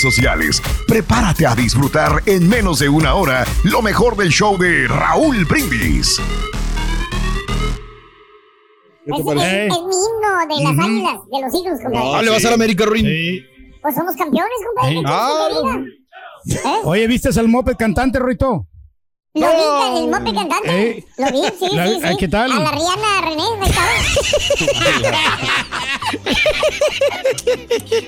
sociales. 0.00 0.62
Prepárate 0.86 1.46
a 1.46 1.54
disfrutar 1.54 2.22
en 2.26 2.48
menos 2.48 2.78
de 2.78 2.88
una 2.88 3.14
hora 3.14 3.44
lo 3.64 3.82
mejor 3.82 4.16
del 4.16 4.30
show 4.30 4.56
de 4.58 4.88
Raúl 4.88 5.44
Brindis. 5.44 6.20
Es, 9.06 9.18
es, 9.18 9.26
es 9.26 9.26
mi 9.26 9.94
himno 9.96 10.56
de 10.56 10.62
las 10.62 10.86
águilas, 10.86 11.20
de 11.30 11.40
los 11.40 11.54
Eagles, 11.54 11.80
compadre. 11.82 12.10
Ah, 12.14 12.22
le 12.22 12.30
vas 12.30 12.44
a 12.44 12.48
la 12.48 12.54
América, 12.54 12.84
Ruin. 12.84 13.06
Pues 13.82 13.94
somos 13.94 14.14
campeones, 14.14 14.52
compadre. 14.66 14.94
¿qué 14.96 15.02
Ah, 15.06 15.48
te? 16.44 16.54
¿Eh? 16.54 16.80
Oye, 16.84 17.06
¿viste 17.06 17.28
al 17.38 17.48
moped 17.48 17.76
cantante, 17.76 18.18
Roito? 18.18 18.66
Lo 19.32 19.46
vi, 19.46 19.98
el 20.00 20.08
mope 20.10 20.34
cantante. 20.34 20.68
Eh. 20.90 21.04
Lo 21.18 21.26
vi, 21.30 21.42
sí, 21.56 21.68
La- 21.76 21.86
sí, 21.86 22.00
sí. 22.02 22.16
¿qué 22.18 22.26
tal? 22.28 22.50
A 22.50 22.58
la 22.58 22.70
Rihanna 22.72 23.20
René, 23.22 23.42
ahí 23.60 23.70
está. 23.70 23.82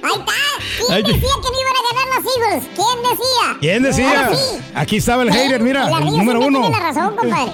ahí 0.02 0.14
está. 0.18 0.32
¿Quién 0.78 0.92
Ay, 0.92 1.02
decía 1.02 1.20
que 1.20 1.50
no 1.50 1.60
iban 1.60 1.76
a 1.76 1.82
ganar 1.92 2.06
los 2.16 2.24
Eagles? 2.36 2.64
¿Quién 2.74 2.96
decía? 3.02 3.46
¿Quién 3.60 3.82
decía? 3.84 4.08
Ahora 4.26 4.36
sí. 4.36 4.58
Aquí 4.74 4.96
estaba 4.96 5.22
el 5.22 5.28
¿Eh? 5.28 5.32
hater, 5.32 5.60
mira, 5.62 5.88
el 5.88 6.08
el 6.08 6.16
número 6.16 6.40
uno. 6.40 6.60
Tiene 6.60 6.76
la 6.76 6.82
razón, 6.92 7.16
compadre. 7.16 7.52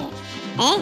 ¿Eh? 0.61 0.77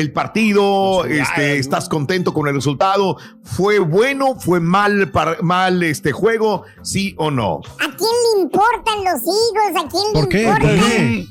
el 0.00 0.12
partido? 0.12 1.04
Este, 1.04 1.58
¿Estás 1.58 1.88
contento 1.88 2.32
con 2.32 2.48
el 2.48 2.54
resultado? 2.54 3.09
¿Fue 3.42 3.78
bueno? 3.78 4.34
¿Fue 4.38 4.60
mal, 4.60 5.10
par- 5.10 5.42
mal 5.42 5.82
este 5.82 6.12
juego? 6.12 6.62
¿Sí 6.82 7.14
o 7.18 7.30
no? 7.30 7.60
¿A 7.78 7.96
quién 7.96 8.10
le 8.36 8.42
importan 8.42 9.04
los 9.04 9.20
Eagles? 9.22 9.84
¿A 9.84 9.88
quién 9.88 10.12
¿Por 10.12 10.32
le? 10.32 10.46
¿Por 10.46 10.58
qué? 10.60 11.18
¿Eh? 11.20 11.26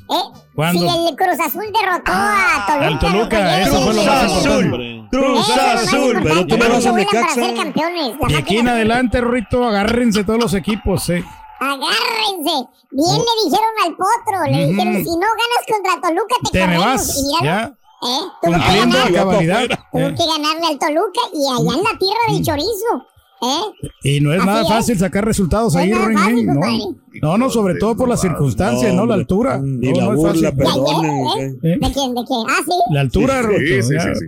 ¿Cuándo? 0.54 0.80
Si 0.80 1.08
el 1.08 1.16
Cruz 1.16 1.40
Azul 1.46 1.64
derrotó 1.72 2.12
a 2.12 2.64
Toluca. 2.66 2.86
al 2.86 2.98
Toluca, 2.98 3.42
¿no? 3.42 3.50
eso 3.50 3.80
fue 3.82 3.94
lo 3.94 4.02
más 4.04 4.24
Azul. 4.24 5.08
Cruz 5.10 5.50
Azul, 5.50 6.20
pero 6.22 6.46
tú 6.46 6.56
le 6.56 6.68
vas 6.68 6.78
a 6.78 6.80
que 6.80 6.90
vuelan 6.90 7.06
para 7.06 7.20
Necaxa. 7.22 7.34
ser 7.34 7.54
campeones. 7.54 8.16
La 8.20 8.28
De 8.28 8.36
aquí 8.36 8.58
en 8.58 8.68
adelante, 8.68 9.20
Ruito, 9.20 9.64
agárrense 9.64 10.24
todos 10.24 10.38
los 10.40 10.54
equipos, 10.54 11.08
eh. 11.10 11.24
Agárrense. 11.60 12.68
Bien 12.92 13.16
le 13.18 13.44
dijeron 13.44 13.74
al 13.86 13.96
potro. 13.96 14.44
Le 14.50 14.66
dijeron, 14.66 14.94
si 15.04 15.10
no 15.10 15.20
ganas 15.20 15.64
contra 15.70 16.08
Toluca, 16.08 16.34
te, 16.44 16.50
Te 16.50 16.66
me 16.66 16.76
corremos. 16.76 16.96
vas, 16.96 17.16
Y 17.16 17.44
ya. 17.44 17.72
¿Eh? 18.02 18.20
Tuvo 18.42 18.52
que 18.52 18.58
ganar- 18.58 19.70
eh. 19.70 20.14
que 20.16 20.26
ganarle 20.26 20.66
al 20.68 20.78
Toluca 20.78 21.20
y 21.32 21.46
allá 21.46 21.78
en 21.78 21.84
la 21.84 21.98
tierra 21.98 22.32
del 22.32 22.42
chorizo. 22.44 23.06
¿Eh? 23.42 23.88
Y 24.16 24.20
no 24.20 24.34
es 24.34 24.38
Así 24.40 24.46
nada 24.46 24.62
es. 24.62 24.68
fácil 24.68 24.98
sacar 24.98 25.24
resultados 25.24 25.72
No 25.72 25.80
ahí, 25.80 25.88
nada 25.90 26.04
Ruin. 26.04 26.18
fácil, 26.18 26.38
¿eh? 26.40 26.46
compadre. 26.46 26.78
No, 27.22 27.28
no, 27.32 27.38
no, 27.38 27.50
sobre 27.50 27.74
todo 27.76 27.96
por 27.96 28.06
las 28.08 28.20
circunstancias, 28.20 28.92
¿no? 28.94 29.06
La 29.06 29.14
altura. 29.14 29.58
Y 29.80 29.92
No, 29.92 29.96
la 30.00 30.08
burla, 30.14 30.28
fácil. 30.28 30.40
¿De 30.42 30.48
ayer? 30.48 30.56
perdonen. 30.58 31.26
¿Eh? 31.40 31.58
¿Eh? 31.62 31.78
¿De 31.80 31.92
quién? 31.92 32.14
¿De 32.14 32.24
quién? 32.26 32.40
Ah, 32.48 32.60
sí. 32.66 32.72
La 32.90 33.00
altura, 33.00 33.42
Sí, 33.42 33.66
ya. 33.76 33.82
sí, 33.82 34.08
sí. 34.20 34.26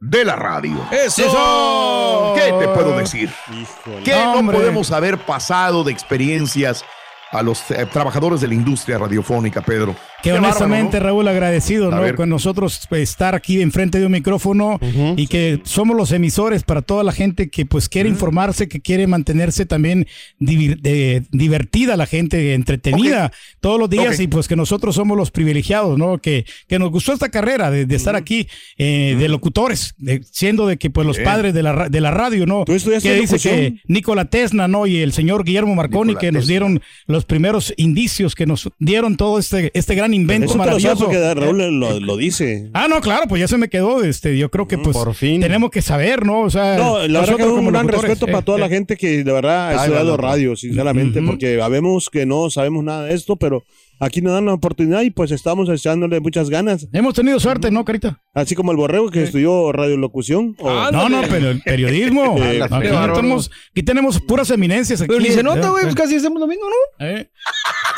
de 0.00 0.24
la 0.24 0.36
Radio. 0.36 0.88
¡Eso! 0.90 2.32
¿Qué 2.34 2.50
te 2.58 2.68
puedo 2.68 2.96
decir? 2.96 3.30
Híjole. 3.52 4.02
¿Qué 4.02 4.16
no 4.16 4.50
podemos 4.50 4.90
haber 4.90 5.18
pasado 5.18 5.84
de 5.84 5.92
experiencias 5.92 6.82
a 7.30 7.42
los 7.42 7.70
eh, 7.70 7.86
trabajadores 7.92 8.40
de 8.40 8.48
la 8.48 8.54
industria 8.54 8.96
radiofónica, 8.96 9.60
Pedro? 9.60 9.94
Que 10.22 10.30
Qué 10.30 10.36
honestamente, 10.36 10.96
bárbaro, 10.96 11.14
Raúl, 11.14 11.28
agradecido, 11.28 11.92
¿no? 11.92 12.14
Con 12.16 12.28
nosotros 12.28 12.80
pues, 12.88 13.02
estar 13.08 13.36
aquí 13.36 13.60
enfrente 13.62 14.00
de 14.00 14.06
un 14.06 14.10
micrófono 14.12 14.80
y 15.16 15.28
que 15.28 15.60
somos 15.62 15.96
los 15.96 16.10
emisores 16.10 16.64
para 16.64 16.82
toda 16.82 17.04
la 17.04 17.12
gente 17.12 17.50
que 17.50 17.64
pues 17.64 17.88
quiere 17.88 18.08
informarse, 18.08 18.66
que 18.68 18.80
quiere 18.80 19.06
mantenerse 19.06 19.64
también 19.64 20.08
de- 20.40 21.22
divertida 21.30 21.96
la 21.96 22.06
gente, 22.06 22.54
entretenida 22.54 23.30
todos 23.60 23.78
los 23.78 23.88
días 23.88 24.18
y 24.18 24.26
pues 24.26 24.48
que 24.48 24.56
nosotros 24.56 24.96
somos 24.96 25.16
los 25.16 25.30
privilegiados, 25.30 25.96
¿no? 25.96 26.18
Que, 26.18 26.44
que 26.66 26.80
nos 26.80 26.90
gustó 26.90 27.12
esta 27.12 27.28
carrera 27.28 27.70
de, 27.70 27.86
de 27.86 27.94
estar 27.96 28.16
aquí 28.16 28.48
eh, 28.76 29.14
de 29.16 29.28
locutores, 29.28 29.94
de- 29.98 30.22
siendo 30.24 30.66
de 30.66 30.78
que 30.78 30.90
pues 30.90 31.06
los 31.06 31.16
Bien. 31.18 31.26
padres 31.28 31.54
de 31.54 31.62
la, 31.62 31.88
de 31.88 32.00
la 32.00 32.10
radio, 32.10 32.44
¿no? 32.44 32.64
¿Tú 32.64 32.72
Que 32.72 32.78
dice 32.98 33.16
locución? 33.20 33.54
que 33.54 33.80
Nikola 33.86 34.24
Tesla, 34.24 34.66
¿no? 34.66 34.86
Y 34.88 34.98
el 34.98 35.12
señor 35.12 35.44
Guillermo 35.44 35.76
Marconi 35.76 36.16
que 36.16 36.32
nos 36.32 36.48
dieron 36.48 36.80
los 37.06 37.24
primeros 37.24 37.72
indicios, 37.76 38.34
que 38.34 38.46
nos 38.46 38.68
dieron 38.80 39.16
todo 39.16 39.38
este, 39.38 39.70
este 39.74 39.94
gran 39.94 40.07
gran 40.08 40.14
invento 40.14 40.46
Eso 40.46 40.58
maravilloso. 40.58 41.04
porque 41.04 41.34
Raúl 41.34 41.78
lo, 41.78 42.00
lo 42.00 42.16
dice. 42.16 42.70
Ah, 42.72 42.86
no, 42.88 43.00
claro, 43.00 43.26
pues 43.28 43.40
ya 43.40 43.48
se 43.48 43.58
me 43.58 43.68
quedó. 43.68 44.02
Este, 44.02 44.36
yo 44.36 44.50
creo 44.50 44.66
que 44.66 44.78
pues 44.78 44.96
Por 44.96 45.14
fin. 45.14 45.40
tenemos 45.40 45.70
que 45.70 45.82
saber, 45.82 46.24
¿no? 46.24 46.40
O 46.40 46.50
sea, 46.50 46.76
No, 46.76 47.06
la 47.06 47.20
verdad 47.20 47.36
que 47.36 47.42
es 47.42 47.48
un 47.48 47.66
gran 47.66 47.86
locutores, 47.86 48.02
respeto 48.02 48.26
eh, 48.28 48.32
para 48.32 48.44
toda 48.44 48.58
la 48.58 48.66
eh, 48.66 48.70
gente 48.70 48.96
que 48.96 49.24
de 49.24 49.32
verdad 49.32 49.68
ha 49.70 49.74
estudiado 49.84 50.16
radio, 50.16 50.56
sinceramente, 50.56 51.22
porque 51.22 51.58
sabemos 51.58 52.08
que 52.10 52.26
no 52.26 52.50
sabemos 52.50 52.84
nada 52.84 53.04
de 53.04 53.14
esto, 53.14 53.36
pero 53.36 53.64
aquí 54.00 54.20
nos 54.22 54.32
dan 54.32 54.46
la 54.46 54.54
oportunidad 54.54 55.02
y 55.02 55.10
pues 55.10 55.30
estamos 55.30 55.68
echándole 55.68 56.20
muchas 56.20 56.50
ganas. 56.50 56.88
Hemos 56.92 57.14
tenido 57.14 57.38
suerte, 57.40 57.70
¿no, 57.70 57.84
Carita? 57.84 58.20
Así 58.38 58.54
como 58.54 58.70
el 58.70 58.76
borrego 58.76 59.10
que 59.10 59.22
estudió 59.24 59.72
radiolocución. 59.72 60.54
o- 60.60 60.70
Ah, 60.70 60.90
No, 60.92 61.08
no, 61.08 61.20
pero 61.28 61.50
el 61.50 61.60
periodismo. 61.62 62.36
Eh, 62.48 62.62
aquí, 62.62 62.88
tenemos, 62.88 63.50
aquí 63.72 63.82
tenemos 63.82 64.20
puras 64.20 64.50
eminencias. 64.50 65.00
Aquí, 65.00 65.08
Pero 65.08 65.20
ni 65.20 65.30
se 65.30 65.42
nota, 65.42 65.66
eh, 65.66 65.70
güey, 65.70 65.82
eh, 65.82 65.86
pues 65.86 65.94
casi 65.96 66.16
hacemos 66.16 66.38
lo 66.40 66.46
mismo, 66.46 66.64
¿no? 66.66 67.06
eh. 67.06 67.30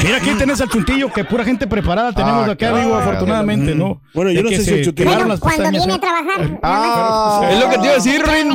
Mira, 0.02 0.16
aquí 0.16 0.30
tenés 0.38 0.60
al 0.62 0.70
chuntillo, 0.70 1.12
que 1.12 1.24
pura 1.24 1.44
gente 1.44 1.66
preparada 1.66 2.12
tenemos 2.14 2.48
Ah, 2.48 2.52
acá, 2.52 2.56
claro. 2.56 2.78
digo, 2.78 2.94
afortunadamente, 2.96 3.74
¿no? 3.74 4.00
Bueno, 4.14 4.30
yo 4.30 4.38
De 4.38 4.42
no 4.44 4.48
sé 4.56 4.64
si 4.64 4.70
el 4.70 4.84
Chuntillo- 4.86 5.04
Bueno, 5.04 5.26
las 5.26 5.40
cuando 5.40 5.62
pestañas, 5.62 5.86
viene 5.86 5.92
a 5.92 5.96
¿eh? 5.96 6.00
trabajar. 6.00 6.60
Ah, 6.62 7.48
Es 7.52 7.58
lo 7.60 7.68
que 7.68 7.76
te 7.76 7.82
iba 7.84 7.92
a 7.92 7.96
decir, 7.96 8.22
Rin. 8.24 8.48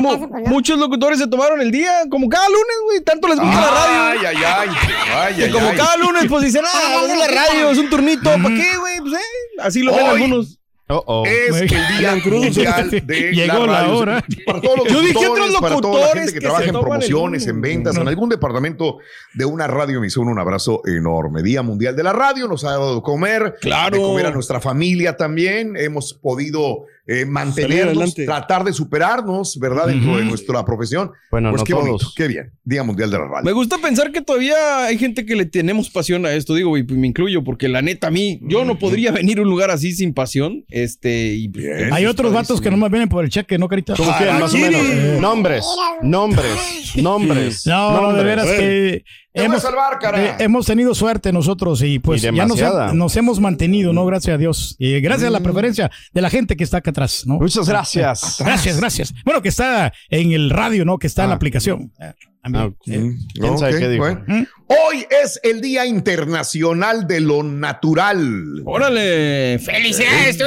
muchos 0.48 0.80
locutores 0.80 1.20
se 1.20 1.28
tomaron 1.28 1.62
el 1.62 1.70
día, 1.70 1.92
como 2.10 2.28
cada 2.30 2.48
lunes, 2.48 2.78
güey. 2.86 3.04
Tanto 3.04 3.28
les 3.28 3.40
gusta 3.40 3.62
la 3.62 3.70
radio. 3.72 4.02
Ay, 4.02 4.18
ay, 4.26 4.36
ay. 4.44 4.70
Ay, 5.16 5.36
Que 5.36 5.44
ay, 5.46 5.52
como 5.52 5.68
ay. 5.70 5.78
cada 5.78 5.98
lunes, 5.98 6.26
pues 6.28 6.44
dicen, 6.46 6.64
ah, 6.66 7.02
es 7.08 7.18
la 7.20 7.28
radio, 7.28 7.70
es 7.70 7.78
un 7.78 7.90
turnito. 7.92 8.24
¿Para 8.24 8.50
qué, 8.56 8.78
güey? 8.80 9.00
Pues, 9.02 9.14
eh, 9.14 9.62
así 9.62 9.84
lo 9.84 9.96
ven 9.96 10.06
algunos. 10.08 10.60
Oh, 10.90 11.04
oh. 11.08 11.26
Es 11.26 11.62
el 11.62 11.68
Día. 11.70 12.16
Mundial 12.26 12.90
de 12.92 13.32
Llegó 13.34 13.66
la 13.66 13.82
radio. 13.82 13.98
hora. 13.98 14.26
Para 14.46 14.62
todos 14.62 14.78
los 14.78 14.88
Yo 14.88 15.02
dije 15.02 15.14
locutores, 15.14 15.44
otros 15.56 15.62
para 15.62 15.76
toda 15.82 15.94
la 15.94 16.00
locutores 16.00 16.14
gente 16.14 16.34
que, 16.34 16.40
que 16.40 16.46
trabaja 16.46 16.66
en 16.66 16.72
promociones, 16.72 17.48
en 17.48 17.62
ventas, 17.62 17.98
en 17.98 18.08
algún 18.08 18.30
departamento 18.30 18.98
de 19.34 19.46
una 19.46 19.68
radio 19.68 19.98
emisora, 19.98 20.30
un 20.30 20.40
abrazo 20.40 20.82
enorme. 20.86 21.42
Día 21.44 21.62
Mundial 21.64 21.96
de 21.96 22.04
la 22.04 22.14
Radio, 22.14 22.48
nos 22.48 22.64
ha 22.64 22.72
dado 22.72 22.96
de 22.96 23.02
comer, 23.02 23.56
Claro. 23.62 23.98
de 23.98 24.04
comer 24.04 24.26
a 24.28 24.32
nuestra 24.32 24.60
familia 24.62 25.18
también. 25.18 25.76
Hemos 25.78 26.14
podido 26.14 26.86
eh, 27.08 27.26
mantenernos, 27.26 28.16
tratar 28.16 28.64
de 28.64 28.74
superarnos, 28.74 29.60
¿verdad? 29.60 29.88
Dentro 29.88 30.18
de 30.18 30.26
nuestra 30.26 30.66
profesión. 30.66 31.12
Bueno, 31.30 31.52
pues 31.52 31.62
no 31.62 31.66
qué 31.66 31.74
bonito, 31.74 31.98
todos. 31.98 32.16
qué 32.16 32.28
bien. 32.28 32.52
Día 32.64 32.84
Mundial 32.84 33.12
de 33.12 33.18
la 33.20 33.26
Radio. 33.26 33.46
Me 33.46 33.52
gusta 33.52 33.78
pensar 33.78 34.12
que 34.12 34.22
todavía 34.22 34.86
hay 34.86 34.98
gente 34.98 35.26
que 35.26 35.36
le 35.36 35.46
tenemos 35.46 35.90
pasión 35.90 36.26
a 36.26 36.34
esto, 36.34 36.56
digo, 36.56 36.78
y 36.78 36.84
pues 36.84 37.00
me 37.00 37.08
incluyo, 37.08 37.44
porque 37.44 37.68
la 37.68 37.82
neta, 37.82 38.08
a 38.08 38.12
mí, 38.12 38.40
yo 38.44 38.66
no 38.66 38.80
podría 38.80 39.12
venir 39.12 39.38
a 39.38 39.44
un 39.44 39.50
lugar 39.50 39.70
así 39.70 39.92
sin 39.92 40.14
pasión. 40.14 40.66
Este, 40.70 41.34
y 41.36 41.50
pues, 41.50 41.64
Bien. 41.64 41.94
Hay 41.94 42.06
otros 42.08 42.34
vatos 42.34 42.60
que 42.60 42.72
nomás 42.72 42.90
vienen 42.90 43.10
por 43.10 43.24
el 43.24 43.30
cheque, 43.30 43.58
¿no, 43.58 43.68
Carita? 43.68 43.94
¿Cómo 43.96 44.12
quién? 44.18 44.40
Más 44.40 44.54
o 44.54 44.58
menos. 44.58 44.82
Nombres, 45.22 45.66
nombres, 46.02 46.96
nombres. 46.96 47.68
No, 47.68 47.92
no, 47.92 47.98
de 47.98 48.02
nombres. 48.02 48.26
veras 48.26 48.48
que 48.48 49.04
hemos, 49.44 49.62
salvar, 49.62 50.00
cara. 50.00 50.24
eh, 50.24 50.36
hemos 50.40 50.66
tenido 50.66 50.96
suerte 50.96 51.32
nosotros 51.32 51.82
y 51.82 52.00
pues 52.00 52.24
Y 52.24 52.26
ya 52.26 52.46
nos, 52.94 53.16
hemos 53.18 53.40
mantenido, 53.40 53.94
¿no? 53.94 54.06
Gracias 54.06 54.36
a 54.36 54.38
Dios. 54.38 54.76
Y 54.80 55.00
gracias 55.02 55.28
a 55.28 55.32
la 55.32 55.42
preferencia 55.42 55.92
de 56.14 56.22
la 56.22 56.30
gente 56.30 56.56
que 56.56 56.64
está 56.64 56.78
acá 56.78 56.92
atrás, 56.92 57.24
¿no? 57.26 57.36
Muchas 57.36 57.68
gracias. 57.68 58.38
Gracias, 58.40 58.80
gracias. 58.80 59.14
Bueno, 59.26 59.42
que 59.42 59.50
está 59.50 59.92
en 60.10 60.32
el 60.32 60.50
radio, 60.50 60.86
¿no? 60.86 60.98
Que 60.98 61.08
está 61.08 61.24
en 61.24 61.30
la 61.30 61.36
aplicación. 61.36 61.92
Ah, 62.00 62.14
También. 62.44 62.76
Eh, 62.88 63.00
Mm, 63.00 63.18
¿Quién 63.42 63.58
sabe 63.58 63.74
ok, 63.74 63.80
qué 63.80 63.90
dijo? 63.90 64.04
bueno. 64.04 64.24
¿Mm? 64.28 64.44
Hoy 64.68 65.06
es 65.24 65.40
el 65.44 65.62
Día 65.62 65.86
Internacional 65.86 67.08
de 67.08 67.20
lo 67.20 67.42
Natural. 67.42 68.62
órale. 68.66 69.60
¡Felicidades, 69.60 70.38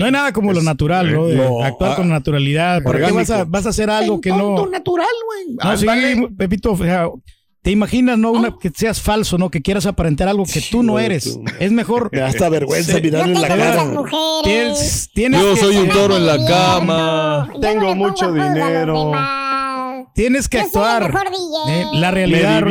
No 0.00 0.06
hay 0.06 0.12
nada 0.12 0.32
como 0.32 0.52
lo 0.52 0.62
natural, 0.62 1.12
¿no? 1.12 1.26
De 1.28 1.36
No, 1.36 1.62
actuar 1.62 1.92
ah, 1.92 1.96
con 1.96 2.08
naturalidad. 2.08 2.82
¿Por 2.82 2.96
qué 2.96 3.04
orgánico. 3.04 3.18
vas 3.18 3.30
a, 3.30 3.44
vas 3.44 3.66
a 3.66 3.68
hacer 3.68 3.90
algo 3.90 4.20
que 4.20 4.30
no... 4.30 4.66
natural, 4.66 5.06
güey. 5.26 5.56
No, 5.62 5.76
sí, 5.76 6.26
Pepito, 6.36 6.72
o 6.72 6.76
sea, 6.76 7.08
te 7.66 7.72
imaginas, 7.72 8.16
¿no? 8.16 8.30
Una, 8.30 8.56
que 8.56 8.70
seas 8.72 9.02
falso, 9.02 9.38
¿no? 9.38 9.50
Que 9.50 9.60
quieras 9.60 9.86
aparentar 9.86 10.28
algo 10.28 10.44
que 10.44 10.60
tú 10.70 10.84
no 10.84 11.00
eres. 11.00 11.36
Es 11.58 11.72
mejor... 11.72 12.10
Me 12.12 12.20
da 12.20 12.28
hasta 12.28 12.48
vergüenza 12.48 12.92
Sí. 12.94 13.02
mirarle 13.02 13.34
Yo 13.34 13.42
en 13.42 13.42
la 13.42 13.48
cara. 13.48 13.90
Tienes, 14.44 15.10
tienes 15.12 15.40
Yo 15.40 15.54
que- 15.54 15.60
soy 15.60 15.76
un 15.78 15.88
toro 15.88 16.16
en 16.16 16.26
la 16.28 16.46
cama. 16.46 17.50
Yo 17.54 17.58
Tengo 17.58 17.86
no 17.86 17.94
mucho 17.96 18.32
dinero. 18.32 19.10
Tienes 20.14 20.48
que 20.48 20.58
Yo 20.58 20.62
actuar. 20.62 21.12
Eh, 21.68 21.86
la 21.94 22.12
realidad. 22.12 22.62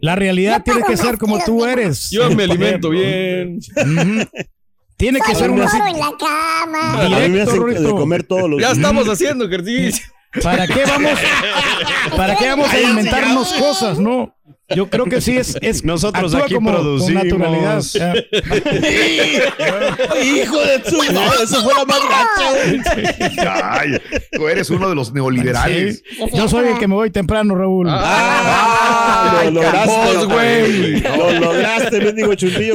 La 0.00 0.14
realidad 0.14 0.62
tiene 0.62 0.82
que 0.84 0.96
ser 0.96 1.18
como 1.18 1.42
tú 1.42 1.64
eres. 1.64 2.08
Yo 2.12 2.30
me 2.30 2.44
alimento 2.44 2.90
bien. 2.90 3.58
Tiene 4.96 5.18
que 5.18 5.32
Soy 5.32 5.40
ser 5.42 5.50
un 5.50 5.58
una... 5.58 5.72
toro 5.72 5.86
en 5.88 5.98
la 5.98 6.12
cama. 6.16 7.02
A 7.04 7.08
mí 7.08 7.28
me 7.30 7.44
Directo, 7.44 7.64
de 7.82 7.90
comer 7.90 8.22
todos 8.22 8.48
los 8.48 8.60
Ya 8.60 8.70
estamos 8.70 9.08
haciendo 9.08 9.46
ejercicio. 9.46 10.06
¿Para 10.42 10.66
qué 10.66 10.84
vamos? 10.86 11.18
¿Para 12.16 12.36
qué 12.36 12.48
vamos 12.48 12.70
a 12.72 12.80
inventarnos 12.80 13.52
cosas, 13.54 13.98
no? 13.98 14.34
Yo 14.76 14.90
creo 14.90 15.06
que 15.06 15.22
sí 15.22 15.34
es, 15.34 15.56
es 15.62 15.82
Nosotros 15.82 16.34
actúa 16.34 16.44
aquí 16.44 16.54
como 16.56 16.70
con 16.70 16.82
producimos. 16.82 17.24
naturalidad. 17.24 17.82
Ya. 17.94 18.12
Hijo 20.22 20.60
de 20.60 20.82
su 20.90 21.12
no, 21.12 21.32
eso 21.42 21.62
fue 21.62 21.72
la 21.74 21.84
más 21.86 22.00
gacha. 22.02 23.80
Ay, 23.80 23.98
tú 24.32 24.46
eres 24.46 24.68
uno 24.68 24.90
de 24.90 24.94
los 24.94 25.10
neoliberales. 25.12 26.02
Sí. 26.06 26.24
Yo 26.34 26.48
soy 26.48 26.68
el 26.68 26.78
que 26.78 26.86
me 26.86 26.94
voy 26.94 27.10
temprano, 27.10 27.54
Raúl. 27.54 27.86
Ah, 27.88 29.38
Ay, 29.40 29.50
lo 29.52 29.62
lograste, 29.62 30.24
güey. 30.26 31.00
Lo 31.00 31.32
lograste, 31.32 32.00
mendigo 32.00 32.34
chuntillo. 32.34 32.74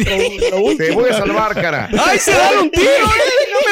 Raúl. 0.52 0.78
Te 0.78 0.92
voy 0.92 1.10
a 1.12 1.14
salvar, 1.14 1.54
cara. 1.54 1.90
¡Ay, 2.06 2.18
se 2.18 2.32
dan 2.32 2.58
un 2.64 2.72
tiro! 2.72 2.88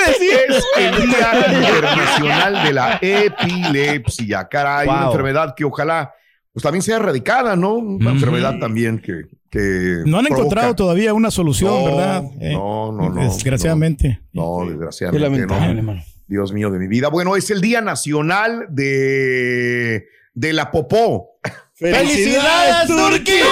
Decir. 0.07 0.31
Es 0.50 0.65
el 0.77 1.07
Día 1.07 1.31
Internacional 1.69 2.63
de 2.63 2.74
la 2.74 3.00
Epilepsia, 3.01 4.48
caray, 4.50 4.88
una 4.88 5.06
enfermedad 5.06 5.53
que 5.56 5.65
ojalá 5.65 6.13
pues 6.53 6.63
también 6.63 6.81
sea 6.81 6.98
erradicada, 6.98 7.56
¿no? 7.56 7.75
Una 7.75 8.12
enfermedad 8.12 8.59
también 8.59 9.00
que, 9.00 9.24
que 9.50 10.03
No 10.06 10.18
han 10.19 10.25
provoca- 10.25 10.27
encontrado 10.42 10.75
todavía 10.75 11.13
una 11.13 11.31
solución, 11.31 11.71
No, 11.74 11.86
¿verdad? 11.86 12.24
Eh, 12.42 12.51
No, 12.53 12.92
no, 12.92 13.09
no. 13.09 13.21
Desgraciadamente. 13.24 14.19
No, 14.33 14.59
no, 14.59 14.65
Qué 14.65 14.71
desgraciadamente. 14.71 15.24
lamentable, 15.30 15.74
no. 15.74 15.80
hermano. 15.80 16.04
Dios 16.27 16.51
mío 16.54 16.69
de 16.71 16.80
mi 16.80 16.88
vida. 16.88 17.07
Bueno, 17.09 17.36
es 17.38 17.50
el 17.51 17.62
Día 17.62 17.80
Nacional 17.81 18.68
de, 18.69 20.07
de 20.33 20.54
la 20.54 20.71
Popó. 20.71 21.39
¡Felicidades, 21.74 22.88
Turquía! 22.88 23.44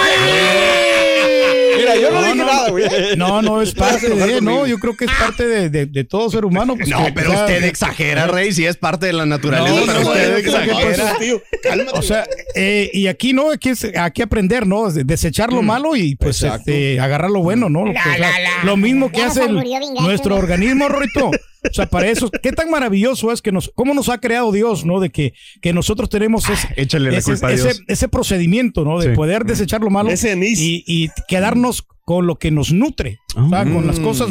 Mira, 1.94 2.08
yo 2.08 2.10
no, 2.10 2.20
No, 2.20 2.26
dije 2.26 2.36
no. 2.38 2.44
nada, 2.46 2.70
güey. 2.70 2.84
No, 3.16 3.42
no 3.42 3.62
es 3.62 3.74
parte 3.74 4.08
de, 4.08 4.40
no, 4.40 4.66
yo 4.66 4.78
creo 4.78 4.96
que 4.96 5.04
es 5.06 5.10
parte 5.12 5.46
de, 5.46 5.68
de- 5.70 5.86
de 5.86 6.04
todo 6.04 6.30
ser 6.30 6.44
humano. 6.44 6.76
pues, 6.76 6.88
No, 6.88 7.04
que, 7.04 7.12
pero 7.12 7.30
o 7.30 7.32
sea, 7.34 7.42
usted 7.44 7.64
exagera, 7.64 8.26
Rey, 8.26 8.52
si 8.52 8.64
es 8.66 8.76
parte 8.76 9.06
de 9.06 9.12
la 9.12 9.26
naturaleza, 9.26 9.74
No, 9.80 9.86
pero 9.86 10.00
usted 10.08 10.36
exagera. 10.38 11.16
Tío, 11.18 11.42
cálmate. 11.62 11.98
O 11.98 12.02
sea, 12.02 12.26
eh, 12.54 12.90
y 12.92 13.06
aquí 13.06 13.32
no, 13.32 13.50
aquí 13.50 13.70
es 13.70 13.84
aquí 13.96 14.22
aprender, 14.22 14.66
¿no? 14.66 14.90
De- 14.90 15.04
Desechar 15.04 15.52
lo 15.52 15.62
malo 15.62 15.96
y 15.96 16.16
pues 16.16 16.42
este, 16.42 17.00
agarrar 17.00 17.30
lo 17.30 17.40
bueno, 17.42 17.68
¿no? 17.68 17.84
Lo, 17.86 17.92
que- 17.92 17.98
o 17.98 18.14
sea, 18.16 18.30
lo 18.64 18.76
mismo 18.76 19.10
que 19.10 19.22
hace 19.22 19.44
el- 19.44 19.54
nuestro 20.00 20.36
organismo, 20.36 20.88
Rorito. 20.88 21.30
O 21.68 21.72
sea, 21.74 21.86
para 21.86 22.08
eso, 22.08 22.30
qué 22.42 22.52
tan 22.52 22.70
maravilloso 22.70 23.32
es 23.32 23.42
que 23.42 23.52
nos, 23.52 23.70
cómo 23.74 23.92
nos 23.92 24.08
ha 24.08 24.18
creado 24.18 24.50
Dios, 24.52 24.84
¿no? 24.84 24.98
De 25.00 25.10
que, 25.10 25.34
que 25.60 25.72
nosotros 25.72 26.08
tenemos 26.08 26.48
ese, 26.48 26.68
Échale 26.76 27.10
la 27.10 27.18
ese, 27.18 27.32
culpa 27.32 27.48
a 27.48 27.52
ese- 27.52 27.64
Dios. 27.64 27.82
ese 27.86 28.08
procedimiento, 28.08 28.84
¿no? 28.84 28.98
De 28.98 29.10
Sí. 29.10 29.14
poder 29.16 29.44
desechar 29.44 29.80
lo 29.82 29.90
malo 29.90 30.08
Ese 30.10 30.34
y, 30.36 30.82
y 30.86 31.10
quedarnos 31.28 31.86
con 32.04 32.26
lo 32.26 32.36
que 32.38 32.50
nos 32.50 32.72
nutre, 32.72 33.18
o 33.36 33.48
sea, 33.50 33.64
con 33.64 33.86
las 33.86 34.00
cosas. 34.00 34.28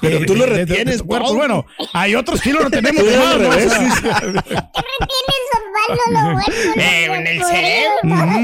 Pero 0.00 0.20
de- 0.20 0.26
tú 0.26 0.34
lo 0.34 0.46
de- 0.46 0.50
de- 0.50 0.56
de 0.56 0.64
retienes, 0.66 0.98
tu 0.98 1.06
cuerpo. 1.06 1.34
Bueno, 1.34 1.66
hay 1.92 2.14
otros 2.16 2.40
que 2.40 2.52
lo 2.52 2.60
retenemos 2.60 3.04
Tú 3.04 3.08
de 3.08 3.16
al 3.16 3.22
más, 3.22 3.38
¿no? 3.38 3.48
O 3.48 3.52
revés, 3.52 3.70
sea, 3.72 3.78
dice. 3.84 4.00
Tienes 4.00 5.96
lo 6.06 6.12
bueno. 6.22 6.40
Eh, 6.76 7.04
lo 7.06 7.14
en 7.14 7.26
el 7.26 7.42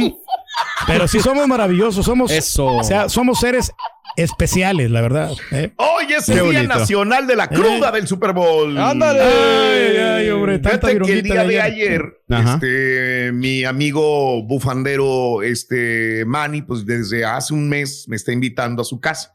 Ujú. 0.08 0.22
Pero 0.86 1.08
sí 1.08 1.20
somos 1.20 1.46
maravillosos, 1.48 2.04
somos, 2.04 2.30
Eso. 2.30 2.66
o 2.66 2.84
sea, 2.84 3.08
somos 3.08 3.40
seres 3.40 3.72
especiales, 4.16 4.90
la 4.90 5.00
verdad. 5.02 5.30
¿eh? 5.52 5.72
Hoy 5.76 6.12
es 6.12 6.28
el 6.28 6.50
Día. 6.50 6.62
Nacional 6.64 7.26
de 7.26 7.36
la 7.36 7.48
Cruda 7.48 7.90
del 7.92 8.06
Super 8.06 8.32
Bowl. 8.32 8.76
Ándale. 8.78 9.20
Ay, 9.20 9.96
ay, 9.96 10.30
hombre, 10.30 10.58
tanta 10.58 10.88
Fíjate 10.88 11.06
que 11.06 11.12
el 11.18 11.22
día 11.22 11.44
de 11.44 11.60
ayer, 11.60 12.02
este, 12.28 13.32
mi 13.32 13.64
amigo 13.64 14.42
bufandero, 14.42 15.42
este, 15.42 16.24
Manny, 16.26 16.62
pues 16.62 16.84
desde 16.86 17.24
hace 17.24 17.54
un 17.54 17.68
mes 17.68 18.06
me 18.08 18.16
está 18.16 18.32
invitando 18.32 18.82
a 18.82 18.84
su 18.84 19.00
casa. 19.00 19.32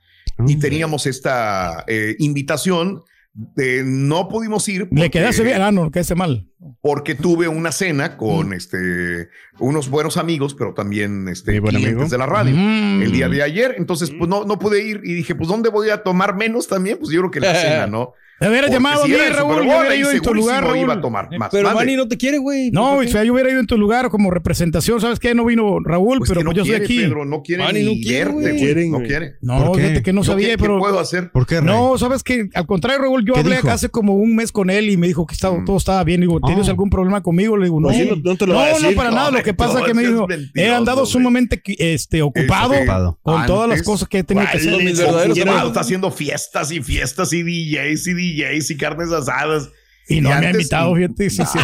Y 0.48 0.58
teníamos 0.58 1.06
esta 1.06 1.84
eh, 1.88 2.16
invitación. 2.20 3.04
de- 3.34 3.84
no 3.86 4.28
pudimos 4.28 4.68
ir. 4.68 4.90
Le 4.92 5.10
quedaste 5.10 5.44
bien, 5.44 5.62
ah, 5.62 5.72
no, 5.72 5.90
quedaste 5.90 6.16
mal. 6.16 6.48
Porque 6.82 7.14
tuve 7.14 7.48
una 7.48 7.72
cena 7.72 8.18
con 8.18 8.54
este, 8.54 9.30
unos 9.60 9.90
buenos 9.90 10.18
amigos, 10.18 10.56
pero 10.56 10.74
también 10.74 11.28
este, 11.28 11.60
buen 11.60 11.76
clientes 11.76 11.94
amigo. 11.96 12.10
de 12.10 12.18
la 12.18 12.26
radio. 12.26 12.56
Mm. 12.56 13.04
El 13.04 13.12
día 13.12 13.30
de 13.30 13.44
ayer, 13.44 13.76
entonces 13.78 14.10
pues 14.18 14.28
no, 14.28 14.46
no 14.46 14.58
pude 14.58 14.84
ir 14.84 15.02
y 15.04 15.14
dije, 15.14 15.36
pues 15.36 15.48
¿dónde 15.48 15.70
voy 15.70 15.90
a 15.92 16.02
tomar 16.02 16.36
menos 16.36 16.68
también? 16.68 16.98
Pues 16.98 17.12
yo 17.12 17.20
creo 17.20 17.32
que 17.32 17.40
la 17.40 17.54
cena, 17.62 17.86
¿no? 17.88 18.14
Te 18.40 18.50
hubieras 18.50 18.72
Porque 18.72 18.78
llamado 18.84 19.06
si 19.06 19.14
a 19.14 19.18
mí, 19.20 19.24
Raúl, 19.36 19.56
yo 19.58 19.62
hubiera 19.62 19.96
ido 19.96 20.10
en 20.10 20.20
tu 20.20 20.34
lugar, 20.34 20.64
Raúl. 20.64 20.80
iba 20.80 20.94
a 20.96 21.00
tomar 21.00 21.30
más. 21.38 21.50
Pero. 21.52 21.72
Manny 21.76 21.96
no 21.96 22.08
te 22.08 22.18
quiere, 22.18 22.40
güey. 22.40 22.72
No, 22.72 22.96
¿Por 22.96 23.06
o 23.06 23.08
sea, 23.08 23.24
yo 23.24 23.34
hubiera 23.34 23.52
ido 23.52 23.60
en 23.60 23.68
tu 23.68 23.78
lugar 23.78 24.10
como 24.10 24.32
representación. 24.32 25.00
¿Sabes 25.00 25.20
qué? 25.20 25.36
No 25.36 25.46
vino 25.46 25.80
Raúl, 25.80 26.18
Pues 26.18 26.32
pero 26.32 26.40
que 26.40 26.46
no 26.46 26.50
pues 26.50 26.58
yo 26.58 26.64
quiere, 26.64 26.88
soy 26.88 26.96
aquí. 26.98 27.04
Pedro, 27.08 27.24
no 27.24 27.44
quiere 27.44 27.64
Manny 27.64 27.80
ni 27.84 27.96
no 27.98 28.02
quiere, 28.02 28.34
verte. 28.34 28.56
Quieren, 28.56 28.92
no 28.92 29.04
quiere. 29.04 29.36
No, 29.42 29.72
fíjate 29.76 30.02
que 30.02 30.12
no 30.12 30.24
¿Yo 30.24 30.32
sabía, 30.32 30.48
qué, 30.48 30.52
qué 30.54 30.58
pero. 30.58 30.80
puedo 30.80 31.00
hacer? 31.00 31.32
¿Por 31.32 31.46
qué, 31.46 31.62
Rey? 31.62 31.66
No, 31.72 31.96
sabes 32.00 32.24
que 32.24 32.50
al 32.56 32.66
contrario, 32.66 33.04
Raúl, 33.04 33.24
yo 33.24 33.36
¿Qué 33.36 33.42
hablé 33.42 33.58
dijo? 33.58 33.70
hace 33.70 33.90
como 33.90 34.16
un 34.16 34.36
mes 34.36 34.52
con 34.52 34.72
él 34.72 34.90
y 34.90 34.98
me 34.98 35.06
dijo 35.06 35.28
que 35.28 35.36
estaba, 35.36 35.64
todo 35.64 35.78
estaba 35.78 36.04
bien. 36.04 36.22
Digo, 36.22 36.40
Ah. 36.42 36.48
¿tienes 36.48 36.68
algún 36.72 36.90
problema 36.90 37.22
conmigo? 37.22 37.56
Le 37.58 37.66
digo, 37.66 37.80
no. 37.80 37.88
Pues 37.88 37.98
sí, 38.00 38.10
no- 38.10 38.16
no 38.16 38.36
te 38.36 38.48
lo 38.48 38.54
no, 38.54 38.62
decir. 38.66 38.96
para 38.96 39.12
nada. 39.12 39.32
Lo 39.32 39.44
que 39.44 39.54
pasa 39.54 39.80
es 39.80 39.86
que 39.86 39.94
me 39.94 40.01
dijo, 40.01 40.28
mentiroso, 40.28 40.51
he 40.56 40.74
andado 40.74 41.06
sumamente 41.06 41.62
este, 41.78 42.22
ocupado 42.22 42.74
con 43.22 43.46
todas 43.46 43.70
las 43.70 43.84
cosas 43.84 44.08
que 44.08 44.20
he 44.20 44.24
tenido 44.24 44.48
que 44.51 44.58
hacer. 44.58 44.84
mis 44.84 44.98
verdaderos. 44.98 45.38
Está 45.38 45.80
haciendo 45.82 46.12
fiestas 46.12 46.72
y 46.72 46.82
fiestas 46.82 47.32
y 47.34 47.44
DJs 47.44 48.08
y 48.08 48.13
DJs 48.13 48.72
y 48.72 48.78
carnes 48.78 49.12
asadas. 49.12 49.70
Y 50.10 50.20
no 50.20 50.29
me 50.29 50.48
ha 50.48 50.50
invitado, 50.51 50.93
fíjate. 50.93 51.29
sí, 51.29 51.41
sí. 51.46 51.60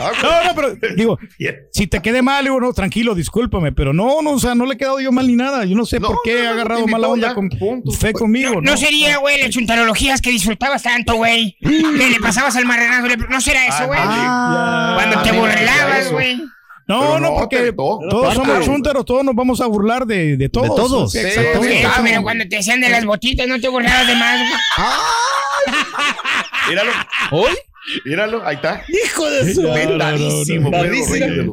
Ah, 0.00 0.12
No, 0.22 0.44
no, 0.44 0.54
pero 0.54 0.94
digo, 0.96 1.18
si 1.72 1.86
te 1.86 2.00
quedé 2.00 2.22
mal, 2.22 2.44
digo, 2.44 2.58
no, 2.60 2.72
tranquilo, 2.72 3.14
discúlpame, 3.14 3.72
pero 3.72 3.92
no, 3.92 4.22
no, 4.22 4.30
o 4.30 4.38
sea, 4.38 4.54
no 4.54 4.64
le 4.64 4.74
he 4.74 4.76
quedado 4.78 5.00
yo 5.00 5.12
mal 5.12 5.26
ni 5.26 5.36
nada. 5.36 5.64
Yo 5.66 5.76
no 5.76 5.84
sé 5.84 6.00
No, 6.00 6.08
por 6.08 6.20
qué 6.24 6.34
no, 6.34 6.38
he 6.44 6.48
agarrado 6.48 6.86
mala 6.86 7.08
onda 7.08 7.28
ya, 7.28 7.34
con 7.34 7.48
punto. 7.50 7.90
fe 7.92 8.12
conmigo, 8.12 8.54
¿no? 8.54 8.62
No 8.70 8.76
sería, 8.76 9.18
güey, 9.18 9.40
las 9.42 9.50
chuntarologías 9.50 10.22
que 10.22 10.30
disfrutabas 10.30 10.82
tanto, 10.82 11.14
güey. 11.16 11.56
Que 11.60 12.10
le 12.10 12.20
pasabas 12.20 12.56
al 12.56 12.64
marranazo. 12.64 13.08
le- 13.08 13.16
No 13.28 13.40
será 13.40 13.66
eso, 13.66 13.86
güey. 13.86 14.00
Ah, 14.02 14.92
Cuando 14.96 15.22
te 15.22 15.28
ah, 15.30 15.32
burlabas, 15.32 16.12
güey. 16.12 16.40
No, 16.88 17.18
no, 17.18 17.20
no, 17.20 17.34
porque 17.40 17.58
te- 17.58 17.72
todos 17.72 18.34
somos 18.34 18.64
chúntaros, 18.64 19.04
todos 19.04 19.22
nos 19.24 19.34
vamos 19.36 19.60
a 19.60 19.66
burlar 19.66 20.06
de, 20.06 20.36
de 20.36 20.48
todos. 20.48 20.74
todos. 20.74 21.12
Sí, 21.12 21.18
Sí, 21.20 21.26
exactamente. 21.26 21.76
sí, 21.76 21.82
No, 21.82 21.88
claro. 21.88 22.04
pero 22.04 22.22
cuando 22.22 22.44
te 22.48 22.58
hacían 22.58 22.80
de 22.80 22.88
las 22.88 23.04
botitas, 23.04 23.46
no 23.46 23.60
te 23.60 23.68
burlabas 23.68 24.06
de 24.08 24.14
más, 24.16 24.38
güey. 24.40 24.50
Míralo, 26.68 26.90
¿Hoy? 27.30 27.52
Míralo, 28.04 28.46
ahí 28.46 28.56
está. 28.56 28.82
Hijo 28.88 29.30
de 29.30 29.54
su. 29.54 29.62
Los 29.62 30.46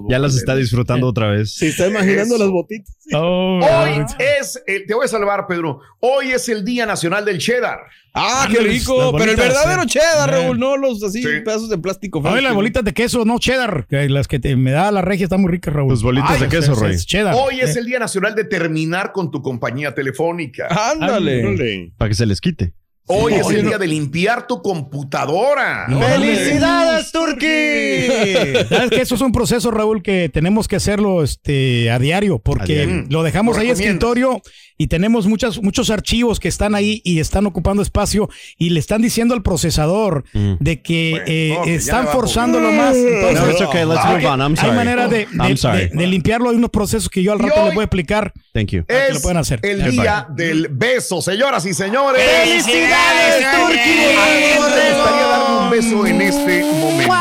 Ya 0.10 0.20
las 0.20 0.36
está 0.36 0.56
disfrutando 0.56 1.08
otra 1.08 1.30
vez. 1.32 1.54
Se 1.54 1.68
está 1.70 1.88
imaginando 1.88 2.36
Eso. 2.36 2.44
las 2.44 2.50
botitas. 2.52 2.96
Oh, 3.14 3.60
Hoy 3.62 4.04
es, 4.20 4.62
el- 4.68 4.86
te 4.86 4.94
voy 4.94 5.06
a 5.06 5.08
salvar, 5.08 5.48
Pedro. 5.48 5.80
Hoy 6.00 6.32
es 6.32 6.48
el 6.50 6.64
Día 6.66 6.86
Nacional 6.86 7.26
del 7.26 7.38
Cheddar. 7.40 7.80
Ah, 8.14 8.48
qué 8.52 8.60
rico. 8.60 9.12
las 9.12 9.22
Pero 9.22 9.32
el 9.32 9.38
verdadero 9.38 9.84
sí. 9.84 9.90
cheddar. 9.90 10.30
Raúl, 10.32 10.58
no 10.58 10.76
los 10.76 11.04
así 11.04 11.22
Sí. 11.22 11.28
pedazos 11.46 11.70
de 11.70 11.78
plástico. 11.78 12.22
Feos 12.22 12.42
las 12.42 12.54
bolitas 12.56 12.84
de 12.84 12.94
queso, 12.94 13.26
no 13.26 13.38
cheddar, 13.38 13.86
que 13.88 14.10
las 14.10 14.28
que 14.28 14.40
te, 14.40 14.56
me 14.56 14.72
da 14.72 14.92
la 14.92 15.02
regia 15.04 15.26
están 15.26 15.42
muy 15.42 15.52
ricas, 15.52 15.72
Raúl. 15.74 15.90
Tus 15.90 16.02
bolitas 16.02 16.32
Ay, 16.32 16.42
de 16.42 16.48
queso, 16.50 16.86
es 16.88 17.06
cheddar. 17.06 17.36
Hoy 17.38 17.60
es 17.60 17.76
Eh, 17.76 17.80
el 17.80 17.86
Día 17.86 18.00
Nacional 18.00 18.34
de 18.34 18.44
terminar 18.44 19.12
con 19.12 19.30
tu 19.30 19.42
compañía 19.44 19.94
telefónica. 19.94 20.68
Ándale. 20.92 21.92
Para 21.98 22.10
que 22.10 22.16
se 22.16 22.26
les 22.26 22.42
quite. 22.42 22.74
Hoy 23.08 23.34
es 23.36 23.50
el 23.50 23.64
no- 23.64 23.70
día 23.70 23.78
de 23.78 23.88
limpiar 23.88 24.48
tu 24.48 24.62
computadora. 24.62 25.88
No, 25.88 26.02
¡Felicidades, 26.02 27.12
Turquí! 27.12 27.48
¿Sabes 28.70 28.90
que 28.90 29.02
Eso 29.02 29.16
es 29.16 29.22
un 29.22 29.32
proceso, 29.32 29.72
Raúl, 29.72 30.02
que 30.04 30.30
tenemos 30.30 30.68
que 30.68 30.76
hacerlo 30.76 31.24
este, 31.24 31.90
a 31.90 32.00
diario, 32.00 32.40
porque 32.40 32.82
A 32.82 32.86
diario. 32.86 33.06
lo 33.10 33.24
dejamos 33.24 33.56
¿Lo 33.56 33.62
ahí 33.62 33.70
escritorio 33.70 34.42
y 34.80 34.88
tenemos 34.88 35.26
muchas, 35.26 35.60
muchos 35.64 35.90
archivos 35.90 36.40
que 36.40 36.48
están 36.50 36.76
ahí 36.76 37.02
y 37.04 37.20
están 37.20 37.46
ocupando 37.48 37.82
espacio 37.82 38.30
y 38.58 38.70
le 38.72 38.80
están 38.80 39.02
diciendo 39.02 39.34
al 39.34 39.42
procesador 39.42 40.26
Mm. 40.34 40.54
de 40.60 40.82
que 40.82 41.12
Bueno, 41.12 41.26
eh, 41.66 41.76
están 41.76 42.08
forzándolo 42.10 42.72
más. 42.72 42.96
Entonces, 42.96 43.42
No, 43.42 43.52
it's 43.52 43.62
okay. 43.62 43.86
Let's 43.86 44.02
Ah, 44.04 44.12
move 44.14 44.26
on. 44.28 44.42
I'm 44.42 44.56
hay 44.60 44.72
manera 44.72 45.08
de, 45.08 45.26
de- 45.26 45.28
I'm 45.48 45.58
sorry. 45.58 45.88
de- 45.90 45.96
de 45.96 46.08
limpiarlo. 46.08 46.50
Hay 46.50 46.56
unos 46.58 46.70
procesos 46.70 47.10
que 47.10 47.24
yo 47.24 47.32
al 47.32 47.40
rato 47.40 47.66
les 47.66 47.74
voy 47.74 47.82
a 47.82 47.86
explicar. 47.86 48.34
Thank 48.54 48.68
you. 48.72 48.86
que 48.86 48.94
lo 48.94 49.16
Es 49.16 49.22
pueden 49.22 49.38
hacer. 49.38 49.60
el 49.64 49.92
día 49.92 50.28
del 50.30 50.68
beso, 50.70 51.22
señoras 51.22 51.66
y 51.66 51.74
señores. 51.74 52.22
¡Felicidades, 52.44 52.97
A 52.98 53.70
quién 53.84 53.98
le 53.98 54.58
gustaría 54.58 55.28
darme 55.28 55.58
un 55.58 55.70
beso 55.70 56.06
en 56.08 56.22
este 56.22 56.64
momento. 56.64 57.14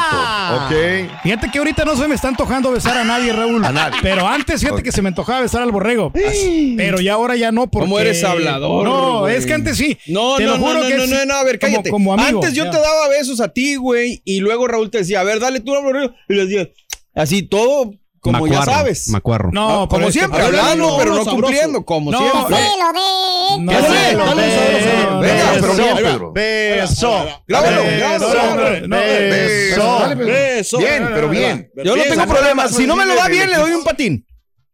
¿Ok? 0.57 0.73
Fíjate 1.23 1.51
que 1.51 1.59
ahorita 1.59 1.85
no 1.85 1.97
se 1.97 2.07
me 2.09 2.15
está 2.15 2.29
antojando 2.29 2.71
besar 2.71 2.97
a 2.97 3.05
nadie, 3.05 3.33
Raúl. 3.33 3.65
A 3.65 3.73
nadie. 3.73 3.99
Pero 4.03 4.27
antes, 4.27 4.61
fíjate 4.61 4.83
que 4.83 4.93
se 4.93 5.03
me 5.03 5.09
antojaba 5.09 5.41
besar 5.41 5.63
al 5.63 5.73
borrego. 5.73 6.13
Pero 6.77 7.01
ya 7.01 7.15
ahora 7.15 7.37
ya 7.37 7.51
no, 7.53 7.67
porque... 7.69 7.87
¿Cómo 7.89 7.99
eres 7.99 8.23
hablador, 8.25 8.85
No, 8.85 9.29
es 9.29 9.45
que 9.47 9.55
antes 9.55 9.77
sí. 9.77 9.99
No, 10.07 10.37
Te 10.37 10.45
no, 10.45 10.53
lo 10.53 10.59
no, 10.59 10.67
juro 10.67 10.81
no, 10.81 10.89
que 10.89 10.97
no, 10.97 11.05
sí. 11.05 11.11
no, 11.13 11.25
no, 11.27 11.35
a 11.35 11.45
ver, 11.45 11.59
Como- 11.59 11.73
cállate. 11.73 11.91
Como, 11.91 12.13
amigo. 12.15 12.39
Antes 12.41 12.55
yo 12.55 12.65
ya. 12.65 12.71
te 12.71 12.79
daba 12.79 13.09
besos 13.09 13.41
a 13.41 13.49
ti, 13.49 13.77
güey, 13.77 14.23
y 14.25 14.41
luego 14.41 14.67
Raúl 14.69 14.91
te 14.91 14.99
decía, 14.99 15.21
a 15.21 15.25
ver, 15.25 15.41
dale 15.41 15.61
tú 15.61 15.75
al 15.75 15.83
borrego, 15.83 16.15
y 16.29 16.35
le 16.35 16.47
decía, 16.47 16.69
así 17.15 17.43
todo, 17.43 17.93
como 18.33 18.47
ya 18.47 18.63
sabes. 18.63 19.09
Macuarro. 19.09 19.51
No, 19.53 19.83
Ah, 19.83 19.89
pero 19.89 19.91
como 20.01 20.07
que- 20.07 20.13
siempre, 20.13 20.43
hablando, 20.43 20.91
no, 20.91 20.97
pero 20.99 21.11
no 21.11 21.17
sabroso. 21.25 21.37
cumpliendo, 21.43 21.85
como 21.85 22.11
No, 22.13 22.19
siempre. 22.19 22.41
no. 22.41 22.49
No, 23.59 23.73
Venga, 23.73 24.13
no, 24.13 24.35
pero 25.61 25.75
no, 25.75 25.85
bien, 25.85 25.97
Pedro. 25.97 26.33
Beso. 26.33 27.27
Grábalo, 27.47 27.83
Eh, 27.83 27.99
grábalo. 27.99 28.27
Beso. 30.27 30.79
Bien, 30.79 31.09
pero 31.15 31.29
bien. 31.29 31.71
Yo 31.85 31.97
no 31.97 32.03
tengo 32.03 32.27
problema. 32.27 32.69
Si 32.69 32.87
no 32.87 32.97
me 32.97 33.07
lo 33.07 33.15
da 33.15 33.29
bien, 33.29 33.51
le 33.51 33.57
doy 33.57 33.73
un 33.73 33.85
patín. 33.85 34.27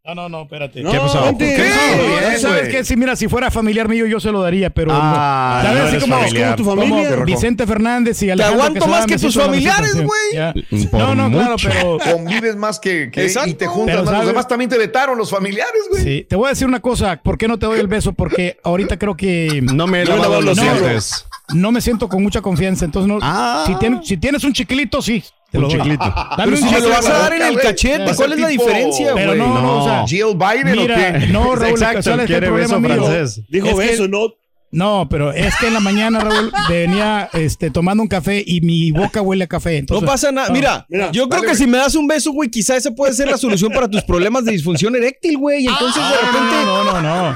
No, 0.05 0.17
no, 0.17 0.29
no, 0.29 0.43
espérate. 0.43 0.83
No, 0.83 0.91
¿Qué 0.91 0.99
pasó? 0.99 1.33
¿Qué? 1.39 1.55
¿Qué? 1.55 2.39
¿Sabes 2.41 2.69
qué? 2.71 2.85
Sí, 2.85 2.97
mira, 2.97 3.15
si 3.15 3.29
fuera 3.29 3.53
familiar 3.53 3.89
mío, 3.89 4.05
yo 4.05 4.19
se 4.19 4.33
lo 4.33 4.43
daría, 4.43 4.69
pero. 4.69 4.91
Ah, 4.93 5.61
no. 5.63 5.69
¿Sabes? 5.69 5.83
no 5.83 5.89
Así 5.89 5.99
como, 6.01 6.17
familiar. 6.19 6.57
como 6.57 6.57
¿Tu 6.57 6.65
familia? 6.81 7.11
como 7.13 7.25
Vicente 7.25 7.67
Fernández 7.69 8.21
y 8.25 8.31
Alejandro. 8.31 8.63
aguanto 8.65 8.81
que 8.81 8.85
se 8.85 8.91
más 8.91 9.07
que 9.07 9.19
tus 9.19 9.35
familiares, 9.37 9.95
güey. 10.03 10.89
Por 10.91 10.99
No, 11.01 11.15
no, 11.15 11.31
claro, 11.31 11.55
pero. 11.63 11.99
Convives 12.17 12.57
más 12.57 12.81
que, 12.81 13.13
que- 13.13 13.23
Exacto. 13.23 13.51
y 13.51 13.55
te 13.55 13.69
juntas 13.69 13.95
Pero 13.95 14.05
más. 14.11 14.19
Los 14.19 14.27
demás 14.27 14.49
también 14.49 14.69
te 14.71 14.77
vetaron 14.77 15.17
los 15.17 15.31
familiares, 15.31 15.83
güey. 15.89 16.03
Sí, 16.03 16.27
te 16.29 16.35
voy 16.35 16.47
a 16.47 16.49
decir 16.49 16.67
una 16.67 16.81
cosa. 16.81 17.23
¿Por 17.23 17.39
qué 17.39 17.47
no 17.47 17.61
te 17.61 17.67
doy 17.67 17.79
el 17.79 17.87
beso? 17.87 18.13
Porque 18.13 18.59
ahorita 18.65 18.99
creo 18.99 19.17
que 19.17 19.61
No 19.63 19.87
me 19.87 20.03
he 20.03 20.05
lavado 20.05 20.41
los 20.41 20.59
dientes. 20.59 21.27
no 21.55 21.71
me 21.71 21.81
siento 21.81 22.09
con 22.09 22.25
mucha 22.25 22.41
confianza. 22.41 22.85
Entonces, 22.85 23.07
no, 23.09 23.21
Ah. 23.23 23.63
si, 23.69 23.77
tienes, 23.77 24.05
si 24.05 24.17
tienes 24.17 24.43
un 24.43 24.53
chiquilito, 24.53 25.01
sí. 25.01 25.23
Te 25.53 25.59
Un 25.59 25.63
lo 25.65 25.69
doy. 25.69 25.77
chiquilito. 25.79 26.05
Dame 26.37 26.37
Pero 26.37 26.51
un 26.51 26.57
si 26.57 26.65
me 26.65 26.71
lo 26.71 26.77
chiquilito. 26.79 26.97
vas 26.97 27.07
a 27.09 27.19
dar 27.19 27.33
en 27.35 27.43
el 27.43 27.61
cachete, 27.61 28.15
¿cuál 28.17 28.33
es 28.33 28.41
la 28.41 28.49
diferencia, 28.49 29.13
Pero 29.15 29.27
güey? 29.29 29.39
no, 29.39 29.61
no, 29.61 29.79
o 29.83 29.85
sea, 29.85 30.07
Jill 30.07 30.35
Biden 30.35 30.73
Mira, 30.81 30.95
o 30.95 30.97
qué? 30.97 31.27
no, 31.29 31.55
Raúl, 31.55 31.71
Exacto, 31.71 32.03
¿sabes 32.03 32.21
qué 32.23 32.27
quiere 32.33 32.47
problema 32.49 32.79
beso 32.79 32.95
francés. 33.07 33.43
Dijo 33.49 33.67
Es 33.69 33.75
que- 33.75 33.81
beso, 33.81 34.09
no. 34.09 34.29
No, 34.75 35.07
pero 35.11 35.33
es 35.35 35.55
que 35.57 35.67
en 35.67 35.75
la 35.75 35.81
mañana, 35.81 36.21
Raúl, 36.21 36.51
venía 36.71 37.29
este, 37.35 37.71
tomando 37.71 38.03
un 38.03 38.09
café 38.09 38.43
y 38.47 38.63
mi 38.63 38.91
boca 38.91 39.21
huele 39.21 39.45
a 39.45 39.47
café. 39.47 39.77
Entonces, 39.77 40.03
No 40.03 40.11
pasa 40.11 40.33
nada. 40.33 40.49
no. 40.49 40.55
Mira, 40.55 40.87
Mira, 40.89 41.11
yo 41.13 41.25
creo 41.29 41.43
dale, 41.43 41.43
que 41.43 41.47
güey. 41.49 41.57
si 41.59 41.67
me 41.67 41.77
das 41.77 41.95
un 41.95 42.07
beso, 42.09 42.33
güey, 42.33 42.49
quizá 42.49 42.75
esa 42.79 42.91
puede 42.91 43.13
ser 43.13 43.29
la 43.31 43.37
solución 43.37 43.71
para 43.71 43.87
tus 43.87 44.03
problemas 44.03 44.47
de 44.47 44.53
disfunción 44.53 44.97
eréctil, 44.97 45.37
güey. 45.37 45.67
Entonces, 45.67 46.03
de 46.03 46.17
repente, 46.27 46.57
No, 46.65 46.85
no, 46.85 47.03
no. 47.03 47.35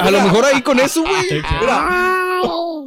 a 0.00 0.10
lo 0.12 0.20
mejor 0.22 0.44
ahí 0.44 0.62
con 0.62 0.78
eso, 0.78 1.02
güey. 1.02 1.42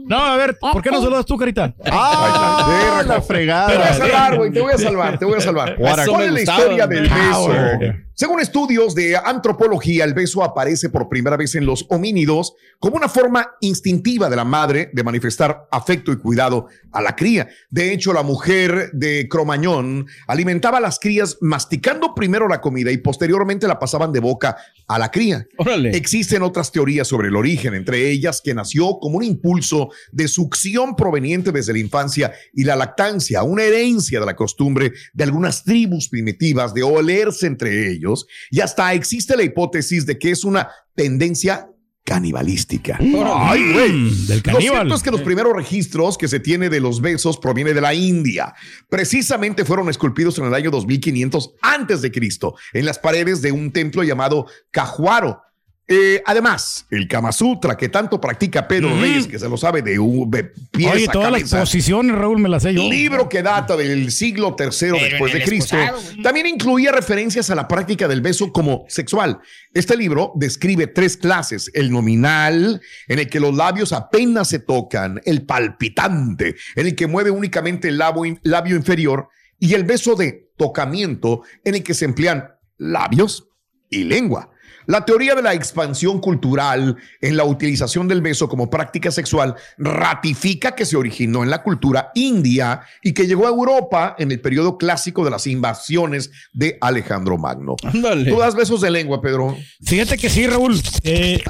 No, 0.09 0.17
a 0.17 0.35
ver, 0.37 0.57
¿por 0.57 0.81
qué 0.81 0.89
no 0.89 1.03
saludas 1.03 1.23
tú, 1.23 1.37
Carita? 1.37 1.71
Ah, 1.85 2.95
la 2.97 3.03
Te 3.03 3.07
voy 3.07 3.17
a 3.17 3.21
fregada. 3.21 3.93
salvar, 3.93 4.37
güey. 4.37 4.51
Te 4.51 4.59
voy 4.59 4.73
a 4.73 4.77
salvar, 4.79 5.19
te 5.19 5.25
voy 5.25 5.37
a 5.37 5.41
salvar. 5.41 5.75
¿Cuál 5.75 5.99
es 6.23 6.31
la 6.31 6.41
historia 6.41 6.85
güey. 6.87 6.99
del 6.99 7.09
beso? 7.09 8.08
Según 8.19 8.41
estudios 8.41 8.95
de 8.95 9.15
antropología, 9.15 10.03
el 10.03 10.13
beso 10.13 10.43
aparece 10.43 10.89
por 10.89 11.07
primera 11.07 11.37
vez 11.37 11.55
en 11.55 11.65
los 11.65 11.85
homínidos 11.87 12.53
como 12.77 12.97
una 12.97 13.07
forma 13.07 13.51
instintiva 13.61 14.29
de 14.29 14.35
la 14.35 14.43
madre 14.43 14.89
de 14.91 15.05
manifestar 15.05 15.69
afecto 15.71 16.11
y 16.11 16.17
cuidado 16.17 16.67
a 16.91 17.01
la 17.01 17.15
cría. 17.15 17.47
De 17.69 17.93
hecho, 17.93 18.11
la 18.11 18.23
mujer 18.23 18.91
de 18.91 19.29
Cromañón 19.29 20.05
alimentaba 20.27 20.79
a 20.79 20.81
las 20.81 20.99
crías 20.99 21.37
masticando 21.39 22.13
primero 22.13 22.49
la 22.49 22.59
comida 22.59 22.91
y 22.91 22.97
posteriormente 22.97 23.69
la 23.69 23.79
pasaban 23.79 24.11
de 24.11 24.19
boca 24.19 24.57
a 24.89 24.99
la 24.99 25.11
cría. 25.11 25.47
Órale. 25.57 25.91
Existen 25.91 26.41
otras 26.41 26.73
teorías 26.73 27.07
sobre 27.07 27.29
el 27.29 27.37
origen, 27.37 27.73
entre 27.73 28.09
ellas 28.09 28.41
que 28.43 28.53
nació 28.53 28.99
como 28.99 29.19
un 29.19 29.23
impulso 29.23 29.91
de 30.11 30.27
succión 30.27 30.97
proveniente 30.97 31.53
desde 31.53 31.71
la 31.71 31.79
infancia 31.79 32.33
y 32.53 32.65
la 32.65 32.75
lactancia, 32.75 33.43
una 33.43 33.63
herencia 33.63 34.19
de 34.19 34.25
la 34.25 34.35
costumbre 34.35 34.91
de 35.13 35.23
algunas 35.23 35.63
tribus 35.63 36.09
primitivas 36.09 36.73
de 36.73 36.83
olerse 36.83 37.47
entre 37.47 37.91
ellos, 37.91 38.08
y 38.49 38.61
hasta 38.61 38.93
existe 38.93 39.35
la 39.35 39.43
hipótesis 39.43 40.05
de 40.05 40.17
que 40.17 40.31
es 40.31 40.43
una 40.43 40.69
tendencia 40.95 41.69
canibalística. 42.09 42.97
Ay, 42.99 43.71
güey. 43.71 43.91
Mm, 43.91 44.25
del 44.25 44.41
Lo 44.51 44.59
cierto 44.59 44.95
es 44.95 45.03
que 45.03 45.11
los 45.11 45.21
primeros 45.21 45.53
registros 45.53 46.17
que 46.17 46.27
se 46.27 46.39
tiene 46.39 46.69
de 46.69 46.79
los 46.79 47.01
besos 47.01 47.37
proviene 47.37 47.73
de 47.73 47.81
la 47.81 47.93
India. 47.93 48.55
Precisamente 48.89 49.63
fueron 49.63 49.89
esculpidos 49.89 50.39
en 50.39 50.45
el 50.45 50.53
año 50.55 50.71
2500 50.71 51.53
antes 51.61 52.01
de 52.01 52.11
Cristo 52.11 52.55
en 52.73 52.85
las 52.85 52.97
paredes 52.97 53.43
de 53.43 53.51
un 53.51 53.71
templo 53.71 54.03
llamado 54.03 54.47
Cajuaro. 54.71 55.43
Eh, 55.91 56.21
además, 56.23 56.85
el 56.91 57.07
Kama 57.07 57.31
Sutra 57.31 57.75
que 57.75 57.89
tanto 57.89 58.21
practica 58.21 58.67
Pedro. 58.67 58.89
Reyes, 59.01 59.25
que 59.25 59.39
se 59.39 59.49
lo 59.49 59.57
sabe 59.57 59.81
de, 59.81 59.97
un- 59.97 60.29
de 60.29 60.43
pies 60.69 60.93
Oye, 60.93 61.07
todas 61.07 61.31
las 61.31 61.41
posiciones, 61.61 62.15
Raúl, 62.15 62.37
me 62.39 62.47
las 62.47 62.61
sé 62.61 62.75
yo. 62.75 62.83
Libro 62.87 63.27
que 63.27 63.41
data 63.41 63.75
del 63.75 64.11
siglo 64.11 64.55
III 64.59 64.67
después 65.09 65.33
de 65.33 65.43
Cristo. 65.43 65.75
También 66.21 66.45
incluía 66.45 66.91
referencias 66.91 67.49
a 67.49 67.55
la 67.55 67.67
práctica 67.67 68.07
del 68.07 68.21
beso 68.21 68.53
como 68.53 68.85
sexual. 68.87 69.39
Este 69.73 69.97
libro 69.97 70.31
describe 70.35 70.85
tres 70.85 71.17
clases: 71.17 71.71
el 71.73 71.89
nominal, 71.91 72.81
en 73.07 73.17
el 73.19 73.27
que 73.27 73.39
los 73.39 73.55
labios 73.55 73.91
apenas 73.91 74.47
se 74.47 74.59
tocan, 74.59 75.19
el 75.25 75.41
palpitante, 75.47 76.55
en 76.75 76.85
el 76.85 76.95
que 76.95 77.07
mueve 77.07 77.31
únicamente 77.31 77.87
el 77.87 77.97
labio, 77.97 78.37
labio 78.43 78.75
inferior, 78.75 79.29
y 79.57 79.73
el 79.73 79.85
beso 79.85 80.13
de 80.15 80.51
tocamiento, 80.55 81.41
en 81.63 81.73
el 81.75 81.83
que 81.83 81.95
se 81.95 82.05
emplean 82.05 82.47
labios 82.77 83.47
y 83.89 84.03
lengua. 84.03 84.51
La 84.89 85.05
teoría 85.05 85.35
de 85.35 85.43
la 85.43 85.53
expansión 85.53 86.19
cultural 86.19 86.97
en 87.21 87.37
la 87.37 87.43
utilización 87.43 88.07
del 88.07 88.21
beso 88.21 88.49
como 88.49 88.71
práctica 88.71 89.11
sexual 89.11 89.53
ratifica 89.77 90.73
que 90.73 90.83
se 90.83 90.97
originó 90.97 91.43
en 91.43 91.51
la 91.51 91.61
cultura 91.61 92.09
india 92.15 92.81
y 93.03 93.13
que 93.13 93.27
llegó 93.27 93.45
a 93.45 93.49
Europa 93.49 94.15
en 94.17 94.31
el 94.31 94.41
periodo 94.41 94.79
clásico 94.79 95.23
de 95.23 95.29
las 95.29 95.45
invasiones 95.45 96.31
de 96.53 96.79
Alejandro 96.81 97.37
Magno. 97.37 97.75
Ándale. 97.83 98.31
¿Tú 98.31 98.39
das 98.39 98.55
besos 98.55 98.81
de 98.81 98.89
lengua, 98.89 99.21
Pedro? 99.21 99.55
Fíjate 99.83 100.17
que 100.17 100.27
sí, 100.27 100.47
Raúl. 100.47 100.81
Eh, 101.03 101.43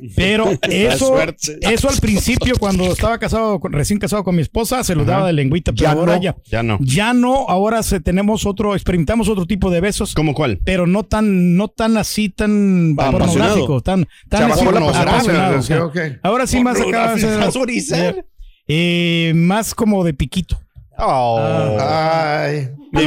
Pero 0.16 0.50
eso, 0.62 1.16
eso 1.60 1.88
al 1.88 1.96
principio, 2.00 2.54
cuando 2.58 2.84
estaba 2.84 3.18
casado, 3.18 3.60
recién 3.64 3.98
casado 3.98 4.24
con 4.24 4.34
mi 4.36 4.42
esposa, 4.42 4.82
se 4.84 4.94
lo 4.94 5.02
Ajá. 5.02 5.10
daba 5.12 5.26
de 5.28 5.32
lengüita, 5.34 5.72
pero 5.72 5.82
Ya 5.82 5.92
ahora 5.92 6.16
no, 6.16 6.22
ya. 6.22 6.36
ya 6.46 6.62
no. 6.62 6.78
Ya 6.80 7.12
no, 7.12 7.46
ahora 7.48 7.82
se, 7.82 8.00
tenemos 8.00 8.46
otro, 8.46 8.74
experimentamos 8.74 9.28
otro 9.28 9.46
tipo 9.46 9.70
de 9.70 9.80
besos. 9.80 10.14
¿Cómo 10.14 10.34
cuál? 10.34 10.60
Pero 10.64 10.86
no 10.86 11.02
tan, 11.04 11.56
no 11.56 11.68
tan 11.68 11.96
así, 11.96 12.28
tan 12.28 12.92
Apasionado. 12.98 13.18
pornográfico, 13.18 13.80
tan, 13.80 14.06
tan 14.28 14.46
Se 14.48 14.52
así, 14.52 14.66
apasionado. 14.66 15.92
Ahora 16.22 16.46
sí 16.46 16.62
más 16.62 16.80
acá. 16.80 17.14
eh, 18.68 19.32
más 19.34 19.74
como 19.74 20.04
de 20.04 20.14
piquito. 20.14 20.60
Oh. 20.98 21.76
Ay. 21.80 22.68
De 22.92 23.00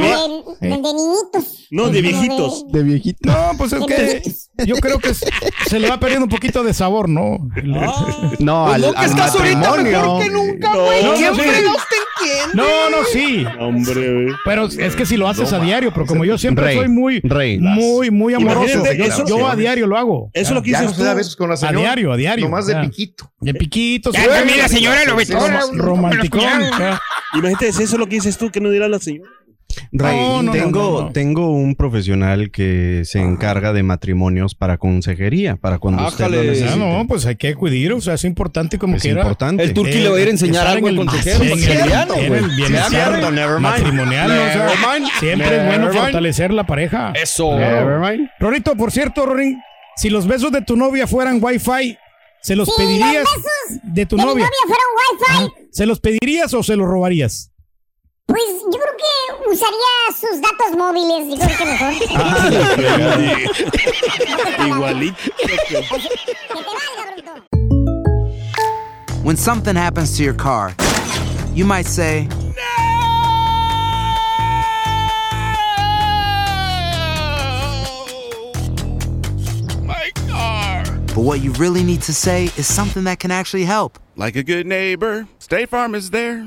de- 0.60 0.68
niñitos. 0.68 1.66
No, 1.70 1.88
de 1.88 2.02
viejitos. 2.02 2.64
De 2.70 2.82
viejito. 2.82 3.18
No, 3.30 3.52
pues 3.58 3.72
es 3.72 3.84
que 3.86 4.22
yo 4.66 4.76
creo 4.76 4.98
que 4.98 5.12
se 5.14 5.78
le 5.80 5.88
va 5.88 5.98
perdiendo 5.98 6.26
un 6.26 6.30
poquito 6.30 6.62
de 6.62 6.72
sabor, 6.74 7.08
¿no? 7.08 7.38
No, 7.64 8.64
Pues 8.66 8.74
al, 8.84 8.92
que 8.92 8.98
al 8.98 9.10
estás 9.10 9.34
ahorita 9.34 9.58
matrimonio. 9.58 10.00
mejor 10.00 10.22
que 10.24 10.30
nunca, 10.30 10.74
güey. 10.76 11.04
No, 11.04 11.14
¿Quién 11.14 11.30
no, 11.30 11.34
sí. 11.36 11.42
te? 11.42 12.56
No, 12.56 12.90
no, 12.90 12.96
sí. 13.12 13.44
Hombre, 13.58 14.12
güey. 14.24 14.36
Pero 14.44 14.66
es 14.66 14.94
que 14.96 15.06
si 15.06 15.16
lo 15.16 15.28
haces 15.28 15.52
a 15.52 15.58
diario, 15.58 15.92
pero 15.92 16.06
como 16.06 16.24
yo 16.24 16.38
siempre 16.38 16.64
Rey, 16.66 16.76
soy 16.76 16.88
muy, 16.88 17.20
rey. 17.20 17.58
muy, 17.58 18.10
muy 18.10 18.34
amoroso, 18.34 18.84
yo, 18.94 19.04
eso- 19.04 19.24
yo 19.26 19.48
a 19.48 19.56
diario 19.56 19.86
lo 19.86 19.96
hago. 19.96 20.30
Eso 20.34 20.50
es 20.50 20.54
lo 20.54 20.62
que 20.62 20.70
Ya 20.72 20.86
tú. 20.86 21.02
besos 21.14 21.34
con 21.36 21.48
la 21.48 21.54
A 21.54 21.56
señora. 21.56 21.78
diario, 21.80 22.12
a 22.12 22.16
diario. 22.16 22.44
Nomás 22.44 22.66
de 22.66 22.76
piquito. 22.76 23.32
De 23.40 23.54
piquitos. 23.54 24.14
Ya 24.14 24.26
la 24.26 24.68
señora 24.68 25.04
lo 25.06 25.16
ve 25.16 25.26
Sí, 25.26 25.32
todo. 25.32 25.48
Romanticón. 25.72 26.42
Imagínate, 27.34 27.72
si 27.72 27.82
eso 27.82 27.94
es 27.94 27.98
lo 27.98 28.06
que 28.06 28.16
dices 28.16 28.36
tú, 28.36 28.50
que 28.50 28.60
no 28.60 28.70
dirá 28.70 28.88
la 28.88 28.98
señora. 28.98 29.28
Rey, 29.92 30.16
No, 30.16 30.42
no, 30.42 30.52
tengo, 30.52 30.82
no, 30.82 30.90
no, 30.92 31.02
no. 31.06 31.12
tengo 31.12 31.50
un 31.52 31.74
profesional 31.74 32.50
que 32.50 33.02
se 33.04 33.20
encarga 33.20 33.72
de 33.72 33.82
matrimonios 33.82 34.54
para 34.54 34.78
consejería, 34.78 35.56
para 35.56 35.78
cuando 35.78 36.06
usted 36.06 36.20
lo 36.28 36.36
Ájale. 36.36 36.50
necesite. 36.50 36.70
Ya 36.70 36.76
no, 36.76 37.06
pues 37.06 37.26
hay 37.26 37.36
que 37.36 37.48
acudir, 37.48 37.92
o 37.92 38.00
sea, 38.00 38.14
es 38.14 38.24
importante 38.24 38.78
como 38.78 38.96
es 38.96 39.02
quiera. 39.02 39.20
importante. 39.20 39.62
El 39.62 39.72
turqui 39.74 39.98
le 40.00 40.08
va 40.08 40.16
a 40.16 40.20
ir 40.20 40.28
a 40.28 40.30
enseñar 40.30 40.54
estar 40.62 40.76
algo 40.76 40.88
al 40.88 40.96
consejero, 40.96 41.40
que 41.40 41.46
matrimonial, 43.60 44.28
¿no? 44.28 44.34
O 44.34 44.46
sea, 44.46 44.66
Never 44.66 44.78
mind. 45.00 45.10
siempre 45.20 45.56
es 45.56 45.66
bueno 45.66 45.92
fortalecer 45.92 46.52
la 46.52 46.66
pareja. 46.66 47.12
Eso. 47.14 47.56
Never 47.58 47.98
mind. 47.98 48.28
Rorito, 48.38 48.76
por 48.76 48.90
cierto, 48.92 49.26
Rorín, 49.26 49.58
si 49.96 50.10
los 50.10 50.26
besos 50.26 50.52
de 50.52 50.62
tu 50.62 50.76
novia 50.76 51.06
fueran 51.06 51.38
wifi, 51.42 51.96
¿se 52.40 52.56
los 52.56 52.70
pedirías 52.76 53.24
los 53.24 53.36
besos 53.36 53.80
de 53.94 54.06
tu 54.06 54.16
de 54.16 54.22
mi 54.22 54.28
novia? 54.28 54.44
novia 54.44 54.56
fueron 54.66 55.48
wifi, 55.48 55.66
¿Se 55.70 55.86
los 55.86 56.00
pedirías 56.00 56.52
o 56.54 56.62
se 56.62 56.76
los 56.76 56.86
robarías? 56.88 57.51
Pues 58.32 58.62
yo 58.64 58.78
creo 58.78 58.96
que 58.96 59.50
usaría 59.50 59.92
sus 60.18 60.40
datos 60.40 60.72
móviles. 60.76 61.28
Yo 61.28 61.36
creo 61.44 61.56
que 61.58 61.64
mejor. 61.66 61.92
Ah, 64.58 64.66
Igualito. 64.66 65.16
que 65.38 65.46
te 65.46 65.74
valga, 66.54 67.02
bruto. 67.14 67.32
When 69.22 69.36
something 69.36 69.76
happens 69.76 70.16
to 70.16 70.22
your 70.24 70.34
car, 70.34 70.74
you 71.54 71.64
might 71.64 71.86
say, 71.86 72.26
My 79.84 80.10
car. 80.28 80.84
but 81.14 81.18
what 81.22 81.40
you 81.40 81.52
really 81.52 81.82
need 81.82 82.02
to 82.02 82.14
say 82.14 82.44
is 82.56 82.66
something 82.72 83.04
that 83.04 83.18
can 83.18 83.30
actually 83.30 83.64
help. 83.64 83.98
Like 84.16 84.36
a 84.36 84.42
good 84.42 84.66
neighbor, 84.66 85.26
State 85.38 85.68
Farm 85.68 85.94
is 85.94 86.10
there. 86.10 86.46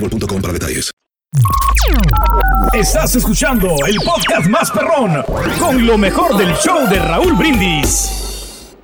boostmobile.com 0.00 0.42
para 0.42 0.52
detalles. 0.52 0.90
Estás 2.72 3.16
escuchando 3.16 3.68
el 3.86 3.96
podcast 4.04 4.48
más 4.48 4.70
perrón 4.70 5.24
con 5.58 5.86
lo 5.86 5.98
mejor 5.98 6.36
del 6.36 6.54
show 6.56 6.88
de 6.88 6.98
Raúl 6.98 7.34
Brindis. 7.34 8.76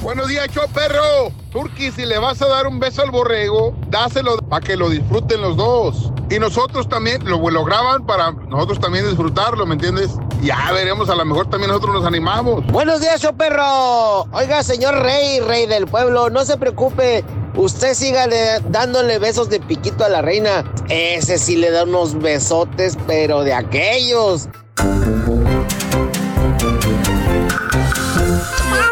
Buenos 0.00 0.28
días, 0.28 0.48
show 0.52 0.64
perro. 0.74 1.32
Turki, 1.52 1.92
si 1.92 2.04
le 2.04 2.18
vas 2.18 2.42
a 2.42 2.48
dar 2.48 2.66
un 2.66 2.80
beso 2.80 3.02
al 3.02 3.10
borrego, 3.10 3.74
dáselo 3.88 4.36
para 4.38 4.64
que 4.66 4.76
lo 4.76 4.90
disfruten 4.90 5.40
los 5.40 5.56
dos. 5.56 6.12
Y 6.30 6.38
nosotros 6.38 6.88
también 6.88 7.24
lo, 7.24 7.38
lo 7.50 7.64
graban 7.64 8.04
para 8.04 8.32
nosotros 8.32 8.80
también 8.80 9.06
disfrutarlo, 9.06 9.64
¿me 9.64 9.74
entiendes? 9.74 10.10
Ya 10.42 10.72
veremos, 10.72 11.08
a 11.08 11.14
lo 11.14 11.24
mejor 11.24 11.48
también 11.48 11.68
nosotros 11.68 11.94
nos 11.94 12.04
animamos. 12.04 12.66
Buenos 12.66 13.00
días, 13.00 13.20
show 13.20 13.36
perro. 13.36 14.22
Oiga, 14.32 14.62
señor 14.62 14.94
rey, 15.02 15.40
rey 15.40 15.66
del 15.66 15.86
pueblo, 15.86 16.30
no 16.30 16.44
se 16.44 16.56
preocupe. 16.56 17.24
Usted 17.54 17.94
siga 17.94 18.26
dándole 18.70 19.18
besos 19.18 19.48
de 19.50 19.60
piquito 19.60 20.04
a 20.04 20.08
la 20.08 20.22
reina. 20.22 20.64
Ese 20.88 21.38
sí 21.38 21.56
le 21.56 21.70
da 21.70 21.84
unos 21.84 22.18
besotes, 22.20 22.96
pero 23.06 23.42
de 23.44 23.52
aquellos. 23.54 24.48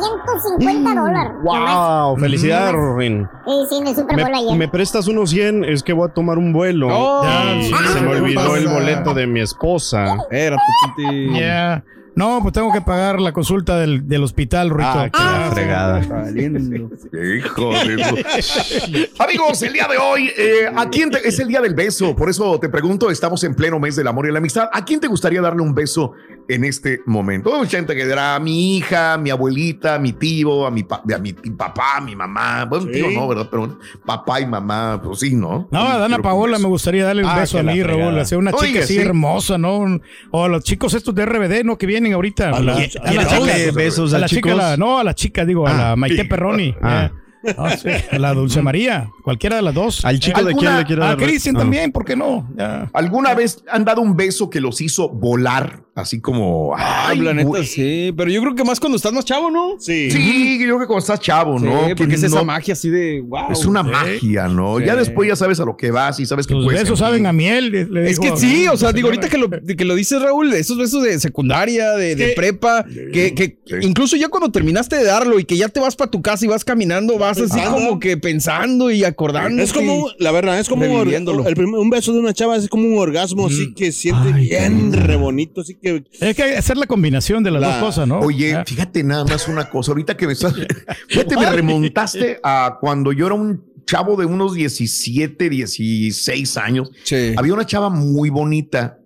350 0.58 0.96
dólares. 1.02 1.32
Wow, 1.44 2.18
felicidades, 2.18 2.74
Rorin. 2.74 3.28
Sí, 3.46 3.52
sí, 3.70 3.78
en 3.78 3.88
el 3.88 3.96
Super 3.96 4.16
Bowl 4.18 4.32
Me, 4.32 4.38
ayer. 4.38 4.58
me 4.58 4.68
prestas 4.68 5.08
unos 5.08 5.30
100, 5.32 5.64
es 5.66 5.84
que 5.84 5.94
voy 5.94 6.10
a 6.10 6.14
tomar 6.14 6.38
un 6.38 6.54
vuelo. 6.54 6.88
Oh, 6.92 7.24
y 7.58 7.64
sí, 7.66 7.74
se 7.94 8.02
me 8.02 8.12
¿qué 8.12 8.18
olvidó 8.18 8.56
el 8.56 8.64
pasa? 8.66 8.76
boleto 8.76 9.14
de 9.14 9.28
mi 9.28 9.42
esposa. 9.42 10.16
Espérate, 10.16 10.62
Titi. 10.96 11.40
Ya. 11.40 11.84
No, 12.16 12.40
pues 12.42 12.54
tengo 12.54 12.72
que 12.74 12.82
pagar 12.82 13.22
la 13.22 13.32
consulta 13.32 13.78
del, 13.80 14.08
del 14.08 14.24
hospital, 14.24 14.70
Rito. 14.70 14.84
Ah, 15.14 15.46
qué 15.50 15.56
fregada. 15.56 16.00
Hijo 16.02 17.72
de 17.74 18.42
su- 18.44 19.08
Amigos, 19.20 19.62
el 19.64 19.74
día 19.74 19.88
de 19.90 19.98
hoy, 19.98 20.30
eh, 20.38 20.70
¿a 20.76 20.90
quién 20.90 21.10
te- 21.10 21.26
es 21.28 21.40
el 21.40 21.48
día 21.48 21.62
del 21.62 21.74
beso? 21.74 22.16
Por 22.16 22.30
eso 22.30 22.60
te 22.60 22.70
pregunto, 22.70 23.10
estamos 23.10 23.44
en 23.44 23.56
pleno 23.56 23.80
mes 23.80 23.96
del 23.96 24.08
amor 24.08 24.28
y 24.28 24.32
la 24.32 24.40
amistad. 24.40 24.70
¿A 24.74 24.84
quién 24.84 25.00
te 25.00 25.08
gustaría 25.08 25.42
darle 25.42 25.62
un 25.62 25.74
beso 25.74 26.14
en 26.50 26.66
este 26.66 27.00
momento? 27.06 27.54
Hay 27.54 27.60
mucha 27.62 27.78
gente 27.78 27.96
que 27.96 28.06
dirá 28.06 28.36
a 28.36 28.40
mi 28.40 28.78
hija, 28.78 29.14
a 29.14 29.18
mi 29.18 29.30
abuelita, 29.30 29.96
a 29.96 30.00
mi 30.00 30.12
tío, 30.14 30.66
a 30.66 30.72
mi, 30.72 30.84
pa- 30.84 31.02
a 31.14 31.18
mi 31.18 31.32
papá, 31.34 31.98
a 31.98 32.02
mi 32.02 32.16
mamá. 32.16 32.66
Bueno, 32.66 32.86
Sí. 32.88 32.92
tío 32.94 33.12
no, 33.12 33.28
¿verdad? 33.28 33.48
Pero 33.50 33.80
papá 34.06 34.42
y 34.42 34.46
mamá, 34.46 35.00
pues 35.04 35.20
sí, 35.20 35.34
¿no? 35.34 35.68
No, 35.72 35.80
a 35.88 35.98
Dana 35.98 36.20
Paola 36.20 36.54
con 36.56 36.64
me 36.64 36.68
gustaría 36.68 37.06
darle 37.06 37.24
un 37.24 37.30
Ah, 37.30 37.40
beso 37.40 37.58
a 37.60 37.64
mí, 37.64 37.82
Raúl. 37.82 38.00
fregada. 38.02 38.22
Hacer 38.22 38.38
una 38.38 38.52
Oiga, 38.52 38.66
chica 38.68 38.80
así 38.84 38.96
sí. 38.96 39.00
hermosa, 39.02 39.58
¿no? 39.58 39.78
Un- 39.78 40.02
O 40.32 40.44
a 40.46 40.50
los 40.50 40.64
chicos 40.64 40.94
estos 40.94 41.16
de 41.16 41.26
RBD, 41.26 41.64
¿no? 41.64 41.78
Que 41.78 41.86
vienen 41.86 42.01
ahorita. 42.14 42.50
¿A 42.50 42.58
A 42.58 42.60
la, 42.62 42.74
a 42.78 42.88
chica, 42.88 43.72
besos 43.74 44.14
a 44.14 44.20
la 44.20 44.28
chica, 44.28 44.76
no, 44.78 45.00
a 45.00 45.04
la 45.04 45.14
chica, 45.14 45.46
digo, 45.46 45.68
a 45.68 45.72
Ah, 45.72 45.90
la 45.90 45.96
Maite 45.96 46.24
sí. 46.24 46.28
Perroni. 46.28 46.76
Ah. 46.82 47.12
Eh. 47.44 47.56
Ah, 47.58 47.76
sí, 47.78 47.90
a 48.12 48.20
la 48.20 48.34
Dulce 48.34 48.62
María, 48.62 49.10
cualquiera 49.24 49.56
de 49.58 49.62
las 49.62 49.74
dos. 49.74 50.06
¿Al 50.06 50.20
chico 50.20 50.40
de 50.44 50.54
quién 50.54 50.58
¿Alguna- 50.68 50.80
le 50.80 50.86
quiere 50.86 51.02
A 51.04 51.06
dar 51.08 51.18
beso? 51.18 51.28
Cristian 51.30 51.56
Ah. 51.56 51.60
también, 51.60 51.92
¿por 51.92 52.06
qué 52.06 52.16
no? 52.16 52.50
Ya. 52.58 52.90
¿Alguna 52.94 53.34
vez 53.34 53.64
han 53.70 53.84
dado 53.86 54.02
un 54.02 54.16
beso 54.16 54.50
que 54.50 54.60
los 54.62 54.82
hizo 54.82 55.10
volar? 55.10 55.84
Así 55.94 56.22
como. 56.22 56.74
Ah, 56.78 57.10
Ay, 57.10 57.20
la 57.20 57.34
neta, 57.34 57.64
sí. 57.66 58.14
Pero 58.16 58.32
yo 58.32 58.42
creo 58.42 58.56
que 58.56 58.64
más 58.64 58.80
cuando 58.80 58.96
estás 58.96 59.12
más 59.12 59.26
chavo, 59.26 59.52
¿no? 59.52 59.76
Sí. 59.78 60.10
Sí, 60.10 60.58
yo 60.58 60.66
creo 60.66 60.80
que 60.80 60.86
cuando 60.86 61.00
estás 61.00 61.20
chavo, 61.20 61.60
Sí, 61.60 61.66
¿no? 61.66 61.86
Que 61.88 61.96
porque 61.98 62.16
es 62.16 62.24
esa 62.24 62.38
no- 62.38 62.46
magia 62.46 62.72
así 62.74 62.90
de 62.90 63.20
wow. 63.20 63.52
Es 63.52 63.66
una 63.66 63.84
Sí. 63.84 63.90
magia, 63.90 64.48
¿no? 64.48 64.78
Sí. 64.80 64.86
Ya 64.86 64.96
después 64.96 65.28
ya 65.28 65.36
sabes 65.36 65.60
a 65.60 65.66
lo 65.66 65.76
que 65.76 65.92
vas 65.92 66.18
y 66.22 66.26
sabes 66.26 66.48
que 66.48 66.54
Los 66.54 66.64
puedes 66.64 66.84
besos 66.84 66.98
sentir. 66.98 67.12
saben 67.12 67.26
a 67.26 67.34
miel. 67.34 67.72
le- 67.72 67.86
le 67.88 68.10
Es 68.10 68.20
que 68.22 68.30
a- 68.30 68.38
sí, 68.38 68.68
o 68.70 68.78
sea, 68.78 68.90
a 68.90 68.94
digo, 68.94 69.10
ahorita 69.10 69.28
que 69.28 69.38
lo, 69.38 69.50
que 69.50 69.84
lo 69.86 69.96
dices, 69.96 70.22
Raúl, 70.22 70.54
esos 70.54 70.78
besos 70.78 71.04
de 71.04 71.20
secundaria, 71.20 71.92
de, 71.92 72.16
de 72.16 72.30
prepa, 72.38 72.86
que, 73.12 73.34
que 73.36 73.58
incluso 73.82 74.16
ya 74.16 74.30
cuando 74.30 74.50
terminaste 74.50 74.96
de 74.96 75.04
darlo 75.04 75.40
y 75.40 75.44
que 75.44 75.58
ya 75.58 75.68
te 75.68 75.82
vas 75.82 75.98
para 75.98 76.10
tu 76.10 76.22
casa 76.22 76.46
y 76.46 76.48
vas 76.48 76.64
caminando, 76.64 77.18
vas 77.18 77.31
así 77.40 77.60
como 77.70 78.00
que 78.00 78.18
pensando 78.18 78.92
y 78.92 79.04
acordando. 79.04 79.62
Es 79.62 79.74
como, 79.74 80.10
la 80.20 80.32
verdad, 80.32 80.60
es 80.60 80.68
como 80.70 80.86
un, 80.86 81.08
el 81.48 81.56
primer- 81.56 81.80
un 81.80 81.90
beso 81.90 82.14
de 82.14 82.20
una 82.20 82.34
chava 82.34 82.56
es 82.58 82.68
como 82.70 82.86
un 82.88 82.98
orgasmo, 82.98 83.48
así 83.48 83.74
que 83.74 83.92
siente 83.92 84.32
bien 84.34 84.92
re 84.94 85.16
bonito, 85.16 85.62
así 85.62 85.76
que 85.82 86.04
Es 86.20 86.36
que 86.36 86.44
hacer 86.44 86.78
la 86.78 86.86
combinación 86.88 87.44
de 87.44 87.52
las 87.52 87.62
La- 87.62 87.68
dos 87.76 87.78
cosas, 87.86 88.08
¿no? 88.08 88.20
Oye, 88.20 88.56
Ah. 88.56 88.64
fíjate 88.66 89.04
nada 89.04 89.26
más 89.26 89.48
una 89.48 89.70
cosa. 89.70 89.92
Ahorita 89.92 90.18
que 90.18 90.28
me 90.28 90.34
estás. 90.34 90.54
Fíjate, 91.08 91.36
me 91.38 91.50
remontaste 91.52 92.40
a 92.44 92.78
cuando 92.80 93.12
yo 93.14 93.26
era 93.28 93.36
un 93.36 93.64
chavo 93.86 94.16
de 94.16 94.26
unos 94.26 94.54
17, 94.54 95.50
16 95.50 96.58
años. 96.58 96.92
Sí. 97.04 97.34
Había 97.36 97.54
una 97.54 97.66
chava 97.66 97.90
muy 97.90 98.30
bonita, 98.30 99.00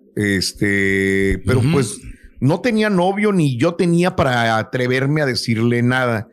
este, 0.46 1.42
pero 1.46 1.60
pues 1.72 1.98
no 2.40 2.60
tenía 2.60 2.90
novio 2.90 3.32
ni 3.32 3.56
yo 3.56 3.74
tenía 3.74 4.14
para 4.16 4.58
atreverme 4.58 5.22
a 5.22 5.26
decirle 5.26 5.82
nada. 5.82 6.28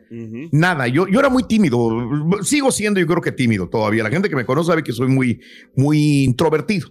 Nada, 0.52 0.86
yo, 0.88 1.06
yo 1.08 1.18
era 1.20 1.28
muy 1.28 1.44
tímido, 1.44 1.88
sigo 2.42 2.70
siendo 2.70 3.00
yo 3.00 3.06
creo 3.06 3.20
que 3.22 3.32
tímido 3.32 3.68
todavía. 3.68 4.02
La 4.02 4.10
gente 4.10 4.28
que 4.28 4.36
me 4.36 4.44
conoce 4.44 4.68
sabe 4.68 4.82
que 4.82 4.92
soy 4.92 5.08
muy, 5.08 5.40
muy 5.74 6.24
introvertido. 6.24 6.88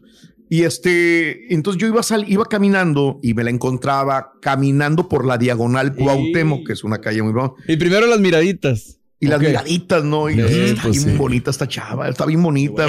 Y 0.49 0.63
este, 0.63 1.52
entonces 1.54 1.82
yo 1.82 1.88
iba, 1.88 2.04
sal, 2.04 2.26
iba 2.28 2.45
caminando 2.45 3.19
y 3.23 3.34
me 3.34 3.43
la 3.43 3.49
encontraba 3.49 4.34
caminando 4.41 5.10
por 5.10 5.26
la 5.26 5.38
diagonal 5.38 5.95
Cuauhtémoc, 5.95 6.67
que 6.67 6.73
es 6.73 6.84
una 6.84 6.99
calle 6.99 7.23
muy 7.23 7.32
buena. 7.34 7.52
Y 7.67 7.78
primero 7.78 8.06
las 8.08 8.19
miraditas. 8.19 8.99
Y 9.19 9.28
las 9.28 9.39
miraditas, 9.39 10.04
¿no? 10.04 10.30
Y 10.30 10.34
Sí, 10.36 10.41
está 10.41 10.84
pues 10.84 10.97
bien 11.06 11.15
sí. 11.15 11.17
bonita 11.17 11.49
esta 11.49 11.65
chava, 11.65 12.10
está 12.10 12.26
bien 12.26 12.43
bonita. 12.43 12.86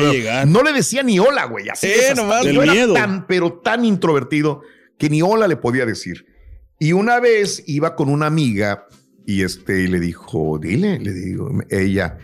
No 0.47 0.63
le 0.65 0.73
decía 0.73 1.05
ni 1.05 1.19
hola, 1.21 1.45
güey. 1.45 1.69
Así 1.69 1.87
hasta- 1.87 2.21
nomás. 2.21 2.45
yo 2.45 2.61
era 2.63 2.73
miedo. 2.73 2.93
tan, 2.93 3.25
pero 3.29 3.53
tan 3.63 3.85
introvertido 3.85 4.63
que 4.99 5.11
ni 5.11 5.23
hola 5.23 5.49
le 5.49 5.57
podía 5.57 5.87
decir. 5.87 6.27
Y 6.79 6.93
una 6.93 7.21
vez 7.21 7.63
iba 7.67 7.95
con 7.97 8.09
una 8.09 8.27
amiga 8.27 8.87
y 9.27 9.43
este 9.43 9.83
y 9.83 9.87
le 9.87 10.01
dijo, 10.01 10.59
dile, 10.61 10.99
le 10.99 11.13
digo, 11.13 11.51
ella. 11.71 12.19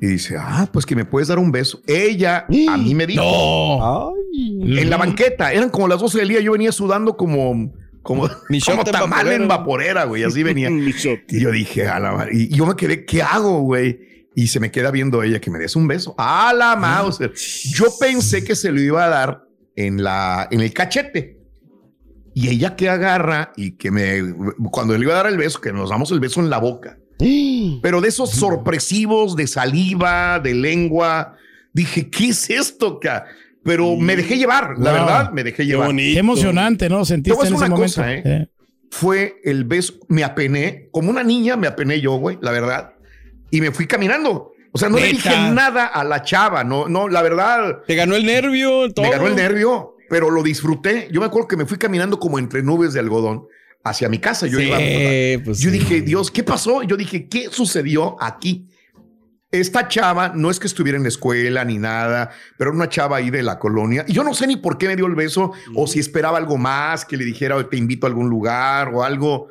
Y 0.00 0.06
dice, 0.06 0.36
ah, 0.38 0.68
pues 0.72 0.84
que 0.84 0.94
me 0.94 1.04
puedes 1.04 1.28
dar 1.28 1.38
un 1.38 1.50
beso. 1.50 1.80
Ella 1.86 2.46
a 2.68 2.76
mí 2.76 2.94
me 2.94 3.06
dijo. 3.06 4.12
En 4.34 4.90
la 4.90 4.96
banqueta, 4.96 5.52
eran 5.52 5.70
como 5.70 5.88
las 5.88 6.00
12 6.00 6.18
del 6.18 6.28
día, 6.28 6.40
yo 6.40 6.52
venía 6.52 6.70
sudando 6.72 7.16
como, 7.16 7.72
como, 8.02 8.28
Mi 8.50 8.60
como 8.66 8.84
tamal 8.84 9.32
en 9.32 9.48
vaporera. 9.48 10.04
güey, 10.04 10.22
así 10.22 10.42
venía. 10.42 10.68
Mi 10.70 10.92
shot. 10.92 11.20
y 11.30 11.40
yo 11.40 11.50
dije, 11.50 11.88
a 11.88 11.98
la 11.98 12.12
madre", 12.12 12.32
y 12.34 12.48
yo 12.54 12.66
me 12.66 12.76
quedé, 12.76 13.04
¿qué 13.04 13.22
hago, 13.22 13.60
güey? 13.60 14.28
Y 14.34 14.48
se 14.48 14.60
me 14.60 14.70
queda 14.70 14.90
viendo 14.90 15.22
ella 15.22 15.40
que 15.40 15.50
me 15.50 15.58
des 15.58 15.76
un 15.76 15.88
beso. 15.88 16.14
A 16.18 16.52
la 16.52 16.76
Mauser. 16.76 17.32
Yo 17.72 17.86
pensé 17.98 18.44
que 18.44 18.54
se 18.54 18.70
lo 18.70 18.80
iba 18.82 19.02
a 19.06 19.08
dar 19.08 19.44
en 19.76 20.02
la, 20.02 20.46
en 20.50 20.60
el 20.60 20.74
cachete. 20.74 21.35
Y 22.38 22.50
ella 22.50 22.76
que 22.76 22.90
agarra 22.90 23.52
y 23.56 23.72
que 23.78 23.90
me, 23.90 24.20
cuando 24.70 24.92
le 24.94 25.02
iba 25.02 25.14
a 25.14 25.22
dar 25.22 25.26
el 25.28 25.38
beso, 25.38 25.58
que 25.58 25.72
nos 25.72 25.88
damos 25.88 26.10
el 26.12 26.20
beso 26.20 26.40
en 26.40 26.50
la 26.50 26.58
boca. 26.58 26.98
Pero 27.82 28.02
de 28.02 28.08
esos 28.08 28.30
sorpresivos 28.30 29.36
de 29.36 29.46
saliva, 29.46 30.38
de 30.38 30.52
lengua, 30.54 31.34
dije, 31.72 32.10
¿qué 32.10 32.28
es 32.28 32.50
esto? 32.50 33.00
ca? 33.00 33.24
Pero 33.64 33.96
me 33.96 34.16
dejé 34.16 34.36
llevar, 34.36 34.74
la 34.78 34.90
Wow. 34.92 35.00
verdad, 35.00 35.32
me 35.32 35.44
dejé 35.44 35.64
llevar. 35.64 35.96
Qué 35.96 36.18
emocionante, 36.18 36.90
¿no? 36.90 37.00
Te 37.00 37.06
Sentiste 37.06 37.40
en 37.40 37.46
ese 37.46 37.54
una 37.56 37.68
momento. 37.68 37.82
cosa, 37.94 38.12
¿eh? 38.12 38.22
Eh. 38.24 38.46
Fue 38.90 39.40
el 39.42 39.64
beso, 39.64 39.94
me 40.08 40.22
apené, 40.22 40.88
como 40.92 41.08
una 41.08 41.24
niña 41.24 41.56
me 41.56 41.66
apené 41.66 42.02
yo, 42.02 42.12
güey, 42.16 42.36
la 42.42 42.50
verdad. 42.50 42.92
Y 43.50 43.62
me 43.62 43.70
fui 43.72 43.86
caminando. 43.86 44.52
O 44.72 44.78
sea, 44.78 44.90
no 44.90 44.98
le 44.98 45.06
dije 45.06 45.30
nada 45.52 45.86
a 45.86 46.04
la 46.04 46.22
chava, 46.22 46.62
no, 46.64 46.86
no, 46.86 47.08
la 47.08 47.22
verdad. 47.22 47.78
Te 47.86 47.94
ganó 47.94 48.14
el 48.14 48.26
nervio, 48.26 48.92
todo. 48.92 49.06
Me 49.06 49.10
ganó 49.10 49.26
el 49.26 49.34
nervio, 49.34 49.95
pero 50.08 50.30
lo 50.30 50.42
disfruté. 50.42 51.08
Yo 51.12 51.20
me 51.20 51.26
acuerdo 51.26 51.48
que 51.48 51.56
me 51.56 51.66
fui 51.66 51.78
caminando 51.78 52.18
como 52.18 52.38
entre 52.38 52.62
nubes 52.62 52.92
de 52.92 53.00
algodón 53.00 53.46
hacia 53.84 54.08
mi 54.08 54.18
casa. 54.18 54.46
Yo 54.46 54.58
Sí, 54.58 54.66
iba. 54.66 55.44
pues 55.44 55.58
yo 55.58 55.70
sí. 55.70 55.78
dije, 55.78 56.00
Dios, 56.02 56.30
¿qué 56.30 56.42
pasó? 56.42 56.82
Yo 56.82 56.96
dije, 56.96 57.28
¿qué 57.28 57.48
sucedió 57.50 58.16
aquí? 58.22 58.68
Esta 59.52 59.86
chava 59.86 60.32
no 60.34 60.50
es 60.50 60.58
que 60.58 60.66
estuviera 60.66 60.96
en 60.96 61.04
la 61.04 61.08
escuela 61.08 61.64
ni 61.64 61.78
nada, 61.78 62.30
pero 62.58 62.70
era 62.70 62.76
una 62.76 62.88
chava 62.88 63.18
ahí 63.18 63.30
de 63.30 63.44
la 63.44 63.60
colonia. 63.60 64.04
Y 64.08 64.12
yo 64.12 64.24
no 64.24 64.34
sé 64.34 64.46
ni 64.48 64.56
por 64.56 64.76
qué 64.76 64.88
me 64.88 64.96
dio 64.96 65.06
el 65.06 65.14
beso 65.14 65.52
o 65.76 65.86
si 65.86 66.00
esperaba 66.00 66.36
algo 66.36 66.58
más, 66.58 67.04
que 67.04 67.16
le 67.16 67.24
dijera, 67.24 67.66
te 67.70 67.76
invito 67.76 68.06
a 68.06 68.10
algún 68.10 68.28
lugar 68.28 68.90
o 68.92 69.04
algo. 69.04 69.46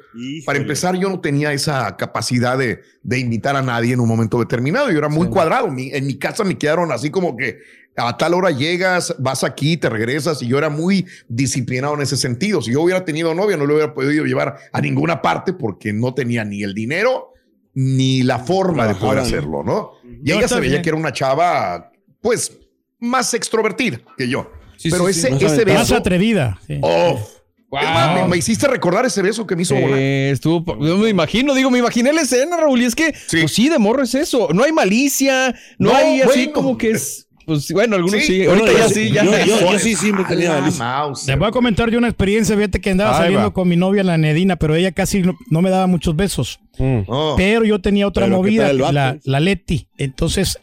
Para 0.46 0.60
empezar, 0.60 0.96
yo 0.98 1.10
no 1.10 1.22
tenía 1.22 1.54
esa 1.54 1.96
capacidad 1.96 2.58
de, 2.58 2.82
de 3.04 3.20
invitar 3.20 3.56
a 3.56 3.62
nadie 3.62 3.94
en 3.94 4.02
un 4.02 4.08
momento 4.10 4.38
determinado. 4.38 4.92
Yo 4.92 4.98
era 4.98 5.08
muy 5.10 5.30
cuadrado. 5.30 5.72
Mi- 5.72 5.92
en 5.94 6.06
mi 6.06 6.20
casa 6.20 6.44
me 6.44 6.58
quedaron 6.58 6.92
así 6.92 7.10
como 7.10 7.36
que 7.38 7.60
a 7.98 8.18
tal 8.18 8.34
hora 8.34 8.52
llegas, 8.52 9.16
vas 9.20 9.44
aquí, 9.44 9.78
te 9.78 9.90
regresas. 9.90 10.42
Y 10.42 10.48
yo 10.48 10.58
era 10.58 10.70
muy 10.70 11.06
disciplinado 11.28 11.94
en 11.96 12.02
ese 12.02 12.18
sentido. 12.18 12.62
Si 12.62 12.72
yo 12.74 12.82
hubiera 12.82 13.06
tenido 13.06 13.34
novia, 13.34 13.58
no 13.58 13.66
lo 13.66 13.76
hubiera 13.76 13.94
podido 13.94 14.26
llevar 14.26 14.58
a 14.74 14.82
ninguna 14.82 15.22
parte 15.22 15.54
porque 15.54 15.94
no 15.94 16.14
tenía 16.14 16.44
ni 16.44 16.64
el 16.64 16.74
dinero 16.74 17.32
ni 17.74 18.24
la 18.24 18.40
forma 18.40 18.88
de 18.88 18.96
poder 18.96 19.20
hacerlo, 19.20 19.64
¿no? 19.64 19.92
Y 20.24 20.32
ella 20.32 20.48
se 20.48 20.60
veía 20.60 20.82
que 20.82 20.90
era 20.90 20.98
una 20.98 21.12
chava, 21.12 21.92
pues, 22.22 22.58
más 23.00 23.34
extrovertida 23.34 24.00
que 24.18 24.30
yo. 24.30 24.50
Sí, 24.78 24.90
Pero 24.90 25.08
sí, 25.08 25.14
sí. 25.14 25.20
ese, 25.28 25.36
ese 25.36 25.46
aventada. 25.48 25.74
Más 25.80 25.88
beso. 25.90 25.96
atrevida. 25.98 26.60
sí. 26.68 26.80
Oh, 26.82 27.20
Wow. 27.68 27.82
más, 27.84 28.16
me, 28.22 28.28
me 28.30 28.38
hiciste 28.38 28.68
recordar 28.68 29.06
ese 29.06 29.22
beso 29.22 29.46
que 29.46 29.56
me 29.56 29.64
hizo 29.64 29.76
volar. 29.76 29.98
Eh, 30.00 30.30
estuvo, 30.32 30.64
yo 30.86 30.98
me 30.98 31.10
imagino, 31.10 31.54
digo, 31.54 31.70
me 31.72 31.80
imaginé 31.80 32.14
la 32.14 32.22
escena, 32.22 32.56
Raúl, 32.58 32.82
y 32.82 32.86
es 32.86 32.96
que, 32.96 33.12
Sí. 33.28 33.40
pues 33.42 33.52
sí, 33.52 33.68
de 33.70 33.80
morro 33.80 34.04
es 34.04 34.16
eso. 34.16 34.48
No 34.54 34.64
hay 34.64 34.72
malicia, 34.72 35.54
no, 35.80 35.90
No, 35.90 35.96
hay 35.98 36.22
así 36.22 36.28
bueno. 36.46 36.54
como 36.54 36.78
que 36.78 36.92
es, 36.92 37.25
pues 37.46 37.72
bueno, 37.72 37.96
algunos 37.96 38.20
Sí, 38.22 38.26
sí, 38.28 38.46
Bueno, 38.46 38.64
ahorita 38.64 38.80
ya 38.80 38.90
sí, 38.90 39.12
ya. 39.12 39.24
yo- 39.24 39.32
yo- 39.46 39.72
yo 39.72 39.80
sí 39.80 39.96
siempre 39.96 40.26
tenía 40.26 40.52
A 40.52 40.56
la 40.56 40.62
malicia. 40.62 40.84
mouse. 40.86 41.28
Les 41.28 41.38
voy 41.40 41.48
a 41.48 41.52
comentar 41.52 41.90
yo 41.92 41.98
una 41.98 42.08
experiencia, 42.08 42.56
fíjate 42.56 42.82
que 42.82 42.90
andaba 42.92 43.12
Ahí 43.18 43.24
saliendo 43.24 43.48
va. 43.48 43.54
con 43.54 43.68
mi 43.68 43.76
novia 43.76 44.04
la 44.04 44.18
Nedina, 44.18 44.56
pero 44.56 44.76
ella 44.76 44.92
casi 44.92 45.22
no, 45.22 45.38
no 45.50 45.62
me 45.62 45.70
daba 45.70 45.88
muchos 45.88 46.16
besos. 46.16 46.60
Oh. 46.80 47.36
Pero 47.38 47.64
yo 47.64 47.80
tenía 47.80 48.08
otra 48.08 48.26
Pero 48.26 48.36
¿qué 48.36 48.42
movida, 48.42 48.74
la, 48.74 49.18
la 49.24 49.40
Leti. 49.40 49.88
Entonces, 49.98 50.60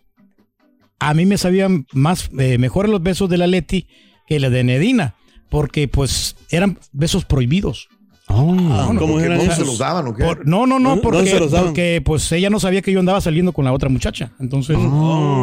a 0.98 1.14
mí 1.14 1.26
me 1.26 1.38
sabían 1.38 1.86
más, 1.92 2.30
eh, 2.38 2.58
mejor 2.58 2.88
los 2.88 3.02
besos 3.02 3.28
de 3.28 3.38
la 3.38 3.46
Leti 3.46 3.86
que 4.26 4.38
la 4.40 4.50
de 4.50 4.62
Nedina, 4.64 5.14
porque 5.48 5.88
pues 5.88 6.36
eran 6.50 6.78
besos 6.92 7.24
prohibidos. 7.24 7.88
Ah, 8.34 8.86
¿Cómo 8.98 9.12
¿Por 9.14 9.20
qué 9.20 9.26
eran 9.26 9.46
no 9.46 9.54
se 9.54 9.64
los 9.64 9.78
daban 9.78 10.06
o 10.08 10.14
qué? 10.14 10.24
Por- 10.24 10.46
no, 10.46 10.66
no, 10.66 10.78
no, 10.78 11.00
porque, 11.00 11.16
¿Dónde 11.18 11.30
se 11.32 11.40
los 11.40 11.50
daban? 11.50 11.68
porque 11.68 12.02
pues 12.04 12.30
ella 12.32 12.50
no 12.50 12.58
sabía 12.60 12.82
que 12.82 12.90
yo 12.92 13.00
andaba 13.00 13.20
saliendo 13.20 13.52
con 13.52 13.64
la 13.64 13.72
otra 13.72 13.88
muchacha. 13.88 14.32
Entonces, 14.40 14.76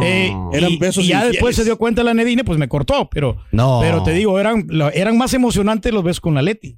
eh, 0.04 0.34
Eran 0.54 0.71
y- 0.71 0.78
besos 0.78 1.04
y 1.04 1.08
ya 1.08 1.15
infieles. 1.17 1.34
después 1.34 1.56
se 1.56 1.63
dio 1.63 1.78
cuenta 1.78 2.04
la 2.04 2.13
Nedine, 2.13 2.43
pues 2.43 2.58
me 2.58 2.67
cortó, 2.67 3.10
pero, 3.12 3.38
No. 3.52 3.80
pero 3.82 4.04
te 4.04 4.12
digo, 4.12 4.39
eran, 4.39 4.67
eran 4.93 5.17
más 5.17 5.34
emocionantes 5.34 5.93
los 5.93 6.04
besos 6.04 6.21
con 6.21 6.36
la 6.36 6.41
Leti. 6.41 6.78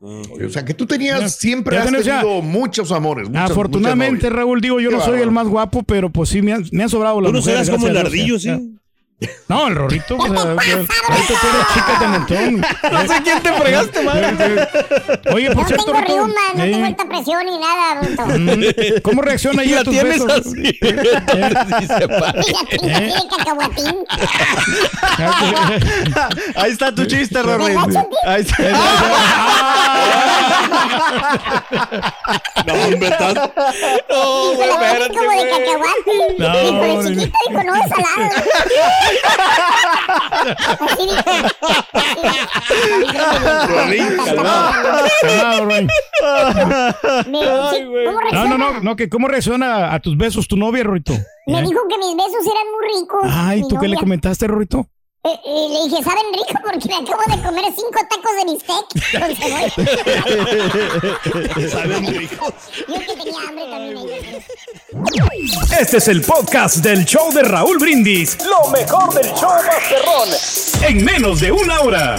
O 0.00 0.50
sea, 0.50 0.64
que 0.66 0.74
tú 0.74 0.84
tenías, 0.84 1.20
Ya- 1.20 1.28
siempre 1.30 1.76
ya 1.76 1.80
has 1.82 1.86
tenés 1.90 2.04
ya- 2.04 2.20
tenido 2.20 2.42
muchos 2.42 2.92
amores. 2.92 3.28
muchas- 3.28 3.50
Afortunadamente, 3.50 4.26
muchas. 4.26 4.32
Raúl, 4.32 4.60
digo, 4.60 4.78
yo 4.80 4.90
Qué 4.90 4.96
no 4.96 5.02
soy 5.02 5.20
el 5.22 5.30
más 5.30 5.48
guapo, 5.48 5.82
pero 5.82 6.10
pues 6.10 6.28
sí 6.28 6.42
me 6.42 6.52
han, 6.52 6.64
me 6.72 6.82
han 6.82 6.90
sobrado 6.90 7.20
las 7.22 7.28
Tú 7.30 7.32
no 7.32 7.38
mujeres, 7.38 7.66
serás 7.66 7.70
como 7.80 7.88
el 7.88 7.96
ardillo, 7.96 8.38
sí. 8.38 8.50
No, 9.48 9.68
el 9.68 9.74
Rorrito, 9.76 10.16
pues, 10.18 10.30
el 10.32 10.36
Rorrito 10.36 10.54
tiene 11.40 11.58
chicas 11.72 12.00
de 12.00 12.06
montón. 12.08 12.60
No 12.92 13.00
sé 13.06 13.22
quién 13.22 13.42
te 13.42 13.52
fregaste, 13.52 14.02
madre. 14.02 14.68
Oye, 15.32 15.50
por 15.52 15.62
No 15.62 15.66
cierto, 15.68 15.84
tengo 15.84 16.00
riuma, 16.00 16.40
no 16.54 16.64
eh, 16.64 16.70
tengo 16.72 16.86
alta 16.86 17.04
presión 17.08 17.46
ni 17.46 17.58
nada, 17.58 18.00
bruto. 18.00 18.26
mm, 18.26 19.00
¿cómo 19.02 19.22
reacciona 19.22 19.64
Y 19.64 19.68
ella 19.68 19.76
la 19.76 19.80
a 19.80 19.84
tus 19.84 20.02
besos? 20.02 20.30
así. 20.30 20.78
Eh, 20.82 21.14
Sí 21.80 21.86
se 21.86 22.08
cacahuatín. 23.38 23.96
Ahí 26.56 26.72
está 26.72 26.92
tu 26.94 27.06
chiste, 27.06 27.42
¿Me 27.42 27.56
Rory. 27.56 27.74
vas 27.74 27.88
a 27.88 27.92
sentir? 27.92 28.18
Ahí 28.26 28.40
está. 28.42 28.62
No, 32.66 32.72
hombre, 32.74 33.08
estás- 33.08 33.34
No, 33.34 34.52
güey, 34.54 34.70
espérate, 34.70 35.08
como 35.16 35.30
de 35.30 35.36
güey. 35.36 35.50
cacahuate. 35.50 36.14
No, 36.38 36.58
Dijo, 36.58 36.72
no. 36.72 37.02
de 37.02 37.08
chiquito, 37.08 37.38
dijo, 37.48 37.62
no, 37.64 37.74
es 37.74 37.88
salado. 37.88 38.30
Así 40.80 41.06
dijo. 41.06 41.22
Calmado, 45.22 45.64
Roy. 45.64 45.84
Me- 45.84 45.90
sí, 47.70 47.84
¿Cómo 48.06 48.20
No, 48.32 48.46
no, 48.46 48.58
no, 48.58 48.80
no, 48.80 48.96
que 48.96 49.08
¿cómo 49.08 49.28
reacciona 49.28 49.94
a 49.94 50.00
tus 50.00 50.16
besos 50.16 50.48
tu 50.48 50.56
novia, 50.56 50.82
Rorito? 50.84 51.12
Me 51.46 51.58
¿Eh? 51.58 51.62
dijo 51.62 51.80
que 51.88 51.98
mis 51.98 52.16
besos 52.16 52.46
eran 52.46 52.66
muy 52.72 53.00
ricos. 53.00 53.20
Ay, 53.24 53.62
¿tú 53.68 53.76
qué 53.78 53.88
le 53.88 53.96
comentaste, 53.96 54.46
Rorito? 54.46 54.86
Eh, 55.26 55.40
eh, 55.42 55.68
le 55.70 55.84
dije, 55.88 56.02
¿saben 56.04 56.26
rico? 56.34 56.52
Porque 56.62 56.86
me 56.86 56.96
acabo 56.96 57.22
de 57.34 57.40
comer 57.42 57.64
cinco 57.74 57.98
tacos 58.10 58.34
de 58.36 58.44
bistec 58.52 58.86
con 59.18 59.34
cebolla. 59.34 59.72
Saben 61.70 62.06
ricos. 62.18 62.52
Yo 62.86 62.98
que 62.98 63.16
tenía 63.16 63.40
hambre 63.48 63.64
también. 63.70 64.06
Este 65.80 65.96
es 65.96 66.08
el 66.08 66.20
podcast 66.20 66.76
del 66.76 67.06
show 67.06 67.32
de 67.32 67.42
Raúl 67.42 67.78
Brindis. 67.78 68.36
Lo 68.44 68.68
mejor 68.68 69.14
del 69.14 69.32
show 69.34 69.50
Masterrón. 69.64 70.28
En 70.82 71.02
menos 71.02 71.40
de 71.40 71.52
una 71.52 71.80
hora. 71.80 72.16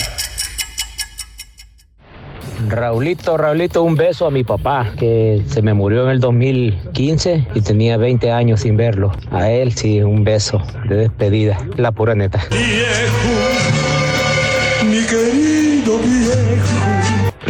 Raulito, 2.67 3.37
Raulito, 3.37 3.83
un 3.83 3.95
beso 3.95 4.25
a 4.25 4.31
mi 4.31 4.43
papá, 4.43 4.91
que 4.97 5.43
se 5.47 5.61
me 5.61 5.73
murió 5.73 6.03
en 6.05 6.09
el 6.09 6.19
2015 6.19 7.47
y 7.53 7.61
tenía 7.61 7.97
20 7.97 8.31
años 8.31 8.61
sin 8.61 8.77
verlo. 8.77 9.11
A 9.31 9.49
él 9.49 9.73
sí, 9.73 10.01
un 10.01 10.23
beso 10.23 10.61
de 10.87 10.95
despedida, 10.95 11.57
la 11.77 11.91
pura 11.91 12.15
neta. 12.15 12.39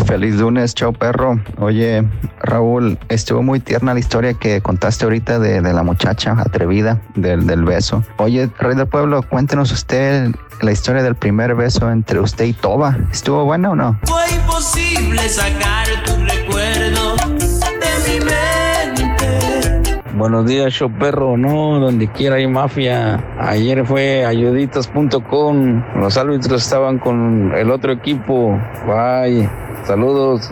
Feliz 0.05 0.35
lunes, 0.35 0.75
chao 0.75 0.93
perro. 0.93 1.39
Oye, 1.57 2.03
Raúl, 2.41 2.97
estuvo 3.09 3.41
muy 3.41 3.59
tierna 3.59 3.93
la 3.93 3.99
historia 3.99 4.33
que 4.33 4.61
contaste 4.61 5.05
ahorita 5.05 5.39
de, 5.39 5.61
de 5.61 5.73
la 5.73 5.83
muchacha 5.83 6.35
atrevida, 6.39 7.01
del, 7.15 7.47
del 7.47 7.63
beso. 7.63 8.03
Oye, 8.17 8.49
Rey 8.59 8.75
del 8.75 8.87
Pueblo, 8.87 9.23
cuéntenos 9.23 9.71
usted 9.71 10.29
la 10.61 10.71
historia 10.71 11.03
del 11.03 11.15
primer 11.15 11.55
beso 11.55 11.91
entre 11.91 12.19
usted 12.19 12.45
y 12.45 12.53
Toba. 12.53 12.97
¿Estuvo 13.11 13.43
buena 13.45 13.71
o 13.71 13.75
no? 13.75 13.99
Fue 14.03 14.24
imposible 14.65 15.29
sacar 15.29 15.85
tu 16.05 16.15
recuerdo 16.23 17.15
de 17.37 17.91
mi 18.07 18.19
mente. 18.25 20.01
Buenos 20.15 20.47
días, 20.47 20.73
show 20.73 20.91
perro. 20.91 21.37
No, 21.37 21.79
donde 21.79 22.11
quiera 22.11 22.37
hay 22.37 22.47
mafia. 22.47 23.23
Ayer 23.39 23.85
fue 23.85 24.25
ayuditas.com. 24.25 25.83
Los 25.99 26.17
árbitros 26.17 26.63
estaban 26.63 26.97
con 26.97 27.53
el 27.55 27.69
otro 27.69 27.91
equipo. 27.91 28.59
Bye. 28.87 29.47
Saludos. 29.85 30.51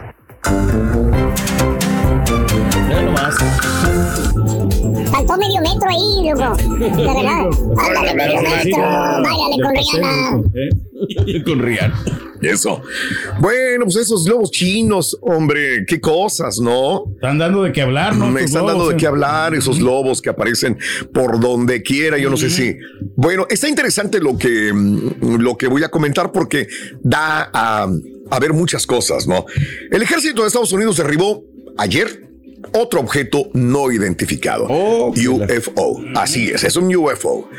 Ya 2.90 3.02
nomás. 3.02 3.36
Faltó 5.34 5.48
medio 5.48 5.62
metro 5.62 5.90
ahí, 5.90 6.30
loco. 6.30 6.58
De 6.80 6.90
verdad. 6.90 7.50
Ándale, 7.78 8.16
medio 8.16 8.42
metro. 8.42 8.82
Váyale 8.82 9.64
con 9.64 9.76
Rihanna. 9.76 10.44
Con 11.46 11.60
Rihanna. 11.60 12.06
Eso. 12.42 12.82
Bueno, 13.40 13.86
pues 13.86 13.98
esos 13.98 14.26
globos 14.26 14.52
chinos, 14.52 15.18
hombre, 15.22 15.86
qué 15.86 16.00
cosas, 16.00 16.60
¿no? 16.60 17.06
Están 17.16 17.38
dando 17.38 17.64
de 17.64 17.72
qué 17.72 17.82
hablar, 17.82 18.16
¿no? 18.16 18.28
Me 18.28 18.44
están 18.44 18.66
dando 18.66 18.88
de 18.88 18.96
eh. 18.96 18.98
qué 18.98 19.08
hablar, 19.08 19.54
esos 19.54 19.80
lobos 19.80 20.22
que 20.22 20.30
aparecen 20.30 20.78
por 21.14 21.40
donde 21.40 21.82
quiera, 21.82 22.18
yo 22.18 22.30
no 22.30 22.38
sé 22.38 22.50
si. 22.50 22.78
Bueno, 23.16 23.46
está 23.50 23.68
interesante 23.68 24.20
lo 24.20 24.38
que, 24.38 24.72
mm, 24.74 25.36
lo 25.40 25.58
que 25.58 25.68
voy 25.68 25.84
a 25.84 25.90
comentar 25.90 26.32
porque 26.32 26.68
da 27.02 27.50
a, 27.54 27.88
a 28.30 28.40
ver 28.40 28.54
muchas 28.54 28.86
cosas, 28.86 29.28
¿no? 29.28 29.46
El 29.92 30.02
ejército 30.02 30.42
de 30.42 30.48
Estados 30.48 30.72
Unidos 30.72 30.98
derribó 30.98 31.44
ayer 31.78 32.23
otro 32.72 33.00
objeto 33.00 33.50
no 33.54 33.92
identificado. 33.92 34.68
UFO. 34.68 36.02
Así 36.16 36.50
es, 36.50 36.64
es 36.64 36.76
un 36.76 36.94
UFO. 36.96 37.50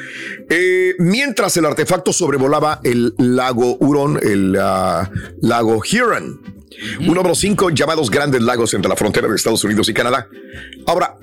Eh, 0.48 0.94
mientras 0.98 1.56
el 1.56 1.66
artefacto 1.66 2.12
sobrevolaba 2.12 2.80
el 2.84 3.14
lago 3.18 3.76
Hurón, 3.78 4.18
el 4.22 4.56
ah, 4.60 5.10
lago 5.40 5.80
Huron, 5.90 6.40
uno 7.06 7.22
de 7.22 7.28
los 7.28 7.38
cinco 7.38 7.70
llamados 7.70 8.10
grandes 8.10 8.42
lagos 8.42 8.74
entre 8.74 8.88
la 8.88 8.96
frontera 8.96 9.28
de 9.28 9.36
Estados 9.36 9.62
Unidos 9.64 9.88
y 9.88 9.94
Canadá. 9.94 10.28
Ahora, 10.86 11.16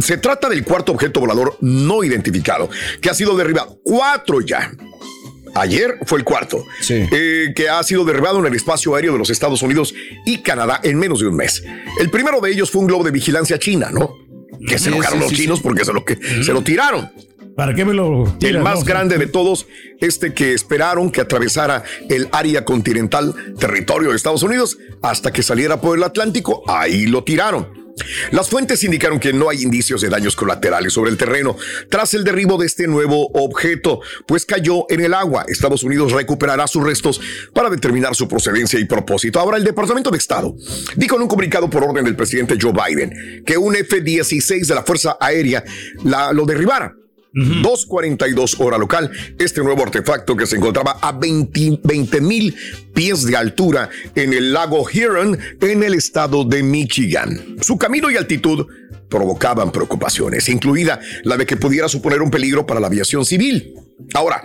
se 0.00 0.16
trata 0.16 0.48
del 0.48 0.64
cuarto 0.64 0.92
objeto 0.92 1.20
volador 1.20 1.56
no 1.60 2.02
identificado 2.02 2.68
que 3.00 3.10
ha 3.10 3.14
sido 3.14 3.36
derribado. 3.36 3.78
Cuatro 3.82 4.40
ya. 4.40 4.72
Ayer 5.54 5.98
fue 6.04 6.18
el 6.18 6.24
cuarto, 6.24 6.64
eh, 6.88 7.52
que 7.54 7.68
ha 7.68 7.82
sido 7.82 8.04
derribado 8.04 8.40
en 8.40 8.46
el 8.46 8.54
espacio 8.54 8.94
aéreo 8.94 9.12
de 9.12 9.18
los 9.18 9.30
Estados 9.30 9.62
Unidos 9.62 9.94
y 10.26 10.38
Canadá 10.38 10.80
en 10.82 10.98
menos 10.98 11.20
de 11.20 11.28
un 11.28 11.36
mes. 11.36 11.62
El 12.00 12.10
primero 12.10 12.40
de 12.40 12.50
ellos 12.50 12.70
fue 12.70 12.80
un 12.80 12.88
globo 12.88 13.04
de 13.04 13.10
vigilancia 13.10 13.58
china, 13.58 13.90
¿no? 13.92 14.16
Que 14.66 14.78
se 14.78 14.88
enojaron 14.88 15.20
sí, 15.20 15.24
los 15.24 15.32
chinos 15.32 15.60
porque 15.60 15.84
se 15.84 15.92
lo, 15.92 16.04
que, 16.04 16.16
se 16.16 16.52
lo 16.52 16.62
tiraron. 16.62 17.10
¿Para 17.56 17.72
qué 17.74 17.84
me 17.84 17.94
lo 17.94 18.24
El 18.24 18.38
tiras, 18.38 18.64
más 18.64 18.80
no? 18.80 18.84
grande 18.84 19.16
de 19.16 19.26
todos, 19.28 19.66
este 20.00 20.34
que 20.34 20.54
esperaron 20.54 21.10
que 21.10 21.20
atravesara 21.20 21.84
el 22.08 22.28
área 22.32 22.64
continental, 22.64 23.34
territorio 23.58 24.10
de 24.10 24.16
Estados 24.16 24.42
Unidos, 24.42 24.78
hasta 25.02 25.32
que 25.32 25.42
saliera 25.42 25.80
por 25.80 25.96
el 25.96 26.02
Atlántico, 26.02 26.64
ahí 26.66 27.06
lo 27.06 27.22
tiraron. 27.22 27.83
Las 28.30 28.50
fuentes 28.50 28.82
indicaron 28.84 29.20
que 29.20 29.32
no 29.32 29.48
hay 29.48 29.62
indicios 29.62 30.00
de 30.00 30.08
daños 30.08 30.36
colaterales 30.36 30.92
sobre 30.92 31.10
el 31.10 31.16
terreno 31.16 31.56
tras 31.88 32.14
el 32.14 32.24
derribo 32.24 32.58
de 32.58 32.66
este 32.66 32.86
nuevo 32.86 33.28
objeto, 33.34 34.00
pues 34.26 34.44
cayó 34.44 34.86
en 34.88 35.00
el 35.00 35.14
agua. 35.14 35.44
Estados 35.48 35.82
Unidos 35.84 36.12
recuperará 36.12 36.66
sus 36.66 36.84
restos 36.84 37.20
para 37.52 37.70
determinar 37.70 38.14
su 38.14 38.28
procedencia 38.28 38.78
y 38.78 38.84
propósito. 38.84 39.38
Ahora, 39.40 39.56
el 39.56 39.64
Departamento 39.64 40.10
de 40.10 40.18
Estado 40.18 40.54
dijo 40.96 41.16
en 41.16 41.22
un 41.22 41.28
comunicado 41.28 41.70
por 41.70 41.84
orden 41.84 42.04
del 42.04 42.16
presidente 42.16 42.58
Joe 42.60 42.72
Biden 42.72 43.44
que 43.44 43.56
un 43.56 43.76
F-16 43.76 44.66
de 44.66 44.74
la 44.74 44.82
Fuerza 44.82 45.16
Aérea 45.20 45.64
lo 46.32 46.44
derribara. 46.44 46.94
2.42 47.34 48.56
hora 48.58 48.78
local, 48.78 49.10
este 49.38 49.62
nuevo 49.62 49.82
artefacto 49.82 50.36
que 50.36 50.46
se 50.46 50.56
encontraba 50.56 50.98
a 51.00 51.12
20 51.12 52.20
mil 52.20 52.54
pies 52.94 53.24
de 53.24 53.36
altura 53.36 53.88
en 54.14 54.32
el 54.32 54.52
lago 54.52 54.82
Huron 54.82 55.38
en 55.60 55.82
el 55.82 55.94
estado 55.94 56.44
de 56.44 56.62
Michigan. 56.62 57.56
Su 57.60 57.76
camino 57.76 58.10
y 58.10 58.16
altitud 58.16 58.66
provocaban 59.08 59.70
preocupaciones, 59.70 60.48
incluida 60.48 61.00
la 61.24 61.36
de 61.36 61.46
que 61.46 61.56
pudiera 61.56 61.88
suponer 61.88 62.22
un 62.22 62.30
peligro 62.30 62.66
para 62.66 62.80
la 62.80 62.86
aviación 62.86 63.24
civil. 63.24 63.74
Ahora, 64.12 64.42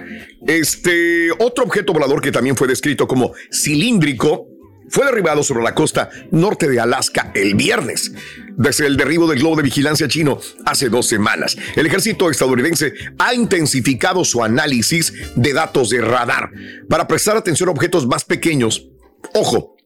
este 0.47 1.31
otro 1.39 1.63
objeto 1.63 1.93
volador 1.93 2.21
que 2.21 2.31
también 2.31 2.55
fue 2.55 2.67
descrito 2.67 3.07
como 3.07 3.33
cilíndrico 3.51 4.47
fue 4.89 5.05
derribado 5.05 5.43
sobre 5.43 5.63
la 5.63 5.75
costa 5.75 6.09
norte 6.31 6.67
de 6.67 6.79
Alaska 6.79 7.31
el 7.35 7.55
viernes, 7.55 8.11
desde 8.59 8.85
el 8.85 8.97
derribo 8.97 9.25
del 9.25 9.39
globo 9.39 9.55
de 9.55 9.63
vigilancia 9.63 10.07
chino 10.07 10.37
hace 10.65 10.89
dos 10.89 11.07
semanas. 11.07 11.57
El 11.75 11.85
ejército 11.87 12.29
estadounidense 12.29 12.93
ha 13.17 13.33
intensificado 13.33 14.23
su 14.25 14.43
análisis 14.43 15.13
de 15.35 15.53
datos 15.53 15.89
de 15.89 16.01
radar 16.01 16.51
para 16.89 17.07
prestar 17.07 17.37
atención 17.37 17.69
a 17.69 17.71
objetos 17.71 18.05
más 18.05 18.25
pequeños. 18.25 18.87
Ojo, 19.33 19.77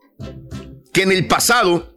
que 0.92 1.04
en 1.04 1.12
el 1.12 1.28
pasado 1.28 1.94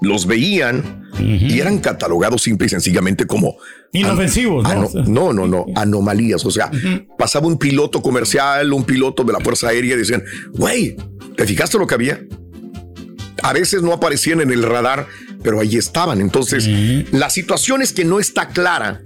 los 0.00 0.26
veían 0.26 1.02
y 1.18 1.60
eran 1.60 1.78
catalogados 1.78 2.42
simple 2.42 2.66
y 2.66 2.70
sencillamente 2.70 3.26
como 3.26 3.56
Inofensivos, 3.94 4.64
¿no? 5.06 5.32
no, 5.34 5.46
no, 5.46 5.66
anomalías. 5.76 6.44
O 6.46 6.50
sea, 6.50 6.70
pasaba 7.18 7.46
un 7.46 7.58
piloto 7.58 8.00
comercial, 8.00 8.72
un 8.72 8.84
piloto 8.84 9.22
de 9.22 9.34
la 9.34 9.40
Fuerza 9.40 9.68
Aérea 9.68 9.94
y 9.94 9.98
decían, 9.98 10.24
güey, 10.52 10.96
¿te 11.36 11.46
fijaste 11.46 11.76
lo 11.76 11.86
que 11.86 11.94
había? 11.94 12.20
A 13.42 13.52
veces 13.52 13.82
no 13.82 13.92
aparecían 13.92 14.40
en 14.40 14.50
el 14.50 14.62
radar, 14.62 15.06
pero 15.42 15.60
ahí 15.60 15.76
estaban. 15.76 16.20
Entonces, 16.20 16.68
la 17.12 17.30
situación 17.30 17.82
es 17.82 17.92
que 17.92 18.04
no 18.04 18.20
está 18.20 18.48
clara. 18.48 19.02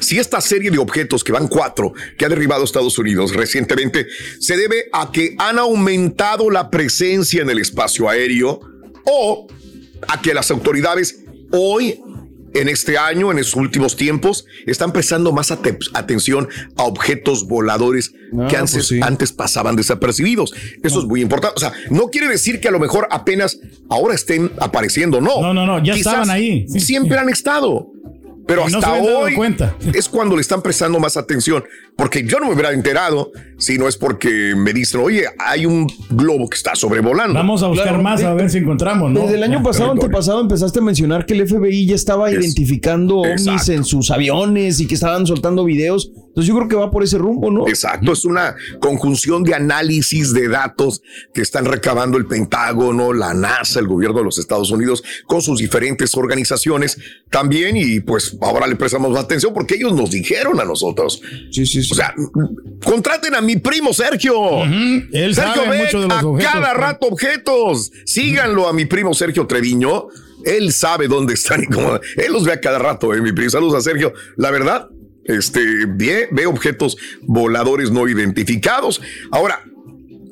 Si 0.00 0.18
esta 0.18 0.40
serie 0.40 0.70
de 0.70 0.78
objetos, 0.78 1.24
que 1.24 1.32
van 1.32 1.48
cuatro, 1.48 1.92
que 2.16 2.24
ha 2.24 2.28
derribado 2.28 2.64
Estados 2.64 2.98
Unidos 2.98 3.34
recientemente, 3.34 4.06
se 4.38 4.56
debe 4.56 4.84
a 4.92 5.10
que 5.10 5.34
han 5.38 5.58
aumentado 5.58 6.50
la 6.50 6.70
presencia 6.70 7.42
en 7.42 7.50
el 7.50 7.58
espacio 7.58 8.08
aéreo 8.08 8.60
o 9.04 9.46
a 10.08 10.20
que 10.20 10.34
las 10.34 10.50
autoridades 10.50 11.20
hoy, 11.50 12.00
en 12.54 12.68
este 12.68 12.98
año, 12.98 13.30
en 13.32 13.38
estos 13.38 13.56
últimos 13.56 13.96
tiempos, 13.96 14.44
están 14.66 14.92
prestando 14.92 15.32
más 15.32 15.50
ate- 15.50 15.78
atención 15.94 16.48
a 16.76 16.84
objetos 16.84 17.46
voladores 17.46 18.12
Ah, 18.38 18.46
que 18.48 18.56
antes, 18.56 18.72
pues 18.74 18.88
sí. 18.88 19.00
antes 19.02 19.32
pasaban 19.32 19.76
desapercibidos. 19.76 20.52
Eso 20.82 21.00
es 21.00 21.04
muy 21.06 21.20
importante. 21.20 21.54
O 21.56 21.60
sea, 21.60 21.72
no 21.90 22.08
quiere 22.08 22.28
decir 22.28 22.60
que 22.60 22.68
a 22.68 22.70
lo 22.70 22.78
mejor 22.80 23.06
apenas 23.10 23.58
ahora 23.90 24.14
estén 24.14 24.50
apareciendo, 24.58 25.20
no. 25.20 25.40
No, 25.40 25.52
no, 25.54 25.66
no, 25.66 25.78
ya 25.84 25.92
Quizás 25.94 26.12
estaban 26.14 26.30
ahí. 26.30 26.66
Sí, 26.68 26.80
siempre 26.80 27.18
han 27.18 27.28
estado. 27.28 27.88
Pero 28.46 28.68
no 28.68 28.78
hasta 28.78 28.90
dado 28.92 29.18
hoy 29.20 29.34
cuenta. 29.34 29.76
es 29.94 30.08
cuando 30.08 30.34
le 30.36 30.40
están 30.42 30.62
prestando 30.62 30.98
más 31.00 31.16
atención. 31.16 31.64
Porque 31.96 32.24
yo 32.26 32.38
no 32.40 32.46
me 32.46 32.54
hubiera 32.54 32.72
enterado 32.72 33.30
si 33.58 33.76
no 33.78 33.86
es 33.86 33.96
porque 33.96 34.54
me 34.56 34.72
dicen, 34.72 35.00
oye, 35.02 35.24
hay 35.38 35.66
un 35.66 35.86
globo 36.10 36.48
que 36.48 36.56
está 36.56 36.74
sobrevolando. 36.74 37.34
Vamos 37.34 37.62
a 37.62 37.68
buscar 37.68 37.88
Claro, 37.88 38.02
más 38.02 38.20
de- 38.20 38.26
a 38.26 38.34
ver 38.34 38.50
si 38.50 38.58
encontramos, 38.58 39.10
¿no? 39.10 39.20
Desde 39.20 39.36
el 39.36 39.42
año 39.42 39.58
Ya. 39.58 39.62
pasado, 39.62 39.92
antepasado, 39.92 40.40
empezaste 40.40 40.78
a 40.78 40.82
mencionar 40.82 41.26
que 41.26 41.34
el 41.34 41.46
FBI 41.46 41.86
ya 41.86 41.94
estaba 41.94 42.30
identificando 42.30 43.18
ovnis 43.18 43.46
exacto. 43.46 43.72
en 43.72 43.84
sus 43.84 44.10
aviones 44.10 44.80
y 44.80 44.86
que 44.86 44.94
estaban 44.94 45.26
soltando 45.26 45.64
videos. 45.64 46.10
Entonces 46.32 46.48
yo 46.48 46.56
creo 46.56 46.68
que 46.68 46.76
va 46.76 46.90
por 46.90 47.02
ese 47.02 47.18
rumbo, 47.18 47.50
¿no? 47.50 47.68
Exacto, 47.68 48.10
es 48.12 48.24
una 48.24 48.56
conjunción 48.80 49.44
de 49.44 49.54
análisis 49.54 50.32
de 50.32 50.48
datos 50.48 51.02
que 51.34 51.42
están 51.42 51.66
recabando 51.66 52.16
el 52.16 52.24
Pentágono, 52.24 53.12
la 53.12 53.34
NASA, 53.34 53.80
el 53.80 53.86
gobierno 53.86 54.16
de 54.16 54.24
los 54.24 54.38
Estados 54.38 54.70
Unidos 54.70 55.02
con 55.26 55.42
sus 55.42 55.58
diferentes 55.58 56.16
organizaciones 56.16 56.96
también 57.30 57.76
y 57.76 58.00
pues 58.00 58.34
ahora 58.40 58.66
le 58.66 58.76
prestamos 58.76 59.10
más 59.10 59.24
atención 59.24 59.52
porque 59.52 59.74
ellos 59.74 59.92
nos 59.92 60.10
dijeron 60.10 60.58
a 60.58 60.64
nosotros. 60.64 61.20
Sí, 61.50 61.66
sí, 61.66 61.82
sí. 61.82 61.92
O 61.92 61.94
sea, 61.94 62.14
contraten 62.82 63.34
a 63.34 63.42
mi 63.42 63.56
primo 63.56 63.92
Sergio. 63.92 64.64
Él 64.64 65.34
Sergio 65.34 65.64
sabe 65.64 65.68
ve 65.68 65.84
mucho 65.84 66.00
de 66.00 66.08
los 66.08 66.18
a 66.18 66.26
objetos. 66.26 66.52
cada 66.52 66.72
rato 66.72 67.08
objetos. 67.08 67.92
Síganlo 68.06 68.68
a 68.68 68.72
mi 68.72 68.86
primo 68.86 69.12
Sergio 69.12 69.46
Treviño. 69.46 70.06
Él 70.46 70.72
sabe 70.72 71.08
dónde 71.08 71.34
están 71.34 71.62
y 71.62 71.66
cómo. 71.66 72.00
Él 72.16 72.32
los 72.32 72.44
ve 72.44 72.52
a 72.52 72.60
cada 72.60 72.78
rato, 72.78 73.12
eh, 73.14 73.20
mi 73.20 73.32
primo. 73.32 73.50
Saludos 73.50 73.74
a 73.74 73.80
Sergio. 73.82 74.14
La 74.36 74.50
verdad, 74.50 74.88
este, 75.24 75.86
ve, 75.86 76.28
ve 76.30 76.46
objetos 76.46 76.96
voladores 77.22 77.90
no 77.90 78.08
identificados. 78.08 79.00
Ahora, 79.30 79.64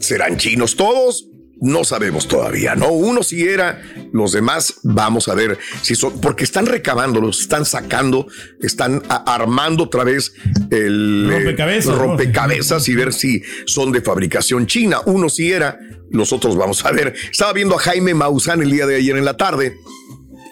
¿serán 0.01 0.37
chinos 0.37 0.77
todos? 0.77 1.27
No 1.63 1.85
sabemos 1.85 2.27
todavía, 2.27 2.75
¿no? 2.75 2.89
Uno 2.89 3.23
sí 3.23 3.47
era, 3.47 3.83
los 4.15 4.33
demás 4.33 4.77
vamos 4.83 5.29
a 5.29 5.35
ver 5.35 5.59
si 5.83 5.95
son, 5.95 6.19
porque 6.19 6.43
están 6.43 6.65
recabándolos, 6.65 7.41
están 7.43 7.67
sacando, 7.67 8.27
están 8.61 9.03
armando 9.09 9.85
otra 9.85 10.03
vez 10.03 10.33
el 10.71 11.29
eh, 11.31 11.35
Rompecabezas, 11.35 11.95
¿no? 11.95 12.03
rompecabezas 12.03 12.89
y 12.89 12.95
ver 12.95 13.13
si 13.13 13.43
son 13.67 13.93
de 13.93 14.01
fabricación 14.01 14.67
china. 14.67 15.01
Uno 15.05 15.29
sí 15.29 15.53
era, 15.53 15.79
los 16.11 16.33
otros 16.33 16.57
vamos 16.57 16.83
a 16.87 16.93
ver. 16.93 17.15
Estaba 17.31 17.53
viendo 17.53 17.77
a 17.77 17.79
Jaime 17.79 18.15
Maussan 18.15 18.63
el 18.63 18.71
día 18.71 18.87
de 18.87 18.97
ayer 18.97 19.19
en 19.19 19.27
la 19.27 19.37
tarde 19.37 19.77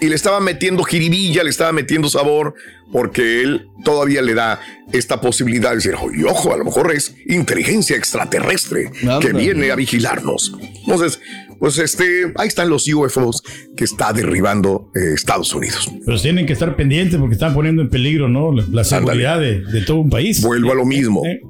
y 0.00 0.08
le 0.08 0.14
estaba 0.14 0.40
metiendo 0.40 0.82
jiribilla, 0.84 1.42
le 1.42 1.50
estaba 1.50 1.72
metiendo 1.72 2.08
sabor, 2.08 2.54
porque 2.92 3.42
él 3.42 3.68
todavía 3.84 4.22
le 4.22 4.34
da 4.34 4.60
esta 4.92 5.20
posibilidad 5.20 5.70
de 5.70 5.76
decir, 5.76 5.94
"Oye, 6.00 6.24
ojo, 6.24 6.52
a 6.52 6.56
lo 6.56 6.64
mejor 6.64 6.92
es 6.92 7.14
inteligencia 7.26 7.96
extraterrestre 7.96 8.90
que 9.20 9.32
viene 9.32 9.70
a 9.70 9.76
vigilarnos. 9.76 10.54
Entonces, 10.86 11.20
pues 11.58 11.78
este, 11.78 12.32
ahí 12.36 12.48
están 12.48 12.68
los 12.70 12.86
UFOs 12.86 13.42
que 13.76 13.84
está 13.84 14.12
derribando 14.12 14.90
eh, 14.94 15.14
Estados 15.14 15.52
Unidos. 15.54 15.90
Pero 16.06 16.20
tienen 16.20 16.46
que 16.46 16.52
estar 16.52 16.76
pendientes 16.76 17.18
porque 17.18 17.34
están 17.34 17.52
poniendo 17.52 17.82
en 17.82 17.90
peligro, 17.90 18.28
¿no? 18.28 18.52
La, 18.52 18.64
la 18.70 18.84
seguridad 18.84 19.40
de, 19.40 19.62
de 19.62 19.80
todo 19.82 19.98
un 19.98 20.10
país. 20.10 20.40
Vuelvo 20.40 20.72
a 20.72 20.74
lo 20.76 20.84
mismo. 20.84 21.26
Eh. 21.26 21.40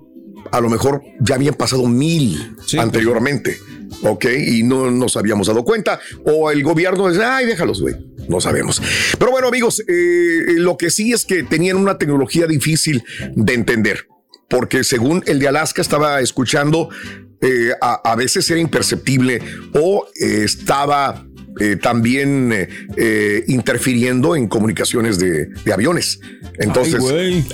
A 0.51 0.61
lo 0.61 0.71
mejor 0.71 1.03
ya 1.21 1.35
habían 1.35 1.55
pasado 1.55 1.87
mil 1.87 2.57
anteriormente, 2.79 3.59
¿ok? 4.03 4.27
Y 4.47 4.63
no 4.63 4.91
nos 4.91 5.17
habíamos 5.17 5.47
dado 5.47 5.65
cuenta. 5.65 6.01
O 6.25 6.51
el 6.51 6.63
gobierno 6.63 7.09
dice, 7.09 7.25
ay, 7.25 7.47
déjalos, 7.47 7.81
güey. 7.81 7.95
No 8.29 8.41
sabemos. 8.41 8.83
Pero 9.19 9.31
bueno, 9.31 9.49
amigos, 9.49 9.83
eh, 9.89 10.55
lo 10.57 10.77
que 10.77 10.91
sí 10.91 11.13
es 11.13 11.25
que 11.25 11.43
tenían 11.43 11.77
una 11.77 11.99
tecnología 11.99 12.47
difícil 12.47 13.03
de 13.35 13.55
entender. 13.55 14.07
Porque 14.49 14.85
según 14.85 15.23
el 15.27 15.39
de 15.39 15.49
Alaska 15.49 15.83
estaba 15.83 16.21
escuchando, 16.21 16.89
eh, 17.41 17.73
a, 17.81 18.17
veces 18.17 18.51
era 18.51 18.61
imperceptible 18.61 19.41
o 19.75 20.09
estaba 20.15 21.25
eh, 21.61 21.77
también 21.77 22.53
eh, 22.53 22.69
eh, 22.97 23.45
interfiriendo 23.49 24.37
en 24.37 24.49
comunicaciones 24.49 25.19
de, 25.19 25.47
de 25.47 25.73
aviones. 25.73 26.21
Entonces, 26.59 27.03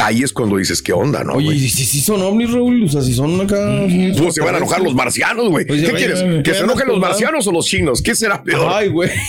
ahí 0.00 0.22
es 0.22 0.32
cuando 0.32 0.56
dices, 0.56 0.82
¿qué 0.82 0.92
onda, 0.92 1.24
no? 1.24 1.34
Oye, 1.34 1.58
si, 1.58 1.84
si 1.84 2.00
son 2.00 2.22
ovnis, 2.22 2.50
Raúl? 2.52 2.84
O 2.84 2.88
sea, 2.88 3.02
si 3.02 3.12
son 3.12 3.40
acá. 3.40 3.86
Pues 4.18 4.34
se 4.34 4.40
van 4.40 4.54
a 4.54 4.58
enojar 4.58 4.82
los 4.82 4.94
marcianos, 4.94 5.48
güey. 5.48 5.66
Pues 5.66 5.82
¿Qué 5.82 5.92
quieres? 5.92 6.20
¿Que 6.42 6.54
se 6.54 6.60
enojen 6.60 6.64
los 6.64 6.70
acostumbrados. 6.70 7.00
marcianos 7.00 7.46
o 7.46 7.52
los 7.52 7.66
chinos? 7.66 8.02
¿Qué 8.02 8.14
será 8.14 8.42
peor? 8.42 8.68
Ay, 8.70 8.88
güey. 8.88 9.10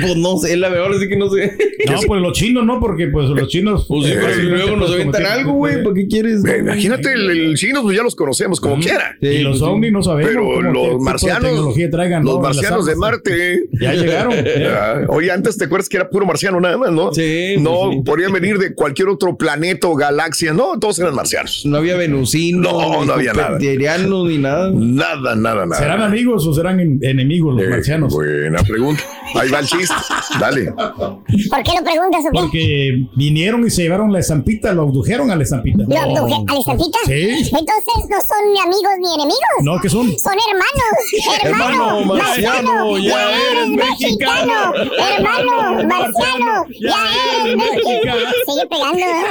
Pues 0.00 0.16
no 0.16 0.36
sé, 0.38 0.56
la 0.56 0.68
verdad 0.68 0.96
sí 1.00 1.08
que 1.08 1.16
no 1.16 1.28
sé. 1.28 1.56
No, 1.90 1.98
pues 2.06 2.22
los 2.22 2.38
chinos 2.38 2.64
no, 2.64 2.78
porque 2.78 3.08
pues 3.08 3.28
los 3.28 3.48
chinos. 3.48 3.84
Pues 3.88 4.06
sí, 4.06 4.12
si 4.12 4.42
luego 4.42 4.76
nos 4.76 4.92
aventan 4.92 5.26
algo, 5.26 5.54
güey. 5.54 5.82
¿Para 5.82 5.94
qué 5.94 6.06
quieres? 6.06 6.44
Eh, 6.44 6.58
Imagínate, 6.60 7.12
el, 7.12 7.28
el 7.30 7.56
chino, 7.56 7.82
pues 7.82 7.96
ya 7.96 8.04
los 8.04 8.14
conocemos 8.14 8.60
como 8.60 8.80
quiera. 8.80 9.16
Y 9.20 9.38
los 9.38 9.58
pues 9.58 9.70
ovnis 9.70 9.90
no 9.92 10.02
sabemos. 10.02 10.30
Pero 10.30 10.62
los 10.62 11.00
marcianos, 11.00 11.74
traigan, 11.90 12.24
los 12.24 12.40
marcianos 12.40 12.86
de. 12.86 12.94
Marte. 12.94 13.64
Ya 13.72 13.92
llegaron. 13.94 14.21
Ya. 14.30 15.00
Oye, 15.08 15.30
antes 15.30 15.56
te 15.56 15.64
acuerdas 15.64 15.88
que 15.88 15.96
era 15.96 16.08
puro 16.10 16.26
marciano 16.26 16.60
nada 16.60 16.76
más, 16.76 16.90
¿no? 16.90 17.12
Sí, 17.12 17.56
No, 17.58 17.90
sí. 17.92 18.02
podrían 18.04 18.32
venir 18.32 18.58
de 18.58 18.74
cualquier 18.74 19.08
otro 19.08 19.36
planeta 19.36 19.88
o 19.88 19.94
galaxia. 19.94 20.52
No, 20.52 20.78
todos 20.78 20.98
eran 20.98 21.14
marcianos. 21.14 21.62
No 21.64 21.78
había 21.78 21.96
venusinos. 21.96 22.72
No, 22.72 23.00
ni 23.00 23.06
no 23.06 23.12
había 23.14 23.32
nada. 23.32 23.58
ni 23.58 24.38
nada. 24.38 24.70
Nada, 24.72 25.34
nada, 25.34 25.66
nada. 25.66 25.76
¿Serán 25.80 26.02
amigos 26.02 26.46
o 26.46 26.52
serán 26.54 26.80
en- 26.80 26.98
enemigos 27.02 27.54
los 27.54 27.64
Eh, 27.64 27.68
marcianos? 27.68 28.12
Buena 28.12 28.62
pregunta. 28.62 29.02
Ahí 29.34 29.50
va 29.50 29.60
el 29.60 29.66
chiste. 29.66 29.94
Dale. 30.38 30.72
¿Por 30.72 31.62
qué 31.62 31.72
lo 31.78 31.84
preguntas 31.84 32.20
o 32.26 32.30
qué? 32.32 32.40
Porque 32.40 33.06
vinieron 33.16 33.66
y 33.66 33.70
se 33.70 33.82
llevaron 33.82 34.12
la 34.12 34.18
estampita, 34.20 34.72
lo 34.72 34.82
abdujeron 34.82 35.30
a 35.30 35.36
la 35.36 35.42
estampita. 35.42 35.84
¿Lo 35.88 35.98
abduje 35.98 36.34
a 36.48 36.52
la 36.52 36.58
estampita? 36.60 36.98
Sí. 37.06 37.28
Entonces 37.30 38.08
no 38.10 38.16
son 38.20 38.52
ni 38.52 38.60
amigos 38.60 38.92
ni 39.00 39.14
enemigos. 39.14 39.38
No, 39.62 39.80
¿qué 39.80 39.88
son? 39.88 40.06
Son 40.18 40.34
hermanos. 40.50 41.42
Hermano 41.44 42.04
marciano, 42.04 42.98
ya 42.98 43.30
eres 43.52 43.68
mexicano. 44.02 44.74
Hermano 44.98 45.84
marciano, 45.86 46.66
ya 46.80 46.96
eres 47.42 47.56
mexicano. 47.56 48.20
Sigue 48.46 48.66
pegando. 48.68 48.98
¿eh? 48.98 49.24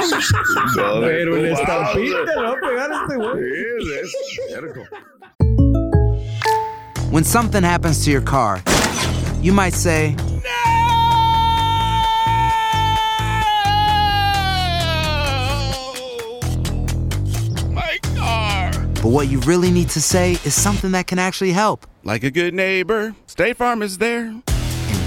Pero 1.00 1.36
en 1.36 1.42
la 1.42 1.50
estampita 1.52 2.18
le 2.24 2.34
va 2.42 2.50
a 2.50 2.56
pegar 2.60 2.90
a 2.92 2.94
este 3.02 3.16
güey. 3.16 3.42
When 7.10 7.24
something 7.24 7.62
happens 7.62 8.04
to 8.04 8.10
your 8.10 8.22
car, 8.22 8.62
you 9.42 9.52
might 9.52 9.74
say, 9.74 10.16
No 10.42 10.50
My 17.70 17.98
car. 18.14 18.70
but 19.02 19.06
what 19.10 19.28
you 19.28 19.40
really 19.40 19.70
need 19.70 19.88
to 19.90 20.00
say 20.00 20.32
is 20.44 20.54
something 20.54 20.92
that 20.92 21.06
can 21.06 21.18
actually 21.18 21.52
help. 21.52 21.86
Like 22.04 22.24
a 22.24 22.30
good 22.30 22.54
neighbor, 22.54 23.14
State 23.26 23.56
Farm 23.56 23.82
is 23.82 23.98
there. 23.98 24.34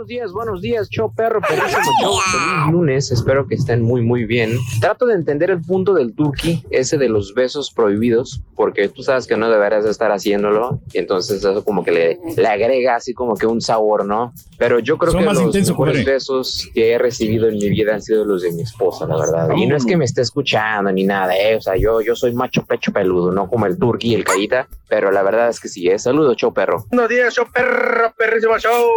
Buenos 0.00 0.08
días, 0.08 0.32
buenos 0.32 0.62
días, 0.62 0.88
show 0.88 1.12
perro, 1.14 1.42
perrísimo 1.42 1.82
show. 2.00 2.14
Feliz 2.32 2.72
lunes, 2.72 3.10
espero 3.10 3.46
que 3.46 3.54
estén 3.54 3.82
muy, 3.82 4.00
muy 4.00 4.24
bien. 4.24 4.56
Trato 4.80 5.04
de 5.04 5.12
entender 5.12 5.50
el 5.50 5.60
punto 5.60 5.92
del 5.92 6.14
turkey, 6.14 6.64
ese 6.70 6.96
de 6.96 7.10
los 7.10 7.34
besos 7.34 7.70
prohibidos, 7.70 8.40
porque 8.56 8.88
tú 8.88 9.02
sabes 9.02 9.26
que 9.26 9.36
no 9.36 9.50
deberías 9.50 9.84
estar 9.84 10.10
haciéndolo, 10.10 10.80
y 10.94 11.00
entonces 11.00 11.44
eso 11.44 11.62
como 11.64 11.84
que 11.84 11.92
le, 11.92 12.18
le 12.34 12.48
agrega 12.48 12.96
así 12.96 13.12
como 13.12 13.36
que 13.36 13.46
un 13.46 13.60
sabor, 13.60 14.06
¿no? 14.06 14.32
Pero 14.56 14.78
yo 14.78 14.96
creo 14.96 15.12
Son 15.12 15.20
que 15.20 15.26
más 15.26 15.36
los 15.36 15.44
intensos, 15.44 15.78
mejores 15.78 16.02
besos 16.02 16.70
que 16.72 16.92
he 16.92 16.98
recibido 16.98 17.48
en 17.48 17.58
mi 17.58 17.68
vida 17.68 17.94
han 17.94 18.00
sido 18.00 18.24
los 18.24 18.40
de 18.40 18.52
mi 18.52 18.62
esposa, 18.62 19.06
la 19.06 19.18
verdad. 19.18 19.50
Y 19.54 19.66
no 19.66 19.76
es 19.76 19.84
que 19.84 19.98
me 19.98 20.06
esté 20.06 20.22
escuchando 20.22 20.90
ni 20.92 21.04
nada, 21.04 21.36
¿eh? 21.36 21.56
O 21.56 21.60
sea, 21.60 21.76
yo, 21.76 22.00
yo 22.00 22.16
soy 22.16 22.32
macho 22.32 22.64
pecho 22.64 22.90
peludo, 22.90 23.32
no 23.32 23.50
como 23.50 23.66
el 23.66 23.78
turkey 23.78 24.12
y 24.12 24.14
el 24.14 24.24
carita, 24.24 24.66
pero 24.88 25.10
la 25.10 25.22
verdad 25.22 25.50
es 25.50 25.60
que 25.60 25.68
sí, 25.68 25.88
¿eh? 25.88 25.98
Saludos, 25.98 26.38
show 26.38 26.54
perro. 26.54 26.86
Buenos 26.90 27.10
días, 27.10 27.34
show 27.34 27.44
perro, 27.52 28.14
perrísimo 28.16 28.58
show. 28.58 28.88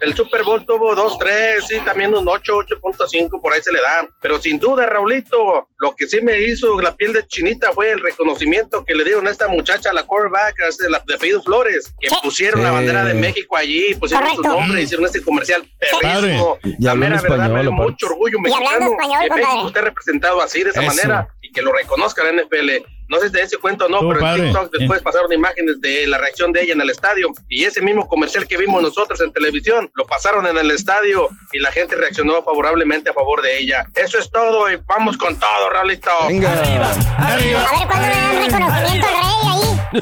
El 0.00 0.14
Super 0.14 0.45
Bowl 0.46 0.64
tuvo 0.64 0.94
2-3, 0.96 1.60
sí, 1.68 1.80
también 1.84 2.14
un 2.14 2.26
8, 2.26 2.52
8.5, 2.80 3.40
por 3.42 3.52
ahí 3.52 3.60
se 3.62 3.72
le 3.72 3.80
da. 3.82 4.08
Pero 4.22 4.40
sin 4.40 4.58
duda, 4.58 4.86
Raulito, 4.86 5.68
lo 5.78 5.94
que 5.94 6.06
sí 6.06 6.20
me 6.22 6.40
hizo 6.40 6.80
la 6.80 6.94
piel 6.96 7.12
de 7.12 7.26
chinita 7.26 7.72
fue 7.72 7.90
el 7.90 8.00
reconocimiento 8.00 8.84
que 8.84 8.94
le 8.94 9.04
dieron 9.04 9.26
a 9.26 9.30
esta 9.30 9.48
muchacha, 9.48 9.92
la 9.92 10.04
quarterback, 10.04 10.54
de, 10.80 10.90
la, 10.90 11.02
de 11.06 11.14
apellido 11.14 11.42
Flores, 11.42 11.92
que 12.00 12.08
pusieron 12.22 12.62
la 12.62 12.70
Sí. 12.70 12.74
bandera 12.74 13.04
de 13.04 13.14
México 13.14 13.56
allí, 13.56 13.94
pusieron 13.96 14.28
su 14.30 14.36
Correcto. 14.36 14.60
nombre, 14.60 14.82
hicieron 14.82 15.06
este 15.06 15.22
comercial 15.22 15.68
perrísimo. 15.78 16.58
Y 16.62 16.82
La 16.82 16.94
mera 16.94 17.20
verdad, 17.20 17.50
me 17.50 17.62
mucho 17.70 18.06
orgullo 18.06 18.38
Y 18.44 18.52
hablando 18.52 18.68
mexicano 18.68 18.90
español, 18.92 19.20
que 19.28 19.34
México 19.46 19.66
esté 19.68 19.80
representado 19.82 20.40
así, 20.40 20.62
de 20.62 20.70
esa 20.70 20.80
Eso. 20.82 20.88
manera, 20.94 21.28
y 21.42 21.52
que 21.52 21.62
lo 21.62 21.72
reconozca 21.72 22.22
la 22.24 22.30
NFL. 22.32 22.84
No 23.08 23.18
sé 23.18 23.26
si 23.26 23.32
te 23.32 23.42
ese 23.42 23.58
cuento 23.58 23.86
o 23.86 23.88
no, 23.88 24.00
pero 24.00 24.20
padre. 24.20 24.42
en 24.42 24.52
TikTok 24.52 24.72
después 24.72 25.02
pasaron 25.02 25.32
imágenes 25.32 25.80
de 25.80 26.06
la 26.06 26.18
reacción 26.18 26.52
de 26.52 26.62
ella 26.62 26.72
en 26.74 26.80
el 26.80 26.90
estadio 26.90 27.28
y 27.48 27.64
ese 27.64 27.80
mismo 27.80 28.08
comercial 28.08 28.46
que 28.46 28.56
vimos 28.56 28.82
nosotros 28.82 29.20
en 29.20 29.32
televisión 29.32 29.90
lo 29.94 30.06
pasaron 30.06 30.46
en 30.46 30.56
el 30.56 30.70
estadio 30.70 31.28
y 31.52 31.60
la 31.60 31.70
gente 31.72 31.96
reaccionó 31.96 32.42
favorablemente 32.42 33.10
a 33.10 33.12
favor 33.12 33.42
de 33.42 33.58
ella. 33.58 33.86
Eso 33.94 34.18
es 34.18 34.30
todo 34.30 34.70
y 34.70 34.76
vamos 34.86 35.16
con 35.16 35.38
todo, 35.38 35.70
Raulito. 35.70 36.10
Venga. 36.28 36.52
A 36.52 37.36
ver 37.36 37.56
cuándo 37.86 38.06
le 38.06 38.14
dan 38.14 38.42
reconocimiento 38.42 38.72
al 38.72 38.88
rey 38.88 39.45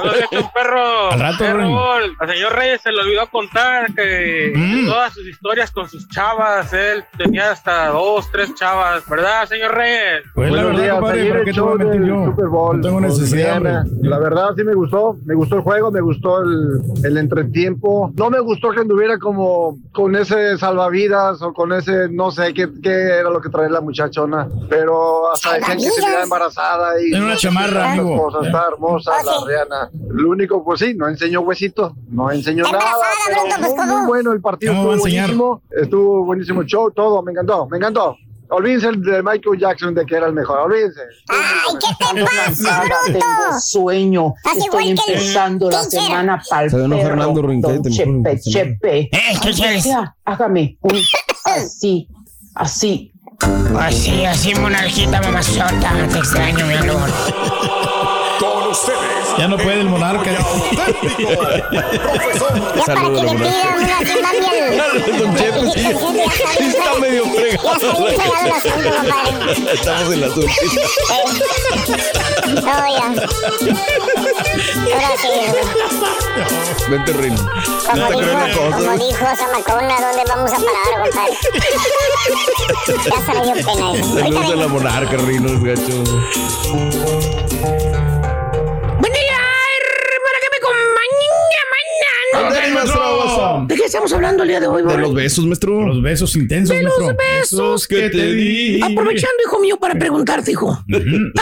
ahí. 0.03 0.39
un 0.39 0.51
perro. 0.53 1.11
Al 1.13 1.21
rato, 1.21 1.39
Perro, 1.39 1.99
Rey. 1.99 2.11
Al 2.19 2.29
señor 2.29 2.53
Reyes 2.55 2.81
se 2.83 2.93
le 2.93 3.01
olvidó 3.01 3.27
contar 3.31 3.95
que 3.95 4.53
Mm. 4.55 4.87
todas 4.87 5.13
sus 5.13 5.27
historias 5.27 5.71
con 5.71 5.89
sus 5.89 6.09
chavas, 6.09 6.73
él 6.73 7.05
tenía 7.17 7.51
hasta 7.51 7.89
dos, 7.89 8.31
tres 8.31 8.55
chavas, 8.55 9.09
¿verdad, 9.09 9.47
señor 9.47 9.75
Reyes? 9.75 10.23
Pues 10.35 10.51
la 10.51 10.63
Buenos 10.65 10.67
verdad, 10.73 10.83
días, 10.83 10.95
compadre, 10.95 11.21
ayer 11.21 11.31
¿para 11.33 11.41
el 11.41 11.45
qué 11.47 11.53
te 11.53 11.61
voy 11.61 11.73
a 11.73 11.77
mentir 11.85 12.05
yo? 12.09 12.25
Super 12.27 12.47
Bowl 12.47 12.77
No 12.77 12.83
tengo 12.83 13.01
necesidad, 13.01 13.61
Diana. 13.61 13.85
La 14.03 14.19
verdad 14.19 14.49
sí 14.57 14.65
me 14.65 14.75
gustó, 14.75 15.17
me 15.25 15.35
gustó 15.35 15.57
el 15.57 15.63
juego, 15.63 15.91
me 15.91 16.01
gustó 16.01 16.43
el, 16.43 16.81
el 17.05 17.17
entretiempo. 17.19 18.13
No 18.17 18.31
me 18.31 18.41
gustó 18.41 18.71
que 18.71 18.81
anduviera 18.81 19.19
como 19.19 19.77
con 19.93 20.15
ese 20.17 20.57
salvavidas 20.59 21.41
o 21.43 21.53
con 21.53 21.73
ese, 21.73 22.09
no 22.11 22.31
sé 22.31 22.53
qué, 22.55 22.69
qué 22.83 23.19
era 23.19 23.31
lo 23.31 23.41
que 23.41 23.49
traía 23.49 23.69
la 23.71 23.81
muchachona, 23.81 24.49
pero 24.69 25.33
hasta 25.33 25.55
decían 25.55 25.79
que 25.79 25.85
se 25.91 26.07
veía 26.07 26.23
embarazada 26.23 27.01
y... 27.01 27.11
Era 27.13 27.21
una 27.25 27.35
no 27.35 27.37
chamarra, 27.37 27.93
amigo. 27.93 28.17
cosas, 28.25 28.47
está 28.47 28.67
hermosa 28.73 29.13
la 29.25 29.33
sí. 29.33 29.39
Lo 30.09 30.31
único, 30.31 30.65
pues 30.65 30.81
sí, 30.81 30.95
no 30.95 31.09
enseñó 31.09 31.41
huesito, 31.41 31.95
no 32.09 32.31
enseñó 32.31 32.65
nada, 32.65 32.79
pero 33.27 33.43
bruto, 33.43 33.57
pues, 33.61 33.87
muy, 33.87 33.97
muy 33.97 34.07
bueno 34.07 34.33
el 34.33 34.41
partido, 34.41 34.73
¿Cómo 34.73 34.89
va 34.89 34.95
a 34.95 34.97
estuvo 34.97 35.11
buenísimo, 35.11 35.63
estuvo 35.71 36.25
buenísimo 36.25 36.61
el 36.63 36.67
show, 36.67 36.91
todo, 36.91 37.23
me 37.23 37.33
encantó, 37.33 37.67
me 37.69 37.77
encantó. 37.77 38.17
Olvídense 38.51 38.89
el 38.89 39.03
de 39.03 39.23
Michael 39.23 39.59
Jackson 39.59 39.95
de 39.95 40.05
que 40.05 40.17
era 40.17 40.27
el 40.27 40.33
mejor, 40.35 40.59
olvídense. 40.59 41.01
Ay, 41.29 41.77
¿qué 41.81 42.15
te 42.15 42.25
pasa, 42.25 42.83
bruto? 42.83 42.97
Tengo 43.07 43.61
sueño. 43.61 44.35
Así 44.45 44.59
Estoy 44.61 44.89
empezando 44.91 45.71
la 45.71 45.83
semana 45.83 46.43
para 46.49 46.69
Se 46.69 46.79
ganó 46.79 46.97
Fernando 46.99 47.43
Rincón, 47.43 47.83
te 47.83 47.91
Chepe, 47.91 48.41
chepe. 48.41 49.01
Eh, 49.13 49.39
¿qué 49.43 49.51
quieres? 49.53 49.89
Hágame 50.25 50.79
un 50.83 50.99
así, 51.45 52.09
así. 52.55 53.11
Así, 53.79 54.25
así, 54.25 54.55
monarquita 54.55 55.21
mamazota. 55.21 55.93
Te 56.13 56.19
extraño, 56.19 56.67
mi 56.67 56.75
amor. 56.75 57.11
Con 58.39 58.71
ustedes. 58.71 59.14
Ya 59.39 59.49
no 59.49 59.57
puede 59.57 59.81
el 59.81 59.89
monarca. 59.89 60.31
Ya 62.77 62.95
para 62.95 63.03
que 63.03 63.23
le 63.23 63.35
pidan 63.35 63.79
una 63.79 63.99
tsunami. 64.03 65.19
Don 65.19 65.35
Chepe, 65.37 65.61
sí, 65.73 65.81
sí 66.59 66.65
está 66.67 66.95
medio 67.01 67.25
fregado. 67.27 68.09
Estamos 69.73 70.13
en 70.13 70.21
la. 70.21 70.27
Eh, 70.27 70.31
No, 72.47 72.61
ya. 72.63 73.07
Ahora 74.93 75.13
sí. 75.21 75.29
Vente, 76.91 77.13
Reino. 77.15 77.41
Como 77.91 78.11
dijo, 78.13 79.19
como 79.19 79.37
Zamacona, 79.37 79.95
¿dónde 80.01 80.23
vamos 80.29 80.51
a 80.53 80.57
parar, 80.57 80.89
compadre? 81.03 81.35
Ya 82.87 83.19
se 83.25 83.31
me 83.33 83.41
dio 83.45 83.55
pena 83.55 83.85
eso. 83.95 84.19
Saludos 84.19 84.45
a 84.45 84.57
la 84.57 84.69
monarca, 84.69 85.17
Reino, 85.17 85.49
es 85.49 85.61
gacho. 85.63 86.05
Qué 93.69 93.85
estamos 93.87 94.13
hablando 94.13 94.43
el 94.43 94.49
día 94.51 94.61
de 94.61 94.67
hoy, 94.67 94.83
De 94.83 94.89
Borre? 94.89 95.03
los 95.03 95.15
besos, 95.15 95.45
maestro. 95.47 95.87
Los 95.87 96.03
besos 96.03 96.37
intensos, 96.37 96.77
De 96.77 96.83
los 96.83 96.99
maestro. 96.99 97.17
besos 97.41 97.87
que 97.89 98.11
te 98.11 98.33
di. 98.33 98.81
Aprovechando, 98.83 99.37
hijo 99.47 99.61
mío, 99.61 99.77
para 99.79 99.95
preguntarte, 99.99 100.51
hijo. 100.53 100.79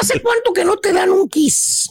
¿Hace 0.00 0.20
cuánto 0.20 0.52
que 0.52 0.64
no 0.64 0.76
te 0.76 0.92
dan 0.92 1.10
un 1.10 1.28
kiss? 1.28 1.88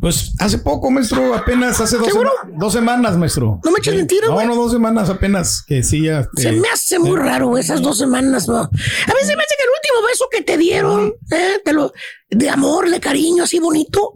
Pues 0.00 0.32
hace 0.38 0.58
poco, 0.58 0.92
maestro, 0.92 1.34
apenas 1.34 1.80
hace 1.80 1.96
dos, 1.96 2.06
¿Seguro? 2.06 2.30
sema- 2.44 2.56
dos 2.56 2.72
semanas, 2.72 3.16
maestro. 3.16 3.60
No 3.64 3.72
me 3.72 3.78
eches 3.80 3.96
mentiras, 3.96 4.28
No, 4.30 4.34
güey. 4.36 4.46
no, 4.46 4.54
dos 4.54 4.70
semanas 4.70 5.10
apenas, 5.10 5.64
que 5.66 5.82
sí, 5.82 6.02
ya. 6.04 6.28
Se 6.36 6.50
eh, 6.50 6.52
me 6.52 6.68
hace 6.68 7.00
muy 7.00 7.16
raro 7.16 7.58
esas 7.58 7.82
dos 7.82 7.98
semanas, 7.98 8.46
¿no? 8.46 8.58
A 8.58 8.68
veces 8.70 9.26
se 9.26 9.34
me 9.36 9.42
hace 9.42 9.54
que 9.58 9.64
el 9.64 9.70
último 9.76 10.08
beso 10.08 10.24
que 10.30 10.42
te 10.42 10.56
dieron, 10.56 11.14
eh, 11.32 11.60
te 11.64 11.72
lo, 11.72 11.92
de 12.30 12.48
amor, 12.48 12.88
de 12.90 13.00
cariño, 13.00 13.42
así 13.42 13.58
bonito, 13.58 14.12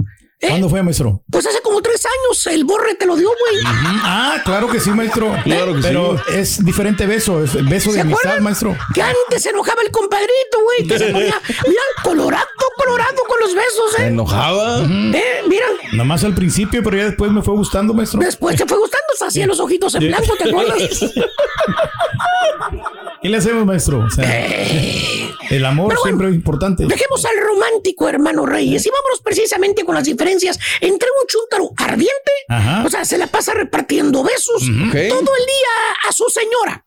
¿Cuándo 0.49 0.68
fue, 0.68 0.82
maestro? 0.82 1.22
pues 1.30 1.47
hace 1.47 1.61
como 1.62 1.80
tres 1.80 2.05
años 2.05 2.47
el 2.49 2.64
borre 2.64 2.95
te 2.97 3.07
lo 3.07 3.16
dio, 3.16 3.28
güey. 3.28 3.62
Ah, 4.03 4.36
claro 4.45 4.68
que 4.68 4.80
sí, 4.80 4.90
maestro. 4.90 5.34
Claro 5.45 5.74
que 5.74 5.80
Pero 5.82 6.16
es 6.32 6.64
diferente 6.64 7.07
beso, 7.07 7.43
es 7.45 7.53
beso 7.68 7.90
de 7.90 7.97
¿Se 7.97 8.01
amistad, 8.01 8.20
acuerdan? 8.22 8.43
maestro. 8.45 8.76
Que 8.95 9.03
antes 9.03 9.43
se 9.43 9.51
enojaba 9.51 9.82
el 9.82 9.90
compadrito, 9.90 10.59
güey, 10.64 10.86
que 10.88 10.99
se 10.99 11.07
ponía, 11.12 11.40
mira, 11.66 11.82
colorado, 12.03 12.47
colorado 12.76 13.22
con 13.28 13.38
los 13.40 13.55
besos, 13.55 13.93
Se 13.97 14.03
¿eh? 14.05 14.07
enojaba. 14.09 14.80
Eh, 14.80 15.43
mira, 15.49 15.66
Nomás 15.93 16.24
al 16.24 16.34
principio, 16.34 16.82
pero 16.82 16.97
ya 16.97 17.05
después 17.05 17.30
me 17.32 17.43
fue 17.43 17.55
gustando, 17.55 17.95
maestro. 17.95 18.18
después 18.20 18.57
te 18.57 18.66
fue 18.66 18.78
gustando, 18.78 19.07
se 19.18 19.24
hacía 19.26 19.47
los 19.47 19.61
ojitos 19.61 19.95
en 19.95 20.01
blanco, 20.09 20.34
¿te 20.36 20.49
acuerdas? 20.49 20.82
¿Qué 23.23 23.29
le 23.29 23.37
hacemos, 23.37 23.64
maestro? 23.64 24.01
O 24.01 24.11
sea, 24.11 24.25
el 25.51 25.64
amor 25.64 25.87
bueno, 25.87 26.01
siempre 26.03 26.29
es 26.29 26.35
importante. 26.35 26.85
Dejemos 26.87 27.25
al 27.25 27.37
romántico, 27.41 28.09
hermano 28.09 28.47
Reyes, 28.47 28.85
y 28.87 28.91
vámonos 28.91 29.20
precisamente 29.23 29.85
con 29.85 29.95
las 29.95 30.05
diferencias 30.05 30.59
entre 30.81 31.09
un 31.20 31.27
chúntaro 31.29 31.70
ardiente, 31.77 32.33
Ajá. 32.49 32.83
o 32.85 32.91
sea, 32.91 33.05
se 33.05 33.18
la 33.18 33.27
pasa 33.29 33.55
repartiendo 33.55 34.23
besos 34.25 34.62
todo 34.62 34.70
el 34.70 35.47
día 35.47 36.09
a 36.09 36.12
su 36.12 36.25
señora, 36.29 36.85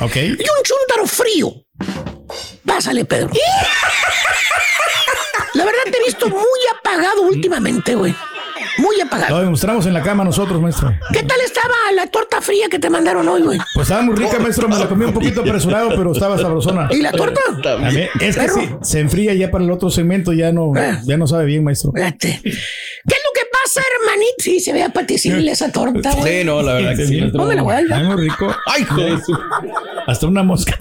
Ok. 0.00 0.16
y 0.16 0.30
un 0.32 0.62
chúntaro 0.64 1.06
frío. 1.06 1.52
Pásale, 2.66 3.04
Pedro. 3.04 3.30
La 5.54 5.64
verdad 5.64 5.82
te 5.90 5.98
he 5.98 6.04
visto 6.04 6.28
muy 6.28 6.40
apagado 6.78 7.22
últimamente, 7.22 7.94
güey. 7.96 8.14
Muy 8.90 9.00
apagado. 9.00 9.36
Lo 9.36 9.42
demostramos 9.44 9.86
en 9.86 9.92
la 9.92 10.02
cama 10.02 10.24
nosotros, 10.24 10.60
maestro. 10.60 10.92
¿Qué 11.12 11.22
tal 11.22 11.40
estaba 11.44 11.74
la 11.94 12.08
torta 12.08 12.40
fría 12.40 12.68
que 12.68 12.80
te 12.80 12.90
mandaron 12.90 13.28
hoy, 13.28 13.42
güey? 13.42 13.58
Pues 13.72 13.86
estaba 13.86 14.02
muy 14.02 14.16
rica, 14.16 14.40
maestro. 14.40 14.68
Me 14.68 14.76
la 14.78 14.88
comí 14.88 15.04
un 15.04 15.12
poquito 15.12 15.42
apresurado, 15.42 15.90
pero 15.90 16.10
estaba 16.10 16.36
sabrosona. 16.36 16.88
¿Y 16.90 17.00
la 17.00 17.12
torta? 17.12 17.40
Ver, 17.62 18.10
es 18.20 18.34
que 18.34 18.40
Perro. 18.40 18.54
sí, 18.56 18.68
se 18.82 18.98
enfría 18.98 19.32
ya 19.34 19.48
para 19.52 19.62
el 19.62 19.70
otro 19.70 19.90
segmento, 19.90 20.32
ya 20.32 20.50
no, 20.50 20.72
ya 21.04 21.16
no 21.16 21.28
sabe 21.28 21.44
bien, 21.44 21.62
maestro. 21.62 21.92
Fíjate. 21.92 22.40
¿Qué 22.42 22.48
es 22.50 23.22
lo 23.24 23.32
que 23.32 23.46
pasa, 23.52 23.80
hermanito? 24.00 24.34
Sí, 24.38 24.58
se 24.58 24.72
ve 24.72 24.82
apetecible 24.82 25.52
esa 25.52 25.70
torta, 25.70 26.12
güey. 26.12 26.40
Sí, 26.40 26.44
no, 26.44 26.60
la 26.60 26.72
verdad 26.74 26.96
que 26.96 27.06
sí. 27.06 27.20
No 27.32 27.44
me 27.44 27.54
la 27.54 27.62
voy 27.62 27.74
a 27.92 27.98
muy 28.00 28.28
rico. 28.28 28.52
Ay, 28.66 28.84
joder. 28.84 29.20
Hasta 30.08 30.26
una 30.26 30.42
mosca. 30.42 30.76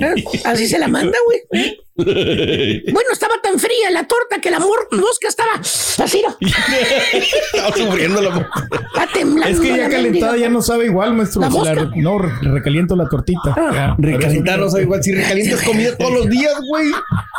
¿Eh? 0.00 0.24
Así 0.44 0.66
se 0.66 0.78
la 0.78 0.88
manda, 0.88 1.18
güey. 1.26 1.76
Bueno, 1.94 3.08
estaba 3.12 3.34
tan 3.42 3.58
fría 3.58 3.90
la 3.90 4.06
torta 4.06 4.40
que 4.40 4.50
la 4.50 4.58
mosca 4.58 5.28
estaba 5.28 5.52
así. 5.54 6.22
Estaba 7.52 7.76
sufriendo 7.76 8.22
la 8.22 8.30
mosca. 8.30 8.68
Está 8.72 9.06
temblando. 9.12 9.54
Es 9.54 9.60
que 9.60 9.76
ya 9.76 9.88
calentada 9.90 10.36
ya 10.36 10.48
no 10.48 10.62
sabe 10.62 10.86
igual, 10.86 11.14
maestro. 11.14 11.42
¿La 11.42 11.48
Si 11.50 11.52
mosca? 11.56 11.74
re- 11.74 11.88
no, 11.96 12.18
re- 12.18 12.32
recaliento 12.50 12.96
la 12.96 13.08
tortita. 13.08 13.54
Ah. 13.56 13.96
No 13.98 14.70
sabe 14.70 14.82
igual. 14.84 15.02
Si 15.02 15.12
recalientas 15.12 15.62
comida 15.62 15.96
todos 15.96 16.12
los 16.12 16.28
días, 16.30 16.54
güey. 16.70 16.90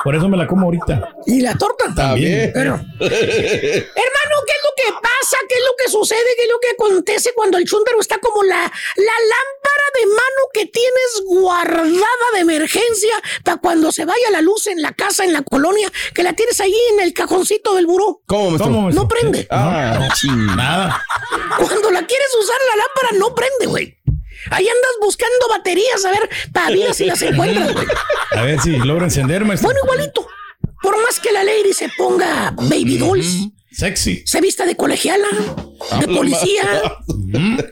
Por 0.04 0.16
eso 0.16 0.30
me 0.30 0.38
la 0.38 0.46
como 0.48 0.66
ahorita. 0.68 1.10
¿Y 1.26 1.42
la 1.42 1.56
torta? 1.56 1.94
También. 1.96 2.52
Pero, 2.54 2.74
hermano, 2.76 2.86
¿qué 3.00 4.54
es 4.54 4.64
lo 4.64 4.74
que 4.76 4.92
pasa? 5.02 5.38
¿Qué 5.48 5.56
es 5.56 5.62
lo 5.62 5.76
que 5.84 5.90
sucede? 5.92 6.20
¿Qué 6.38 6.44
es 6.44 6.50
lo 6.50 6.60
que 6.60 6.70
acontece 6.72 7.32
cuando 7.36 7.58
el 7.58 7.66
chúndaro 7.66 8.00
está 8.00 8.18
como 8.20 8.44
la, 8.44 8.56
la 8.62 8.64
lámpara 8.66 9.86
de 10.00 10.06
mano 10.08 10.42
que 10.54 10.66
tienes 10.68 11.24
guardada 11.26 12.26
de 12.34 12.40
emergencia 12.42 13.14
para 13.44 13.58
cuando 13.58 13.92
se 13.92 14.06
vaya 14.06 14.30
la 14.32 14.42
luz 14.44 14.68
en 14.68 14.82
la 14.82 14.92
casa, 14.92 15.24
en 15.24 15.34
la 15.34 15.42
colonia, 15.42 15.92
que 16.14 16.22
la 16.24 16.34
tienes 16.34 16.60
ahí 16.60 16.76
en 16.94 17.00
el 17.00 17.14
cajoncito 17.14 17.74
del 17.76 17.88
buró? 17.88 18.22
¿Cómo, 18.28 18.52
maestro? 18.52 18.66
¿Cómo, 18.68 18.82
maestro? 18.84 19.04
No 19.04 19.08
prende. 19.10 19.48
Ah, 19.50 20.10
ching. 20.16 20.46
Nada. 20.56 21.04
Cuando 21.58 21.90
la 21.92 22.06
quieres 22.06 22.28
usar 22.40 22.58
la 22.70 22.84
lámpara 22.84 23.18
no 23.20 23.34
prende, 23.36 23.66
güey. 23.66 23.98
Ahí 24.52 24.68
andas 24.68 24.92
buscando 25.02 25.48
baterías 25.50 26.04
a 26.06 26.12
ver 26.12 26.30
ver 26.70 26.94
si 26.94 27.06
las 27.06 27.22
encuentras, 27.22 27.74
güey. 27.74 27.88
A 28.36 28.42
ver 28.42 28.60
si 28.60 28.72
logra 28.78 29.06
encender, 29.06 29.46
maestro. 29.46 29.68
Bueno, 29.70 29.80
igualito. 29.84 30.28
Por 30.82 31.02
más 31.02 31.20
que 31.20 31.32
la 31.32 31.44
lady 31.44 31.72
se 31.74 31.90
ponga 31.98 32.52
baby 32.58 32.98
dolls, 32.98 33.48
Sexy. 33.72 34.24
se 34.26 34.42
vista 34.42 34.66
de 34.66 34.76
colegiala, 34.76 35.28
de 36.00 36.08
policía, 36.08 36.64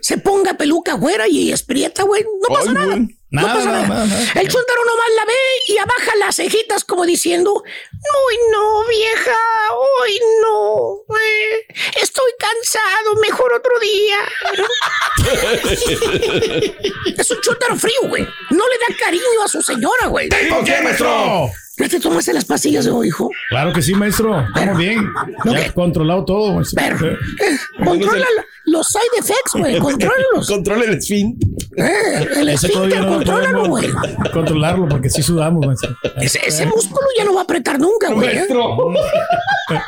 se 0.02 0.18
ponga 0.18 0.54
peluca 0.54 0.94
güera 0.94 1.28
y 1.28 1.52
esprieta, 1.52 2.04
güey. 2.04 2.24
No 2.24 2.56
pasa 2.56 2.70
Ay, 2.70 2.74
nada. 2.74 3.00
No 3.32 3.42
Nada, 3.44 3.54
pasa 3.56 3.66
nada, 3.72 3.88
nada. 3.88 4.06
nada, 4.06 4.20
nada. 4.20 4.42
El 4.42 4.48
chuntaro 4.50 4.86
nomás 4.86 5.08
la 5.16 5.26
ve 5.26 5.34
y 5.68 5.78
abaja 5.78 6.16
las 6.20 6.36
cejitas 6.36 6.84
como 6.84 7.06
diciendo, 7.06 7.54
Uy, 7.54 8.36
no, 8.52 8.86
vieja, 8.88 9.38
hoy 9.74 10.20
no. 10.44 10.98
eh, 11.18 11.66
estoy 12.02 12.32
cansado, 12.38 13.16
mejor 13.22 13.54
otro 13.54 13.80
día. 13.80 14.18
es 17.18 17.32
un 17.32 17.42
chúntaro 17.42 17.78
frío, 17.78 18.10
güey. 18.10 18.24
No 18.50 18.66
le 18.68 18.78
da 18.80 18.96
cariño 19.00 19.44
a 19.46 19.48
su 19.48 19.62
señora, 19.62 20.08
güey. 20.08 20.30
¿Por 20.50 20.64
qué, 20.66 20.82
maestro? 20.82 21.50
¿Ya 21.78 21.88
te 21.88 22.00
tomaste 22.00 22.34
las 22.34 22.46
pastillas 22.46 22.86
de 22.86 22.92
hoy, 22.92 23.08
hijo? 23.08 23.30
Claro 23.50 23.72
que 23.74 23.82
sí, 23.82 23.94
maestro. 23.96 24.42
Estamos 24.48 24.78
bien. 24.78 25.04
¿No 25.46 25.54
Ya 25.54 25.64
qué? 25.66 25.72
controlado 25.72 26.26
todo, 26.26 26.54
maestro. 26.56 26.76
Perro. 26.84 27.08
Eh, 27.12 27.18
controla 27.84 28.20
la- 28.20 28.46
los 28.66 28.88
side 28.88 29.02
effects, 29.20 29.54
güey. 29.54 29.80
Contrólalos. 29.80 30.48
Controla 30.48 30.84
el 30.86 30.94
spin. 31.00 31.38
Eh, 31.78 32.28
el 32.38 32.50
esfínter, 32.50 33.00
no 33.00 33.06
lo 33.10 33.16
contrólalo, 33.16 33.66
güey. 33.68 33.90
controlarlo 34.34 34.88
porque 34.90 35.10
sí 35.10 35.24
sudamos, 35.24 35.66
maestro. 35.66 35.96
Ese, 36.18 36.40
ese 36.46 36.66
músculo 36.66 37.08
ya 37.18 37.24
no 37.24 37.34
va 37.34 37.42
a 37.42 37.44
apretar 37.46 37.80
nunca, 37.80 38.12
güey. 38.12 38.30
¿eh? 38.30 38.34
Maestro. 38.36 38.76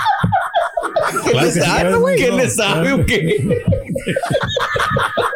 ¿Qué 1.26 1.32
Claro 1.32 1.46
le 1.48 1.54
que 1.54 1.60
sabe? 1.60 1.82
claro, 1.82 2.06
¿Qué 2.16 2.28
no, 2.30 2.38
le 2.38 2.50
sabe 2.50 2.94
o 2.94 3.06
qué? 3.06 3.64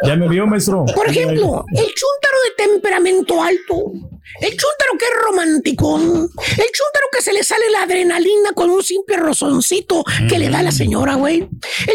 Ya 0.04 0.16
me 0.16 0.28
vio, 0.28 0.46
maestro. 0.46 0.84
Por 0.94 1.08
ejemplo, 1.08 1.64
el 1.72 1.84
chúntaro 1.84 2.38
de 2.48 2.64
temperamento 2.64 3.42
alto. 3.42 3.92
El 4.40 4.50
chúntaro 4.50 4.98
que 4.98 5.04
es 5.04 5.10
romántico. 5.24 5.96
El 5.98 6.70
chúntaro 6.72 7.06
que 7.12 7.22
se 7.22 7.32
le 7.32 7.42
sale 7.42 7.68
la 7.70 7.82
adrenalina 7.82 8.52
con 8.54 8.70
un 8.70 8.82
simple 8.82 9.16
rozoncito 9.16 10.04
que 10.28 10.38
le 10.38 10.48
da 10.48 10.62
la 10.62 10.70
señora, 10.72 11.14
güey. 11.14 11.36
El 11.38 11.48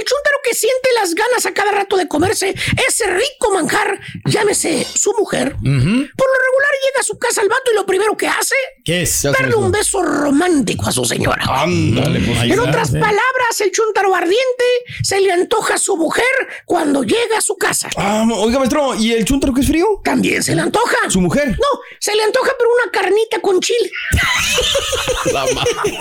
chúntaro 0.04 0.38
que 0.44 0.54
siente 0.54 0.90
las 1.00 1.16
ganas 1.16 1.46
a 1.46 1.54
cada 1.54 1.72
rato 1.72 1.96
de 1.98 2.08
comerse 2.08 2.54
ese 2.88 3.08
rico 3.08 3.52
manjar, 3.54 4.00
llámese 4.26 4.86
su 4.94 5.14
mujer. 5.18 5.52
Por 5.54 5.62
lo 5.64 5.70
regular 5.70 6.72
llega 6.84 7.00
a 7.00 7.04
su 7.04 7.18
casa 7.18 7.42
el 7.42 7.50
vato 7.50 7.72
y 7.72 7.76
lo 7.76 7.86
primero 7.86 8.18
que 8.18 8.28
hace 8.28 8.56
¿Qué 8.84 9.04
es? 9.04 9.24
darle 9.24 9.56
un 9.56 9.72
beso 9.72 10.02
romántico 10.04 10.88
a 10.88 10.92
su 10.92 11.06
señora. 11.06 11.44
Ándale, 11.48 12.20
pues. 12.20 12.40
Ahí 12.40 12.52
En 12.52 12.60
otras 12.60 12.92
palabras, 12.92 13.62
el 13.62 13.72
chúntaro 13.72 14.14
ardiente 14.14 14.66
se 15.04 15.20
le 15.22 15.32
antoja 15.32 15.76
a 15.76 15.78
su 15.78 15.96
mujer 15.96 16.26
cuando 16.66 17.04
llega 17.04 17.38
a 17.38 17.42
su 17.42 17.56
casa. 17.56 17.90
Ah, 17.96 18.26
oiga, 18.36 18.60
maestro, 18.60 18.96
¿y 18.96 19.14
el 19.14 19.24
chuntaro 19.26 19.54
que 19.54 19.62
es 19.62 19.68
frío? 19.68 19.86
También 20.04 20.44
se 20.44 20.56
le 20.56 20.62
antoja. 20.62 20.98
¿Su 21.10 21.22
mujer? 21.22 21.50
No, 21.50 21.80
se 22.00 22.16
le 22.16 22.23
antoja 22.24 22.52
pero 22.58 22.70
una 22.72 22.92
carnita 22.92 23.40
con 23.40 23.60
chile. 23.60 23.92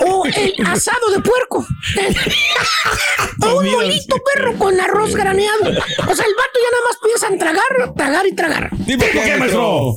O 0.05 0.25
el 0.25 0.67
asado 0.67 1.09
de 1.11 1.19
puerco. 1.19 1.65
o 3.41 3.59
un 3.59 3.71
molito 3.71 4.15
perro 4.33 4.57
con 4.57 4.79
arroz 4.79 5.15
graneado. 5.15 5.63
O 5.63 6.15
sea, 6.15 6.25
el 6.25 6.35
vato 6.35 6.59
ya 6.61 6.71
nada 6.71 6.83
más 6.87 6.97
piensa 7.03 7.27
en 7.27 7.39
tragar, 7.39 7.93
tragar 7.95 8.27
y 8.27 8.35
tragar. 8.35 8.69
¿Y 8.85 8.97
por 8.97 9.09
qué, 9.11 9.35
maestro? 9.37 9.95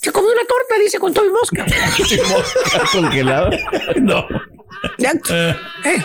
Se 0.00 0.12
comió 0.12 0.30
una 0.30 0.44
torta, 0.44 0.76
dice, 0.78 0.98
con 0.98 1.12
todo 1.12 1.26
y 1.26 1.30
mosca. 1.30 1.66
¿Congelada? 2.92 3.50
No. 3.96 4.24
Ya. 4.98 5.12
Eh. 5.30 5.56
Eh. 5.84 6.04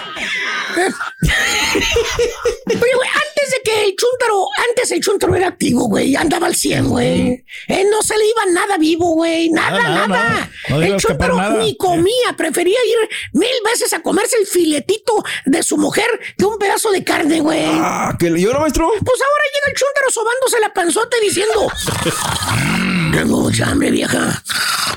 Oye, 2.68 2.96
güey, 2.96 3.10
antes 3.42 3.52
de 3.52 3.62
que 3.64 3.84
el 3.86 3.96
chúntaro, 3.96 4.46
antes 4.70 4.92
el 4.92 5.02
chúntaro 5.02 5.36
era 5.36 5.48
activo, 5.48 5.88
güey, 5.88 6.16
andaba 6.16 6.48
al 6.48 6.56
100, 6.56 6.88
güey. 6.90 7.44
Eh, 7.68 7.86
no 7.90 8.02
se 8.02 8.18
le 8.18 8.26
iba 8.26 8.46
nada 8.54 8.78
vivo, 8.78 9.14
güey, 9.14 9.50
nada, 9.50 9.82
Nada. 9.82 10.50
No 10.70 10.82
el 10.82 10.98
nada. 11.36 11.58
ni 11.58 11.76
comía, 11.78 12.36
prefería 12.38 12.78
ir 12.86 13.10
mil 13.34 13.50
veces 13.66 13.94
a 13.94 14.02
comerse 14.02 14.38
el 14.38 14.46
filetito 14.46 15.24
de 15.46 15.64
su 15.64 15.78
mujer 15.78 16.08
que 16.38 16.46
un 16.46 16.58
pedazo 16.58 16.92
de 16.92 17.04
carne, 17.04 17.42
güey. 17.42 17.66
Ah, 17.66 18.16
¿que 18.20 18.30
le 18.30 18.42
llora, 18.42 18.60
maestro? 18.60 18.90
Pues 18.90 19.22
ahora 19.22 19.44
llega 19.54 19.68
el 19.68 19.76
chúntaro 19.76 20.12
sobándose 20.12 20.60
la 20.60 20.74
panzota 20.74 21.18
y 21.22 21.26
diciendo: 21.26 21.72
Tengo 23.12 23.42
mucha 23.42 23.70
hambre, 23.70 23.92
vieja. 23.92 24.42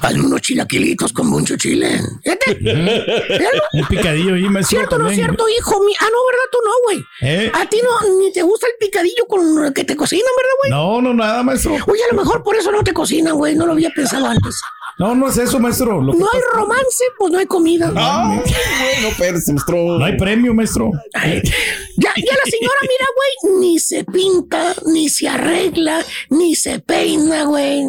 Hazme 0.00 0.26
unos 0.26 0.40
chilaquilitos 0.42 1.12
con 1.12 1.28
mucho 1.28 1.56
chile. 1.56 2.00
Fíjate. 2.22 2.58
Un 3.72 3.86
picadillo 3.88 4.34
ahí, 4.34 4.48
maestro. 4.48 4.78
¿Cierto 4.78 4.98
no 4.98 5.10
cierto, 5.10 5.48
hijo 5.48 5.82
mío? 5.82 5.96
Ah, 6.00 6.08
no, 6.12 6.18
¿verdad? 6.26 6.44
Tú 6.52 6.58
no, 6.64 6.72
güey. 6.84 7.04
¿Eh? 7.22 7.50
A 7.54 7.66
ti 7.68 7.80
no, 7.82 8.18
ni 8.20 8.32
te 8.32 8.42
gusta 8.42 8.66
el 8.66 8.74
picadillo 8.78 9.26
con 9.26 9.72
que 9.72 9.84
te 9.84 9.96
cocinan, 9.96 10.30
¿verdad, 10.36 10.52
güey? 10.60 10.70
No, 10.70 11.00
no, 11.00 11.14
nada, 11.14 11.42
maestro. 11.42 11.72
Oye, 11.86 12.02
a 12.04 12.14
lo 12.14 12.22
mejor 12.22 12.42
por 12.42 12.54
eso 12.56 12.70
no 12.70 12.84
te 12.84 12.92
cocinan, 12.92 13.34
güey. 13.36 13.54
No 13.54 13.66
lo 13.66 13.72
había 13.72 13.90
pensado 13.90 14.26
antes. 14.26 14.60
No, 14.98 15.14
no 15.14 15.28
es 15.28 15.36
eso, 15.38 15.58
maestro. 15.58 16.00
Lo 16.00 16.12
que 16.12 16.18
No 16.18 16.26
hay 16.32 16.40
pasa- 16.40 16.60
romance, 16.60 17.04
pues 17.18 17.32
no 17.32 17.38
hay 17.38 17.46
comida. 17.46 17.92
Ah, 17.96 18.40
bueno, 18.40 19.08
espérese, 19.08 19.52
maestro. 19.52 19.98
No 19.98 20.04
hay 20.04 20.16
premio, 20.16 20.54
maestro. 20.54 20.90
Ya, 21.12 22.12
ya 22.16 22.34
la 22.44 22.50
señora, 22.50 22.78
mira, 22.82 23.06
güey, 23.16 23.60
ni 23.60 23.78
se 23.80 24.04
pinta, 24.04 24.74
ni 24.86 25.08
se 25.08 25.28
arregla, 25.28 26.04
ni 26.30 26.54
se 26.54 26.78
peina, 26.80 27.44
güey. 27.44 27.84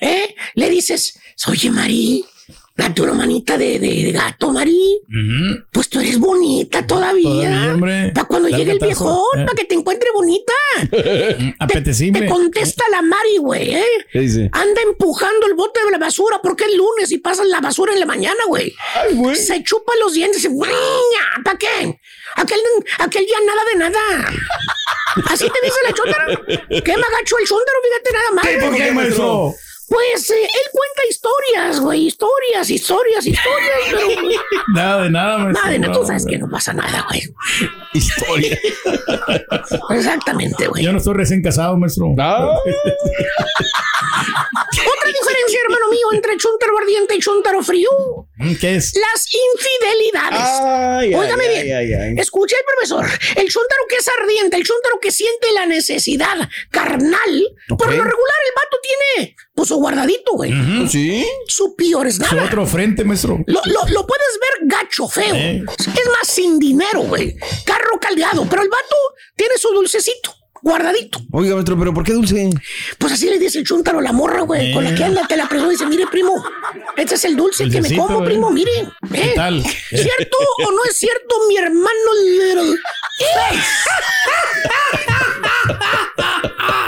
¿Eh? 0.00 0.34
Le 0.54 0.70
dices, 0.70 1.18
oye, 1.48 1.70
Mari, 1.70 2.24
la 2.78 2.94
tu 2.94 3.04
manita 3.12 3.58
de, 3.58 3.78
de- 3.80 4.04
de 4.04 4.12
gato, 4.12 4.52
Mari. 4.52 5.00
Pues 5.72 5.88
tú 5.88 5.98
eres 5.98 6.16
bonita 6.18 6.86
todavía. 6.86 7.28
Todavía, 7.28 7.74
hombre. 7.74 8.12
Para 8.14 8.26
cuando 8.28 8.48
Dale 8.48 8.58
llegue 8.62 8.72
el 8.72 8.78
viejón, 8.78 9.40
eh. 9.40 9.44
para 9.44 9.54
que 9.56 9.64
te 9.64 9.74
encuentre 9.74 10.08
bonita. 10.14 10.52
Apetecible. 11.58 12.20
Te 12.20 12.26
contesta 12.28 12.84
la 12.92 13.02
Mari, 13.02 13.38
güey, 13.38 13.74
¿eh? 13.74 13.84
¿Qué 14.12 14.20
dice? 14.20 14.48
Anda 14.52 14.80
empujando 14.82 15.46
el 15.48 15.54
bote 15.54 15.84
de 15.84 15.90
la 15.90 15.98
basura 15.98 16.40
porque 16.40 16.64
es 16.66 16.76
lunes 16.76 17.10
y 17.10 17.18
pasan 17.18 17.50
la 17.50 17.60
basura 17.60 17.92
en 17.92 18.00
la 18.00 18.06
mañana, 18.06 18.38
güey. 18.46 18.72
Se 19.34 19.60
chupa 19.64 19.92
los 20.00 20.14
dientes 20.14 20.44
y 20.44 20.48
¿para 21.44 21.58
qué? 21.58 21.98
Aquel, 22.36 22.60
aquel 23.00 23.26
día 23.26 23.36
nada 23.44 23.62
de 23.72 23.76
nada. 23.78 24.32
Así 25.26 25.46
te 25.50 25.66
dice 25.66 25.78
la 25.84 25.92
chóndara. 25.92 26.26
Qué 26.84 26.96
magacho 26.96 27.38
el 27.40 27.46
chóndaro, 27.46 27.78
fíjate 27.82 28.12
nada 28.12 28.30
más. 28.34 28.46
¿Qué, 28.46 28.58
por 28.58 28.76
qué, 28.76 28.92
maestro? 28.92 29.54
Pues 29.88 30.30
eh, 30.30 30.34
él 30.42 30.70
cuenta 30.72 31.02
historias, 31.08 31.80
güey. 31.80 32.06
Historias, 32.08 32.68
historias, 32.70 33.26
historias. 33.26 33.78
Pero, 33.90 34.06
güey, 34.22 34.36
Nada 34.74 35.02
de 35.04 35.10
nada, 35.10 35.38
maestro. 35.38 35.62
nada, 35.62 35.72
de 35.72 35.78
nada. 35.78 35.92
no. 35.94 36.00
tú 36.00 36.06
sabes 36.06 36.26
que 36.26 36.38
no 36.38 36.48
pasa 36.50 36.72
nada, 36.74 37.04
güey. 37.08 37.22
Historia. 37.94 38.58
Exactamente, 39.90 40.66
güey. 40.66 40.84
Yo 40.84 40.92
no 40.92 40.98
estoy 40.98 41.14
recién 41.14 41.42
casado, 41.42 41.76
maestro. 41.76 42.14
Ah. 42.18 42.58
Otra 44.18 45.08
diferencia, 45.08 45.60
hermano 45.64 45.88
mío, 45.90 46.06
entre 46.12 46.36
chuntaro 46.36 46.78
ardiente 46.78 47.14
y 47.16 47.18
chuntaro 47.18 47.62
frío. 47.62 47.88
Mm, 48.36 48.54
¿Qué 48.56 48.76
es? 48.76 48.92
Las 48.94 49.26
infidelidades. 49.54 50.48
Ay, 50.62 51.14
Óigame 51.14 51.44
ay, 51.44 51.62
bien. 51.62 51.76
ay, 51.76 51.92
ay, 51.92 52.00
ay. 52.10 52.14
Escucha 52.18 52.56
el 52.56 52.64
profesor. 52.64 53.06
El 53.36 53.48
chúntaro 53.48 53.82
que 53.88 53.96
es 53.96 54.08
ardiente, 54.08 54.56
el 54.56 54.64
chúntaro 54.64 54.98
que 55.00 55.10
siente 55.10 55.52
la 55.52 55.66
necesidad 55.66 56.36
carnal. 56.70 57.56
Por 57.68 57.86
lo 57.86 58.04
regular, 58.04 58.38
el 58.46 58.52
vato 58.54 58.78
tiene 58.82 59.36
pues 59.58 59.68
su 59.70 59.74
guardadito, 59.76 60.34
güey. 60.34 60.52
¿Sí? 60.88 61.26
Su 61.48 61.74
peor 61.74 62.06
es 62.06 62.14
Su 62.14 62.22
nada. 62.22 62.44
otro 62.44 62.64
frente, 62.64 63.02
maestro. 63.02 63.42
Lo, 63.46 63.60
lo- 63.64 63.88
lo 63.90 64.06
puedes 64.06 64.38
ver 64.40 64.68
gacho, 64.68 65.08
feo. 65.08 65.34
Eh. 65.34 65.64
Es 65.78 65.88
más, 66.16 66.28
sin 66.28 66.60
dinero, 66.60 67.00
güey. 67.02 67.34
Carro 67.64 67.98
caldeado. 68.00 68.46
Pero 68.48 68.62
el 68.62 68.68
vato 68.68 68.94
tiene 69.34 69.58
su 69.58 69.70
dulcecito, 69.70 70.32
guardadito. 70.62 71.18
Oiga, 71.32 71.54
maestro, 71.56 71.76
pero 71.76 71.92
¿por 71.92 72.04
qué 72.04 72.12
dulce? 72.12 72.50
Pues 72.98 73.12
así 73.14 73.28
le 73.28 73.36
dice 73.40 73.58
el 73.58 73.64
chúntaro 73.64 73.98
a 73.98 74.02
la 74.02 74.12
morra, 74.12 74.42
güey. 74.42 74.70
Eh. 74.70 74.74
Con 74.74 74.84
la 74.84 74.94
que 74.94 75.02
anda, 75.02 75.26
te 75.26 75.36
la 75.36 75.48
presume 75.48 75.70
y 75.70 75.72
dice, 75.72 75.86
mire, 75.86 76.06
primo, 76.06 76.40
este 76.96 77.16
es 77.16 77.24
el 77.24 77.34
dulce 77.34 77.68
que 77.68 77.80
me 77.80 77.96
como, 77.96 78.22
eh. 78.22 78.26
primo, 78.26 78.50
mire. 78.52 78.70
¿Qué 79.12 79.30
Eh, 79.30 79.32
tal? 79.34 79.60
¿Cierto 79.90 80.36
o 80.66 80.70
no 80.70 80.84
es 80.88 80.96
cierto, 80.96 81.34
mi 81.48 81.56
hermano? 81.56 81.88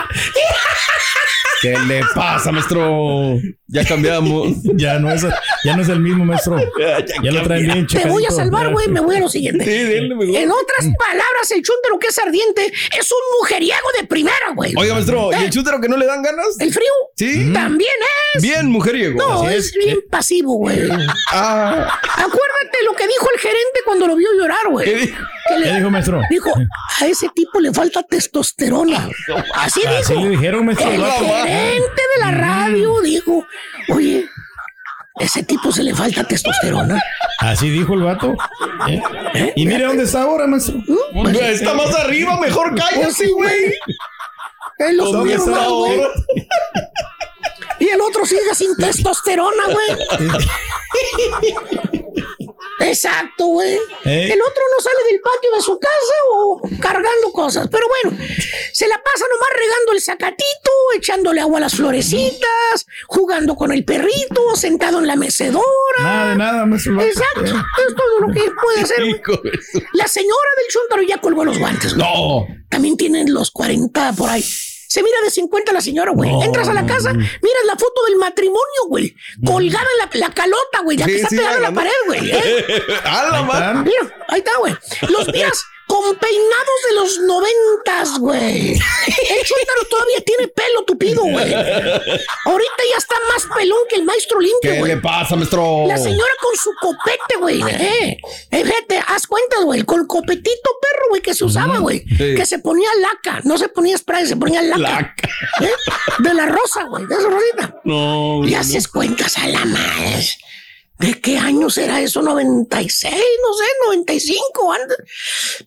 ¿Qué 1.63 1.77
le 1.87 2.01
pasa, 2.15 2.51
maestro? 2.53 3.37
Ya 3.69 3.85
cambiamos. 3.85 4.49
Ya 4.77 4.99
no 4.99 5.11
es, 5.13 5.23
ya 5.65 5.77
no 5.77 5.83
es 5.83 5.89
el 5.89 6.01
mismo, 6.01 6.25
maestro. 6.25 6.57
Ya 7.23 7.33
lo 7.33 7.43
traen 7.43 7.65
bien, 7.67 7.87
Te 7.87 8.07
voy 8.09 8.25
a 8.25 8.31
salvar, 8.31 8.71
güey, 8.73 8.89
me 8.89 9.01
voy 9.01 9.17
a 9.17 9.21
lo 9.21 9.29
siguiente. 9.29 9.65
Sí, 9.65 9.71
denle, 9.71 10.15
mejor. 10.15 10.37
En 10.37 10.51
otras 10.51 10.87
palabras, 10.99 11.51
el 11.55 11.63
chúntaro 11.63 11.99
que 11.99 12.07
es 12.09 12.19
ardiente 12.19 12.67
es 12.99 13.13
un 13.13 13.19
mujeriego 13.41 13.87
de 14.01 14.07
primera, 14.07 14.53
güey. 14.55 14.73
Oiga, 14.77 14.95
maestro, 14.95 15.31
¿y 15.33 15.35
Eh, 15.35 15.45
el 15.45 15.51
chútaro 15.51 15.81
que 15.81 15.89
no 15.89 15.97
le 15.97 16.07
dan 16.07 16.23
ganas? 16.23 16.47
¿El 16.59 16.73
frío? 16.73 16.91
Sí. 17.17 17.53
También 17.53 17.91
es. 18.35 18.43
Bien 18.43 18.71
mujeriego. 18.71 19.19
No, 19.19 19.43
Así 19.43 19.55
es, 19.57 19.73
bien 19.75 19.99
pasivo, 20.11 20.55
güey. 20.55 20.79
Ah, 21.33 22.01
Acuérdate 22.17 22.79
lo 22.85 22.95
que 22.95 23.07
dijo 23.07 23.27
el 23.35 23.41
gerente 23.41 23.81
cuando 23.85 24.07
lo 24.07 24.17
vio 24.17 24.29
llorar, 24.39 24.69
güey. 24.71 24.85
¿qué 24.87 24.97
dijo? 24.97 25.19
Le- 25.59 25.65
¿Qué 25.65 25.75
dijo, 25.77 25.91
maestro? 25.91 26.23
Dijo, 26.31 26.51
a 27.01 27.07
ese 27.07 27.29
tipo 27.35 27.61
le 27.61 27.73
falta 27.73 28.03
testosterona. 28.05 29.09
Así 29.55 29.83
Así 29.87 30.13
dijo. 30.15 30.25
le 30.25 30.31
dijeron, 30.31 30.65
maestro. 30.67 30.91
El 30.91 31.01
gerente 31.51 32.03
de 32.15 32.21
la 32.21 32.31
radio 32.31 33.01
dijo, 33.01 33.47
oye, 33.89 34.29
ese 35.19 35.43
tipo 35.43 35.71
se 35.73 35.83
le 35.83 35.95
falta 35.95 36.25
testosterona. 36.25 37.03
Así 37.41 37.69
dijo 37.71 37.95
el 37.95 38.03
vato. 38.03 38.37
¿Eh? 38.89 39.53
Y 39.57 39.67
mire 39.67 39.85
dónde 39.85 40.05
está 40.05 40.23
ahora, 40.23 40.47
maestro. 40.47 40.77
Está 41.43 41.75
más 41.75 41.95
arriba, 41.95 42.39
mejor 42.41 42.71
Pues 42.71 42.83
cállate, 42.83 43.29
güey. 43.29 43.75
Él 44.79 44.97
lo 44.97 45.05
¿Dónde 45.05 45.37
subieron 45.37 45.49
está 45.49 45.65
ahora? 45.65 46.09
Y 47.79 47.89
el 47.89 48.01
otro 48.01 48.25
sigue 48.27 48.55
sin 48.55 48.77
testosterona, 48.77 49.65
güey. 49.67 50.31
Exacto, 52.81 53.47
güey. 53.47 53.74
¿Eh? 54.05 54.31
El 54.33 54.41
otro 54.41 54.62
no 54.74 54.83
sale 54.83 54.97
del 55.11 55.20
patio 55.20 55.51
de 55.55 55.61
su 55.61 55.78
casa 55.78 56.14
o 56.33 56.61
cargando 56.81 57.33
cosas. 57.33 57.68
Pero 57.70 57.87
bueno, 57.89 58.18
se 58.72 58.89
la 58.89 58.97
pasa 59.03 59.24
nomás 59.31 59.49
regando 59.55 59.93
el 59.93 60.01
zacatito, 60.01 60.70
echándole 60.97 61.41
agua 61.41 61.59
a 61.59 61.61
las 61.62 61.74
florecitas, 61.74 62.87
jugando 63.07 63.55
con 63.57 63.72
el 63.72 63.85
perrito, 63.85 64.57
sentado 64.57 64.99
en 64.99 65.07
la 65.07 65.16
mecedora. 65.16 65.64
Nada 66.03 66.35
nada, 66.35 66.64
vato. 66.64 67.01
Exacto. 67.01 67.45
Es 67.45 67.95
todo 67.95 68.20
lo 68.20 68.33
que 68.33 68.51
puede 68.62 68.81
hacer. 68.81 69.03
La 69.93 70.09
señora 70.09 70.51
del 70.57 70.66
chúntaro 70.72 71.03
ya 71.03 71.18
colgó 71.18 71.45
los 71.45 71.59
guantes. 71.59 71.95
No. 71.97 72.47
También 72.68 72.97
tienen 72.97 73.33
los 73.33 73.51
40 73.51 74.12
por 74.14 74.31
ahí. 74.31 74.45
Se 74.91 75.05
mira 75.05 75.18
de 75.22 75.30
50 75.30 75.72
la 75.72 75.80
señora, 75.80 76.11
güey. 76.11 76.32
No, 76.32 76.43
Entras 76.43 76.68
a 76.68 76.74
la 76.74 76.84
casa, 76.84 77.12
miras 77.12 77.64
la 77.64 77.76
foto 77.76 78.03
del 78.09 78.16
matrimonio, 78.16 78.59
güey. 78.88 79.14
Colgada 79.47 79.86
en 79.93 80.20
la, 80.20 80.26
la 80.26 80.34
calota, 80.34 80.80
güey. 80.82 80.97
Ya 80.97 81.05
Sí, 81.05 81.12
que 81.12 81.16
está 81.18 81.28
sí, 81.28 81.36
pegada 81.36 81.57
a 81.59 81.61
la 81.61 81.72
pared, 81.72 81.93
güey. 82.09 82.28
¿eh? 82.28 82.64
Ahí 84.28 84.41
está, 84.41 84.59
güey. 84.59 84.74
Los 85.09 85.28
miras 85.32 85.62
con 85.91 86.16
peinados 86.16 86.80
de 86.88 86.95
los 86.95 87.18
noventas, 87.18 88.16
güey. 88.20 88.70
El 88.74 89.45
chúntaro 89.45 89.84
todavía 89.91 90.20
tiene 90.24 90.47
pelo 90.47 90.84
tupido, 90.86 91.22
güey. 91.22 91.53
Ahorita 91.53 92.82
ya 92.93 92.97
está 92.97 93.16
más 93.32 93.45
pelón 93.57 93.80
que 93.88 93.97
el 93.97 94.05
maestro 94.05 94.38
limpio, 94.38 94.70
¿Qué 94.70 94.78
güey. 94.78 94.95
le 94.95 95.01
pasa, 95.01 95.34
maestro? 95.34 95.86
La 95.88 95.99
señora 95.99 96.30
con 96.41 96.55
su 96.57 96.70
copete, 96.80 97.36
güey. 97.41 97.61
Eh, 97.62 98.18
eh, 98.53 98.64
fíjate, 98.64 99.03
haz 99.05 99.26
cuenta, 99.26 99.62
güey. 99.64 99.82
Con 99.82 100.03
el 100.03 100.07
copetito 100.07 100.70
perro, 100.80 101.07
güey, 101.09 101.22
que 101.22 101.34
se 101.34 101.45
usaba, 101.45 101.78
güey. 101.78 102.05
Sí. 102.16 102.36
Que 102.36 102.47
se 102.47 102.61
ponía 102.61 102.88
laca. 103.01 103.41
No 103.43 103.59
se 103.59 103.68
ponía 103.68 103.99
spray, 103.99 104.26
se 104.26 104.36
ponía 104.36 104.62
laca. 104.62 104.78
Laca. 104.78 105.14
¿Eh? 105.61 105.72
De 106.20 106.34
la 106.34 106.47
rosa, 106.47 106.84
güey. 106.84 107.05
De 107.07 107.14
esa 107.16 107.28
rosita. 107.28 107.80
No. 107.82 108.47
Y 108.47 108.55
haces 108.55 108.86
cuentas 108.86 109.36
a 109.38 109.49
la 109.49 109.64
madre. 109.64 110.24
¿De 111.01 111.19
qué 111.21 111.39
año 111.39 111.71
será 111.71 112.01
eso? 112.01 112.21
¿96? 112.23 113.11
No 113.11 113.55
sé, 113.55 113.65
95. 113.87 114.73
anda. 114.73 114.95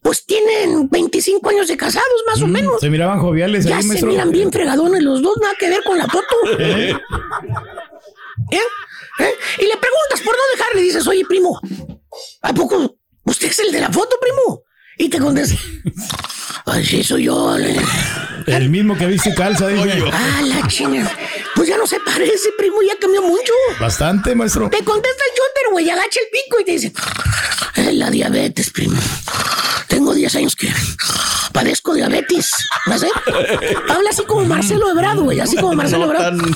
Pues 0.01 0.25
tienen 0.27 0.87
25 0.89 1.49
años 1.49 1.67
de 1.67 1.75
casados, 1.75 2.23
más 2.27 2.39
o 2.43 2.47
menos. 2.47 2.79
Se 2.79 2.89
miraban 2.89 3.19
joviales 3.19 3.65
Ya 3.65 3.77
ahí, 3.77 3.81
se 3.81 3.87
maestro. 3.87 4.09
miran 4.11 4.31
bien 4.31 4.51
fregadones 4.51 5.01
los 5.01 5.23
dos, 5.23 5.35
nada 5.41 5.55
que 5.59 5.69
ver 5.69 5.83
con 5.83 5.97
la 5.97 6.07
foto. 6.07 6.35
¿Eh? 6.59 6.95
¿Eh? 8.51 8.57
¿Eh? 9.19 9.33
Y 9.59 9.65
le 9.65 9.77
preguntas 9.77 10.21
por 10.23 10.35
no 10.35 10.41
dejar, 10.55 10.75
le 10.75 10.81
dices, 10.83 11.07
oye, 11.07 11.25
primo, 11.27 11.59
¿a 12.43 12.53
poco 12.53 12.95
usted 13.25 13.47
es 13.47 13.59
el 13.59 13.71
de 13.71 13.79
la 13.81 13.91
foto, 13.91 14.15
primo? 14.21 14.63
Y 14.99 15.09
te 15.09 15.17
contesta, 15.19 15.55
ay, 16.65 16.85
sí, 16.85 17.03
soy 17.03 17.23
yo. 17.25 17.57
le- 17.57 17.75
El 18.47 18.69
mismo 18.69 18.97
que 18.97 19.05
viste 19.05 19.33
calza, 19.33 19.67
dije. 19.67 20.03
Ah, 20.11 20.41
la 20.43 20.67
chingada. 20.67 21.11
Pues 21.55 21.69
ya 21.69 21.77
no 21.77 21.85
se 21.87 21.99
parece, 21.99 22.49
primo, 22.57 22.77
ya 22.81 22.97
cambió 22.99 23.21
mucho. 23.21 23.53
Bastante, 23.79 24.35
maestro. 24.35 24.69
Te 24.69 24.83
contesta 24.83 25.23
el 25.23 25.37
chúntaro, 25.37 25.71
güey, 25.71 25.89
agacha 25.89 26.19
el 26.19 26.27
pico 26.31 26.59
y 26.59 26.65
te 26.65 26.71
dice, 26.71 26.93
"Es 27.75 27.93
la 27.93 28.09
diabetes, 28.09 28.69
primo. 28.71 28.99
Tengo 29.87 30.13
10 30.13 30.35
años 30.35 30.55
que 30.55 30.73
padezco 31.53 31.93
diabetes. 31.93 32.49
¿No 32.87 32.97
sé? 32.97 33.07
Habla 33.89 34.09
así 34.09 34.23
como 34.25 34.43
Marcelo 34.45 34.89
Ebrard, 34.89 35.19
güey, 35.19 35.39
así 35.39 35.55
como 35.55 35.73
Marcelo 35.75 36.07
No 36.07 36.13
Ebrard. 36.13 36.37
tan- 36.39 36.55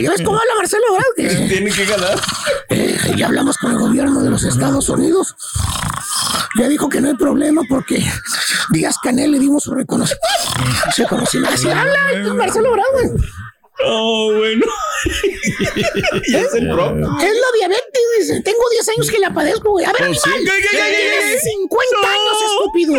¿Ya 0.00 0.10
ves 0.10 0.22
cómo 0.24 0.38
habla 0.38 0.52
Marcelo 0.56 0.82
Ebrard? 0.90 1.14
Que- 1.38 1.48
Tiene 1.48 1.70
que 1.70 1.84
ganar. 1.86 2.20
Eh, 2.68 2.98
ya 3.16 3.26
hablamos 3.26 3.56
con 3.58 3.72
el 3.72 3.78
gobierno 3.78 4.20
de 4.22 4.30
los 4.30 4.42
Estados 4.44 4.88
Unidos. 4.88 5.34
Ya 6.58 6.68
dijo 6.68 6.88
que 6.88 7.00
no 7.00 7.08
hay 7.08 7.14
problema 7.14 7.62
porque 7.68 8.04
Díaz 8.70 8.96
Canel 9.02 9.32
le 9.32 9.38
dimos 9.38 9.64
su 9.64 9.74
reconocimiento. 9.74 10.26
reconocimiento. 10.96 11.54
Así 11.54 11.68
habla 11.70 12.34
Marcelo 12.34 12.70
güey. 12.70 13.10
Oh, 13.86 14.32
bueno. 14.36 14.66
y 15.04 16.34
es 16.36 16.54
el. 16.54 16.68
Es 16.68 16.74
la 16.74 17.48
diabetes, 17.58 18.02
dice. 18.18 18.40
Tengo 18.42 18.58
10 18.70 18.88
años 18.88 19.10
que 19.10 19.18
la 19.18 19.32
padezco, 19.32 19.70
güey. 19.70 19.84
A 19.84 19.92
ver, 19.92 20.02
Oh, 20.02 20.04
animal. 20.06 20.20
¿Qué, 20.44 20.44
qué, 20.44 20.60
qué, 20.62 20.76
qué, 20.76 20.96
Tienes 20.96 21.42
qué? 21.42 21.50
50 21.50 22.08
años, 22.08 22.36
estúpido. 22.50 22.94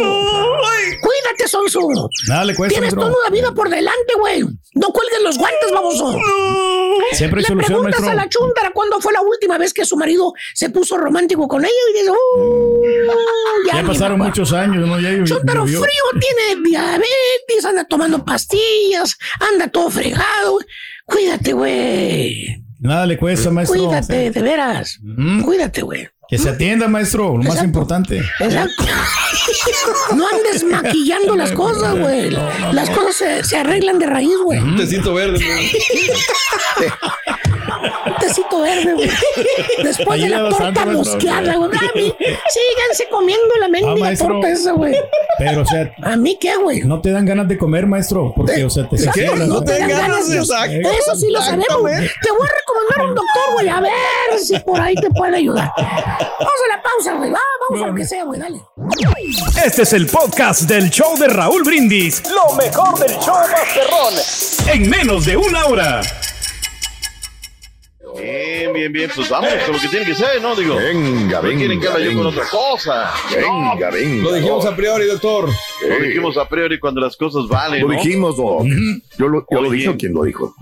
Cuídate, 1.02 1.48
sonso. 1.48 1.88
Nada 2.28 2.46
le 2.46 2.56
cuesta, 2.56 2.74
Tienes 2.80 2.96
toda 2.96 3.08
una 3.08 3.30
vida 3.32 3.52
por 3.54 3.70
delante, 3.70 4.14
güey. 4.20 4.42
No 4.76 4.88
cuelgues 4.94 5.22
los 5.24 5.38
guantes, 5.38 5.72
baboso. 5.72 6.18
Siempre 7.12 7.40
hay 7.40 7.44
Le 7.44 7.48
solución, 7.48 7.58
preguntas 7.82 8.00
maestro. 8.02 8.12
a 8.12 8.24
la 8.24 8.30
chuntara 8.30 8.72
cuándo 8.72 9.00
fue 9.02 9.12
la 9.14 9.22
última 9.22 9.58
vez 9.58 9.74
que 9.74 9.84
su 9.86 9.98
marido 9.98 10.34
se 10.54 10.70
puso 10.70 10.98
romántico 10.98 11.48
con 11.48 11.64
ella 11.66 11.74
y 11.94 11.98
dice, 12.00 12.12
"Uh, 12.12 12.84
Ya 13.68 13.82
ni 13.82 13.88
pasaron 13.88 14.20
me 14.20 14.26
acuerdo". 14.26 14.42
muchos 14.42 14.54
años, 14.54 14.88
¿no? 14.88 15.00
Ya 15.00 15.24
Chuntaro 15.24 15.66
frío 15.66 15.80
tiene 16.20 16.62
diabetes, 16.64 17.66
anda 17.66 17.84
tomando 17.86 18.24
pastillas, 18.24 19.18
anda 19.40 19.68
todo 19.70 19.90
fregado. 19.90 20.60
Cuídate, 21.06 21.54
güey. 21.54 22.64
Nada 22.80 23.06
le 23.06 23.18
cuesta, 23.18 23.50
maestro. 23.52 23.78
Cuídate, 23.78 24.32
de 24.32 24.42
veras. 24.42 25.00
Cuídate, 25.44 25.82
güey. 25.82 26.08
Que 26.30 26.38
se 26.38 26.50
atienda, 26.50 26.88
maestro, 26.88 27.38
lo 27.38 27.44
más 27.44 27.64
importante. 27.64 28.22
Exacto. 28.40 28.86
No 30.16 30.26
andes 30.28 30.64
maquillando 30.64 31.36
las 31.36 31.52
cosas, 31.52 31.98
güey. 31.98 32.30
Las 32.72 32.90
cosas 32.90 33.16
se, 33.16 33.44
se 33.44 33.58
arreglan 33.58 34.00
de 34.00 34.06
raíz, 34.06 34.36
güey. 34.44 34.60
Un 34.60 34.76
tecito 34.76 35.14
verde, 35.14 35.44
güey. 35.44 35.72
Un 38.06 38.16
tecito 38.20 38.62
verde, 38.62 38.94
güey. 38.94 39.10
Después 39.84 40.22
de 40.22 40.30
la 40.30 40.50
torta 40.50 40.86
mosqueada, 40.86 41.56
güey. 41.56 41.70
A 41.78 41.92
mí, 41.96 42.14
síganse 42.20 43.08
comiendo 43.10 43.56
la 43.60 43.66
Ah, 43.66 43.70
mendiga 43.70 43.96
maestro. 43.96 44.28
torta 44.30 44.50
esa, 44.50 44.72
güey. 44.72 44.96
Pero, 45.38 45.62
o 45.62 45.66
sea. 45.66 45.94
¿A 46.04 46.16
mí 46.16 46.38
qué, 46.40 46.56
güey? 46.58 46.82
No 46.82 47.02
te 47.02 47.12
dan 47.12 47.26
ganas 47.26 47.48
de 47.48 47.58
comer, 47.58 47.86
maestro, 47.86 48.34
porque, 48.36 48.64
o 48.66 48.70
sea, 48.70 48.88
te 48.90 48.96
Exacto, 48.96 49.36
no 49.36 49.62
te 49.64 49.80
dan 49.80 49.90
ganas 49.90 50.28
de- 50.30 50.38
Eso 50.40 51.16
sí 51.16 51.30
lo 51.30 51.42
sabemos. 51.42 51.68
Te 51.68 52.32
voy 52.32 52.48
a 52.48 52.54
recomendar 52.60 53.00
a 53.00 53.04
un 53.04 53.16
doctor, 53.16 53.54
güey. 53.54 53.70
A 53.70 53.80
ver 53.82 53.92
si 54.40 54.58
por 54.60 54.80
ahí 54.82 54.96
te 54.96 55.10
puede 55.12 55.38
ayudar. 55.38 55.72
Vamos 55.78 56.54
a 56.72 56.76
la 56.76 56.82
pausa, 56.82 57.14
güey. 57.16 57.32
Va, 57.32 57.40
Vamos 57.70 57.84
a 57.84 57.88
lo 57.88 57.96
que 57.96 58.06
sea, 58.06 58.24
güey. 58.24 58.40
Dale. 58.40 58.62
Este 59.64 59.84
es 59.84 59.94
el 59.94 60.08
podcast 60.08 60.62
del 60.64 60.90
show 60.90 61.18
de 61.18 61.28
Raúl 61.28 61.64
Brindis. 61.64 62.24
Lo 62.30 62.56
mejor 62.56 62.98
del 63.00 63.12
show 63.20 63.36
Masterrón. 63.52 64.14
En 64.74 64.90
menos 64.90 65.26
de 65.26 65.38
una 65.38 65.66
hora. 65.66 66.02
Bien, 68.22 68.74
bien, 68.74 68.92
bien, 68.94 69.12
pues 69.16 69.30
vamos 69.30 69.50
con 69.66 69.76
lo 69.76 69.80
que 69.82 69.88
tiene 69.88 70.06
que 70.06 70.16
ser, 70.16 70.42
¿no? 70.42 70.56
Digo, 70.56 70.76
venga, 70.76 71.42
no 71.42 71.50
quieren 71.50 71.80
que 71.80 71.88
hable 71.88 72.06
yo 72.06 72.14
con 72.14 72.26
venga. 72.28 72.30
otra 72.42 72.50
cosa. 72.50 73.12
Venga, 73.36 73.90
venga. 73.92 74.24
Lo 74.24 74.34
dijimos 74.34 74.66
a 74.66 74.76
priori, 74.76 75.06
doctor. 75.06 75.50
Lo 75.88 76.00
dijimos 76.00 76.38
a 76.38 76.48
priori 76.48 76.80
cuando 76.80 77.02
las 77.02 77.16
cosas 77.16 77.48
valen, 77.48 77.82
Lo 77.82 77.88
¿no? 77.88 77.94
dijimos, 77.94 78.38
Doc. 78.38 78.66
Yo 79.18 79.28
lo, 79.28 79.46
yo 79.50 79.62
lo 79.62 79.70
dije 79.72 79.90
o 79.90 79.98
quién 79.98 80.14
lo 80.14 80.24
dijo. 80.24 80.56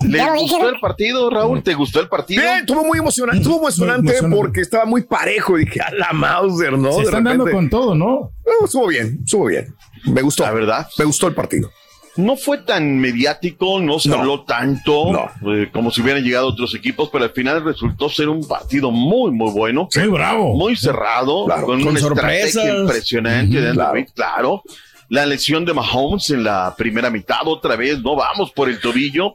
¿Les 0.00 0.12
Ya 0.20 0.26
lo 0.28 0.32
dije, 0.32 0.54
gustó 0.54 0.68
el 0.68 0.80
partido, 0.80 1.30
Raúl? 1.30 1.62
¿Te 1.62 1.74
gustó 1.74 2.00
el 2.00 2.08
partido? 2.08 2.42
Bien, 2.42 2.56
estuvo 2.56 2.84
muy 2.84 2.98
emocionante, 2.98 3.40
estuvo 3.42 3.58
emocionante 3.60 4.10
emocionante. 4.10 4.36
porque 4.36 4.60
estaba 4.60 4.84
muy 4.84 5.02
parejo. 5.02 5.56
Dije, 5.56 5.80
a 5.80 5.92
la 5.92 6.12
Mauser, 6.12 6.72
¿no? 6.72 6.90
Se 6.92 6.98
De 6.98 7.04
están 7.04 7.22
dando 7.24 7.48
con 7.48 7.70
todo, 7.70 7.94
¿no? 7.94 8.32
No, 8.44 8.64
estuvo 8.66 8.88
bien, 8.88 9.20
estuvo 9.24 9.46
bien. 9.46 9.72
Me 10.06 10.20
gustó. 10.22 10.42
La 10.42 10.50
verdad. 10.50 10.88
Me 10.98 11.04
gustó 11.04 11.28
el 11.28 11.34
partido. 11.34 11.70
No 12.16 12.36
fue 12.36 12.58
tan 12.58 12.98
mediático, 12.98 13.80
no 13.80 13.98
se 13.98 14.10
No. 14.10 14.16
habló 14.16 14.40
tanto 14.42 15.30
eh, 15.50 15.70
como 15.72 15.90
si 15.90 16.02
hubieran 16.02 16.22
llegado 16.22 16.48
otros 16.48 16.74
equipos, 16.74 17.08
pero 17.10 17.24
al 17.24 17.30
final 17.30 17.64
resultó 17.64 18.08
ser 18.10 18.28
un 18.28 18.46
partido 18.46 18.90
muy, 18.90 19.30
muy 19.30 19.50
bueno. 19.50 19.88
Muy 19.96 20.08
bravo. 20.08 20.54
Muy 20.54 20.76
cerrado, 20.76 21.46
Claro. 21.46 21.66
con, 21.66 21.80
Con 21.80 21.88
una 21.92 22.00
sorpresas. 22.00 22.46
estrategia 22.48 22.80
impresionante 22.80 23.60
de 23.60 23.72
claro. 23.72 24.04
Claro. 24.14 24.62
La 25.08 25.26
lesión 25.26 25.64
de 25.64 25.74
Mahomes 25.74 26.30
en 26.30 26.44
la 26.44 26.74
primera 26.76 27.08
mitad, 27.10 27.46
otra 27.46 27.76
vez, 27.76 28.00
no 28.02 28.14
vamos 28.16 28.50
por 28.52 28.68
el 28.68 28.78
tobillo. 28.80 29.34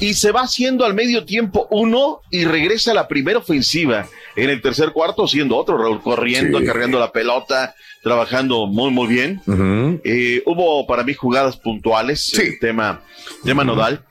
Y 0.00 0.14
se 0.14 0.30
va 0.32 0.42
haciendo 0.42 0.84
al 0.84 0.94
medio 0.94 1.24
tiempo 1.24 1.66
uno 1.70 2.20
y 2.30 2.44
regresa 2.44 2.90
a 2.90 2.94
la 2.94 3.08
primera 3.08 3.38
ofensiva 3.38 4.06
en 4.36 4.50
el 4.50 4.60
tercer 4.60 4.92
cuarto, 4.92 5.26
siendo 5.26 5.56
otro, 5.56 5.78
Raúl, 5.78 6.02
corriendo, 6.02 6.58
Sí. 6.60 6.66
cargando 6.66 6.98
la 7.00 7.12
pelota, 7.12 7.74
trabajando 8.02 8.66
muy, 8.66 8.90
muy 8.90 9.06
bien. 9.08 9.40
Eh, 10.04 10.42
hubo 10.46 10.86
para 10.86 11.02
mí 11.02 11.14
jugadas 11.14 11.56
puntuales, 11.56 12.26
Sí. 12.26 12.42
el 12.42 12.58
tema, 12.58 13.00
tema 13.44 13.64
nodal. 13.64 14.04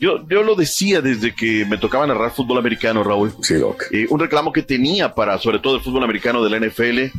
Yo, 0.00 0.24
yo 0.28 0.42
lo 0.44 0.54
decía 0.54 1.00
desde 1.00 1.34
que 1.34 1.64
me 1.66 1.76
tocaba 1.78 2.06
narrar 2.06 2.30
fútbol 2.32 2.58
americano, 2.58 3.02
Raúl. 3.02 3.32
Sí, 3.42 3.54
Doc. 3.54 3.82
Eh, 3.90 4.06
un 4.10 4.20
reclamo 4.20 4.52
que 4.52 4.62
tenía 4.62 5.14
para, 5.14 5.38
sobre 5.38 5.58
todo, 5.58 5.76
el 5.76 5.82
fútbol 5.82 6.04
americano 6.04 6.42
de 6.44 6.50
la 6.50 6.56
NFL, 6.58 7.10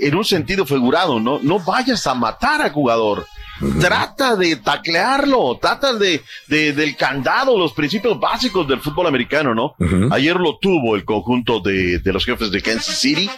en 0.00 0.14
un 0.14 0.24
sentido 0.24 0.64
figurado, 0.66 1.20
¿no? 1.20 1.38
No 1.42 1.58
vayas 1.58 2.06
a 2.06 2.14
matar 2.14 2.62
al 2.62 2.70
jugador. 2.72 3.26
Trata 3.80 4.36
de 4.36 4.56
taclearlo, 4.56 5.58
trata 5.60 5.94
de, 5.94 6.22
de- 6.46 6.72
del 6.72 6.96
candado, 6.96 7.58
los 7.58 7.72
principios 7.72 8.18
básicos 8.20 8.66
del 8.68 8.80
fútbol 8.80 9.06
americano, 9.06 9.54
¿no? 9.54 9.74
Ayer 10.12 10.36
lo 10.36 10.58
tuvo 10.58 10.94
el 10.96 11.04
conjunto 11.04 11.60
de, 11.60 11.98
de 12.00 12.12
los 12.12 12.24
jefes 12.24 12.50
de 12.50 12.60
Kansas 12.62 12.98
City. 12.98 13.30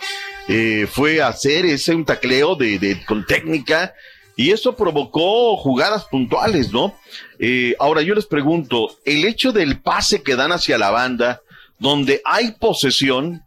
Eh, 0.48 0.88
fue 0.90 1.20
a 1.20 1.28
hacer 1.28 1.66
ese 1.66 1.94
un 1.94 2.04
tacleo 2.04 2.54
de, 2.56 2.78
de- 2.78 3.04
con 3.04 3.26
técnica 3.26 3.92
y 4.34 4.50
eso 4.50 4.74
provocó 4.76 5.56
jugadas 5.56 6.04
puntuales, 6.06 6.72
¿no? 6.72 6.94
Eh, 7.38 7.74
ahora 7.78 8.02
yo 8.02 8.14
les 8.14 8.26
pregunto, 8.26 8.96
el 9.04 9.24
hecho 9.24 9.52
del 9.52 9.80
pase 9.80 10.22
que 10.22 10.36
dan 10.36 10.52
hacia 10.52 10.78
la 10.78 10.90
banda, 10.90 11.42
donde 11.78 12.22
hay 12.24 12.52
posesión, 12.52 13.42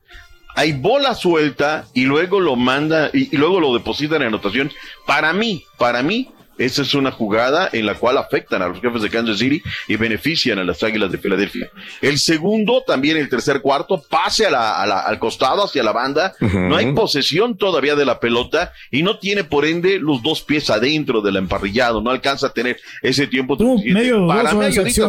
hay 0.55 0.73
bola 0.73 1.15
suelta 1.15 1.85
y 1.93 2.03
luego 2.03 2.39
lo 2.39 2.55
manda 2.55 3.09
y, 3.13 3.33
y 3.33 3.37
luego 3.37 3.59
lo 3.59 3.73
depositan 3.73 4.21
en 4.21 4.27
anotación, 4.29 4.71
para 5.07 5.33
mí, 5.33 5.63
para 5.77 6.03
mí, 6.03 6.29
esa 6.65 6.81
es 6.81 6.93
una 6.93 7.11
jugada 7.11 7.69
en 7.73 7.85
la 7.85 7.95
cual 7.95 8.17
afectan 8.17 8.61
a 8.61 8.67
los 8.67 8.81
jefes 8.81 9.01
de 9.01 9.09
Kansas 9.09 9.39
City 9.39 9.61
y 9.87 9.95
benefician 9.95 10.59
a 10.59 10.63
las 10.63 10.81
Águilas 10.83 11.11
de 11.11 11.17
Filadelfia. 11.17 11.69
El 12.01 12.19
segundo, 12.19 12.83
también 12.85 13.17
el 13.17 13.29
tercer 13.29 13.61
cuarto, 13.61 14.01
pase 14.09 14.45
a 14.45 14.51
la- 14.51 14.81
a 14.81 14.85
la- 14.85 14.99
al 15.01 15.19
costado 15.19 15.63
hacia 15.63 15.83
la 15.83 15.91
banda. 15.91 16.33
No 16.39 16.75
hay 16.75 16.93
posesión 16.93 17.57
todavía 17.57 17.95
de 17.95 18.05
la 18.05 18.19
pelota 18.19 18.71
y 18.91 19.03
no 19.03 19.17
tiene 19.19 19.43
por 19.43 19.65
ende 19.65 19.99
los 19.99 20.21
dos 20.23 20.41
pies 20.41 20.69
adentro 20.69 21.21
del 21.21 21.37
emparrillado. 21.37 22.01
No 22.01 22.09
alcanza 22.11 22.47
a 22.47 22.53
tener 22.53 22.77
ese 23.01 23.27
tiempo 23.27 23.55
medio 23.93 24.27
para 24.27 24.49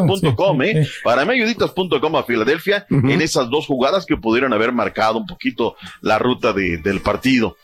mayoditas.com, 0.07 0.61
sí, 0.63 0.67
¿eh? 0.69 0.85
sí. 0.85 0.91
Para 1.05 1.25
mayoditas.com 1.25 2.17
a 2.17 2.23
Filadelfia 2.25 2.87
en 2.91 3.21
esas 3.21 3.49
dos 3.51 3.67
jugadas 3.67 4.07
que 4.07 4.17
pudieron 4.17 4.53
haber 4.53 4.73
marcado 4.73 5.19
un 5.19 5.27
poquito 5.27 5.77
la 6.01 6.19
ruta 6.19 6.53
de- 6.53 6.79
del 6.79 7.01
partido. 7.01 7.57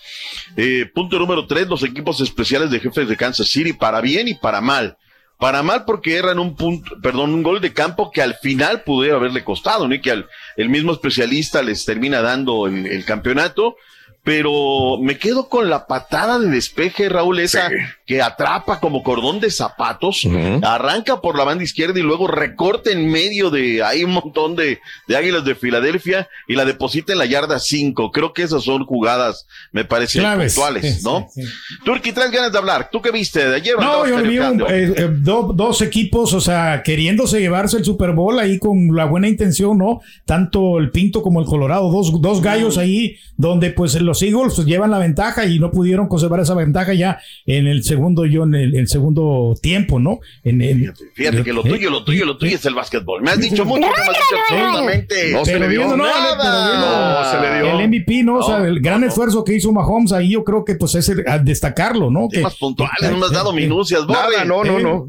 Eh, 0.56 0.90
punto 0.92 1.18
número 1.18 1.46
tres, 1.46 1.68
los 1.68 1.82
equipos 1.82 2.20
especiales 2.20 2.70
de 2.70 2.80
jefes 2.80 3.08
de 3.08 3.16
Kansas 3.16 3.46
City, 3.48 3.72
para 3.78 4.00
bien 4.00 4.28
y 4.28 4.34
para 4.34 4.60
mal. 4.60 4.96
Para 5.38 5.62
mal 5.62 5.84
porque 5.84 6.16
erran 6.16 6.40
un 6.40 6.56
punto, 6.56 6.96
perdón, 7.00 7.32
un 7.32 7.44
gol 7.44 7.60
de 7.60 7.72
campo 7.72 8.10
que 8.10 8.20
al 8.22 8.34
final 8.34 8.82
pudiera 8.82 9.16
haberle 9.16 9.44
costado, 9.44 9.86
¿no? 9.86 9.94
Y 9.94 10.00
que 10.00 10.10
al- 10.10 10.28
el 10.56 10.68
mismo 10.68 10.92
especialista 10.92 11.62
les 11.62 11.84
termina 11.84 12.20
dando 12.20 12.66
el, 12.66 12.86
el 12.86 13.04
campeonato. 13.04 13.76
Pero 14.24 14.98
me 15.00 15.16
quedo 15.16 15.48
con 15.48 15.70
la 15.70 15.86
patada 15.86 16.38
de 16.38 16.48
despeje, 16.50 17.08
Raúl, 17.08 17.40
esa 17.40 17.68
Sí. 17.70 17.74
que 18.04 18.20
atrapa 18.20 18.78
como 18.78 19.02
cordón 19.02 19.40
de 19.40 19.50
zapatos, 19.50 20.26
arranca 20.62 21.20
por 21.22 21.38
la 21.38 21.44
banda 21.44 21.64
izquierda 21.64 21.98
y 21.98 22.02
luego 22.02 22.26
recorta 22.26 22.90
en 22.90 23.10
medio 23.10 23.48
de, 23.48 23.82
hay 23.82 24.04
un 24.04 24.10
montón 24.12 24.54
de, 24.54 24.80
de 25.06 25.16
águilas 25.16 25.44
de 25.46 25.54
Filadelfia 25.54 26.28
y 26.46 26.56
la 26.56 26.66
deposita 26.66 27.12
en 27.12 27.18
la 27.18 27.26
yarda 27.26 27.58
5. 27.58 28.10
Creo 28.12 28.32
que 28.34 28.42
esas 28.42 28.64
son 28.64 28.84
jugadas, 28.84 29.46
me 29.72 29.84
parece, 29.86 30.18
Claves. 30.18 30.54
puntuales, 30.54 30.96
Sí, 30.98 31.00
¿no? 31.04 31.26
sí, 31.32 31.42
sí. 31.44 31.52
Turki, 31.84 32.12
traes 32.12 32.30
ganas 32.30 32.52
de 32.52 32.58
hablar. 32.58 32.90
¿Tú 32.92 33.00
qué 33.00 33.10
viste 33.10 33.48
de 33.48 33.56
ayer? 33.56 33.76
No, 33.78 34.06
yo 34.06 34.22
vi 34.22 34.38
un- 34.40 34.60
eh, 34.62 34.92
eh, 34.96 35.08
do- 35.10 35.52
dos 35.54 35.80
equipos, 35.80 36.34
o 36.34 36.40
sea, 36.42 36.82
queriéndose 36.82 37.40
llevarse 37.40 37.78
el 37.78 37.84
Super 37.84 38.12
Bowl 38.12 38.38
ahí 38.38 38.58
con 38.58 38.94
la 38.94 39.06
buena 39.06 39.28
intención, 39.28 39.78
¿no? 39.78 40.00
Tanto 40.26 40.78
el 40.78 40.90
Pinto 40.90 41.22
como 41.22 41.40
el 41.40 41.46
Colorado, 41.46 41.90
dos, 41.90 42.20
dos 42.20 42.42
gallos 42.42 42.76
Mm. 42.76 42.80
ahí 42.80 43.16
donde 43.36 43.70
pues 43.70 43.94
los 44.08 44.20
Eagles 44.22 44.54
pues, 44.56 44.66
llevan 44.66 44.90
la 44.90 44.98
ventaja 44.98 45.46
y 45.46 45.58
no 45.60 45.70
pudieron 45.70 46.08
conservar 46.08 46.40
esa 46.40 46.54
ventaja 46.54 46.94
ya 46.94 47.20
en 47.46 47.66
el 47.68 47.84
segundo, 47.84 48.26
yo 48.26 48.42
en 48.44 48.54
el, 48.56 48.74
el 48.76 48.88
segundo 48.88 49.54
tiempo, 49.62 50.00
¿no? 50.00 50.18
En, 50.42 50.60
en- 50.62 50.92
Fíjate 51.14 51.44
que 51.44 51.52
lo 51.52 51.64
¿eh? 51.64 51.68
tuyo, 51.68 51.90
lo 51.90 52.02
tuyo, 52.04 52.24
lo 52.24 52.36
tuyo 52.36 52.56
es 52.56 52.64
el 52.66 52.74
básquetbol. 52.74 53.22
Me 53.22 53.30
has 53.30 53.38
dicho 53.38 53.64
mucho, 53.64 53.80
no 53.82 53.86
me 53.86 53.92
has 54.02 54.08
dicho 54.08 54.36
absolutamente 54.50 55.32
No 55.32 55.44
se 55.44 55.58
le 55.58 55.68
dio 55.68 55.78
viendo, 55.80 55.96
no, 55.96 56.04
nada. 56.04 56.36
pero 56.42 56.70
viendo 56.70 56.88
No, 56.88 57.30
se 57.30 57.40
le 57.40 57.62
dio. 57.62 57.78
El 57.80 57.88
MVP, 57.88 58.22
¿no? 58.24 58.36
o 58.38 58.42
sea, 58.42 58.58
No, 58.58 58.64
el 58.64 58.80
gran 58.80 59.04
esfuerzo 59.04 59.44
que 59.44 59.54
hizo 59.54 59.72
Mahomes 59.72 60.12
ahí, 60.12 60.30
yo 60.32 60.42
creo 60.44 60.64
que 60.64 60.74
pues 60.74 60.94
es 60.96 61.08
el- 61.08 61.24
a 61.28 61.38
destacarlo, 61.38 62.10
¿no? 62.10 62.28
Que, 62.28 62.38
Temas 62.38 62.56
puntuales, 62.56 63.10
no 63.10 63.18
me 63.18 63.26
has 63.26 63.32
dado 63.32 63.52
minucias. 63.52 64.06
Borre. 64.06 64.18
Nada, 64.32 64.44
no, 64.44 64.64
no, 64.64 64.78
no. 64.80 65.06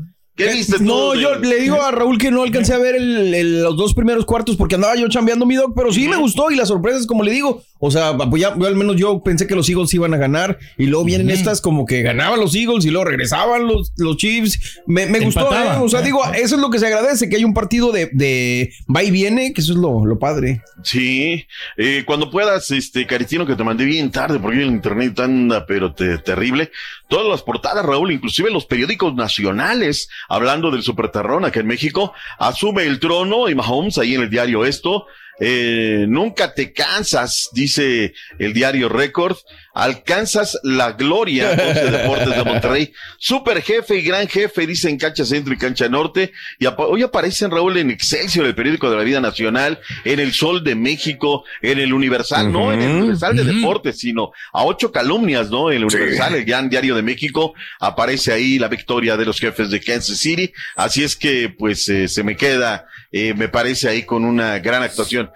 ¿Qué 0.48 0.54
viste 0.54 0.78
tú? 0.78 0.84
No, 0.84 1.16
yo 1.16 1.36
le 1.36 1.60
digo 1.60 1.82
a 1.82 1.92
Raúl 1.92 2.18
que 2.18 2.32
no 2.32 2.44
alcancé 2.44 2.74
a 2.74 2.78
ver 2.78 2.96
el- 2.96 3.34
el- 3.34 3.62
los 3.64 3.76
dos 3.78 3.94
primeros 3.94 4.26
cuartos 4.26 4.56
porque 4.56 4.76
andaba 4.76 4.96
yo 4.96 5.08
chambeando 5.10 5.46
mi 5.46 5.56
doc, 5.56 5.74
pero 5.76 5.92
sí 5.92 6.08
me 6.08 6.16
gustó 6.18 6.50
y 6.52 6.56
las 6.56 6.70
sorpresas, 6.70 7.06
como 7.06 7.24
le 7.24 7.32
digo, 7.32 7.62
o 7.82 7.92
sea, 7.92 8.18
pues 8.18 8.42
ya, 8.42 8.56
yo 8.58 8.66
al 8.66 8.76
menos 8.76 8.96
yo 8.98 9.22
pensé 9.24 9.48
que 9.48 9.56
los 9.56 9.70
Eagles 9.70 9.94
iban 9.94 10.14
a 10.14 10.18
ganar 10.18 10.58
y 10.78 10.86
luego 10.88 11.06
vienen 11.06 11.30
estas 11.30 11.62
como 11.62 11.86
que 11.86 12.02
ganaban 12.02 12.40
los 12.40 12.54
Eagles 12.56 12.86
y 12.86 12.90
luego 12.90 13.06
regresaban 13.06 13.68
los, 13.68 13.92
los 13.98 14.18
Chiefs. 14.18 14.82
Me, 14.86 15.06
me 15.06 15.20
gustó. 15.20 15.50
¿eh? 15.54 15.68
o 15.82 15.88
sea, 15.90 16.02
digo, 16.02 16.22
eso 16.34 16.56
es 16.56 16.62
lo 16.62 16.70
que 16.70 16.80
se 16.80 16.88
agradece, 16.88 17.30
que 17.30 17.36
hay 17.38 17.44
un 17.46 17.54
partido 17.54 17.92
de, 17.92 18.10
de 18.14 18.72
va 18.94 19.04
y 19.04 19.12
viene, 19.12 19.54
que 19.54 19.62
eso 19.62 19.74
es 19.74 19.78
lo, 19.80 20.06
lo 20.06 20.20
padre. 20.20 20.62
Sí, 20.84 21.46
eh, 21.78 22.04
cuando 22.06 22.30
puedas, 22.32 22.70
este, 22.72 23.06
Caritino, 23.06 23.46
que 23.46 23.56
te 23.56 23.64
mandé 23.64 23.86
bien 23.86 24.12
tarde 24.12 24.40
porque 24.40 24.60
el 24.62 24.68
internet 24.68 25.20
anda, 25.20 25.66
pero 25.66 25.94
te- 25.94 26.18
terrible. 26.20 26.72
Todas 27.10 27.28
las 27.28 27.42
portadas, 27.42 27.84
Raúl, 27.84 28.12
inclusive 28.12 28.52
los 28.52 28.68
periódicos 28.68 29.16
nacionales, 29.16 30.10
hablando 30.28 30.70
del 30.70 30.84
Superterrón 30.84 31.44
acá 31.44 31.60
en 31.60 31.66
México, 31.66 32.14
asume 32.38 32.84
el 32.84 33.00
trono 33.00 33.50
y 33.50 33.56
Mahomes 33.56 33.98
ahí 33.98 34.14
en 34.14 34.22
el 34.22 34.30
diario 34.30 34.64
esto. 34.64 35.08
Eh, 35.40 36.06
nunca 36.08 36.54
te 36.54 36.74
cansas, 36.74 37.50
dice 37.54 38.14
el 38.38 38.54
diario 38.54 38.90
Record. 38.90 39.38
Alcanzas 39.74 40.60
la 40.64 40.92
gloria, 40.94 41.52
Once 41.52 41.92
Deportes 41.92 42.36
de 42.36 42.44
Monterrey. 42.44 42.92
Super 43.18 43.62
jefe 43.62 43.98
y 43.98 44.02
gran 44.02 44.28
jefe, 44.28 44.68
dice 44.68 44.90
en 44.90 44.98
Cancha 44.98 45.24
Centro 45.24 45.54
y 45.54 45.58
Cancha 45.58 45.88
Norte. 45.88 46.34
Y 46.58 46.66
apa- 46.66 46.86
hoy 46.88 47.02
aparecen 47.04 47.50
Raúl 47.50 47.78
en 47.78 47.90
Excelsior, 47.92 48.46
el 48.46 48.56
periódico 48.56 48.90
de 48.90 48.98
la 48.98 49.04
vida 49.04 49.22
nacional, 49.22 49.80
en 50.04 50.20
el 50.20 50.34
Sol 50.34 50.64
de 50.66 50.76
México, 50.76 51.46
en 51.62 51.80
el 51.80 51.94
Universal, 51.94 52.52
no 52.52 52.74
en 52.74 52.82
el 52.82 52.90
Universal 52.98 53.38
de 53.38 53.44
Deportes, 53.46 54.00
sino 54.00 54.32
a 54.52 54.66
ocho 54.66 54.92
calumnias, 54.92 55.50
¿no? 55.50 55.72
En 55.72 55.78
el 55.78 55.86
Universal, 55.86 56.36
el 56.36 56.46
gran 56.46 56.70
diario 56.70 56.96
de 56.96 57.02
México, 57.04 57.54
aparece 57.80 58.34
ahí 58.34 58.60
la 58.60 58.68
victoria 58.68 59.16
de 59.16 59.26
los 59.26 59.40
jefes 59.40 59.70
de 59.70 59.80
Kansas 59.80 60.18
City. 60.18 60.52
Así 60.76 61.04
es 61.04 61.16
que, 61.16 61.56
pues, 61.58 61.88
eh, 61.88 62.10
se 62.10 62.24
me 62.24 62.36
queda, 62.36 62.86
eh, 63.12 63.34
me 63.34 63.50
parece 63.50 63.90
ahí 63.90 64.04
con 64.04 64.26
una 64.26 64.60
gran 64.60 64.84
actuación. 64.84 65.32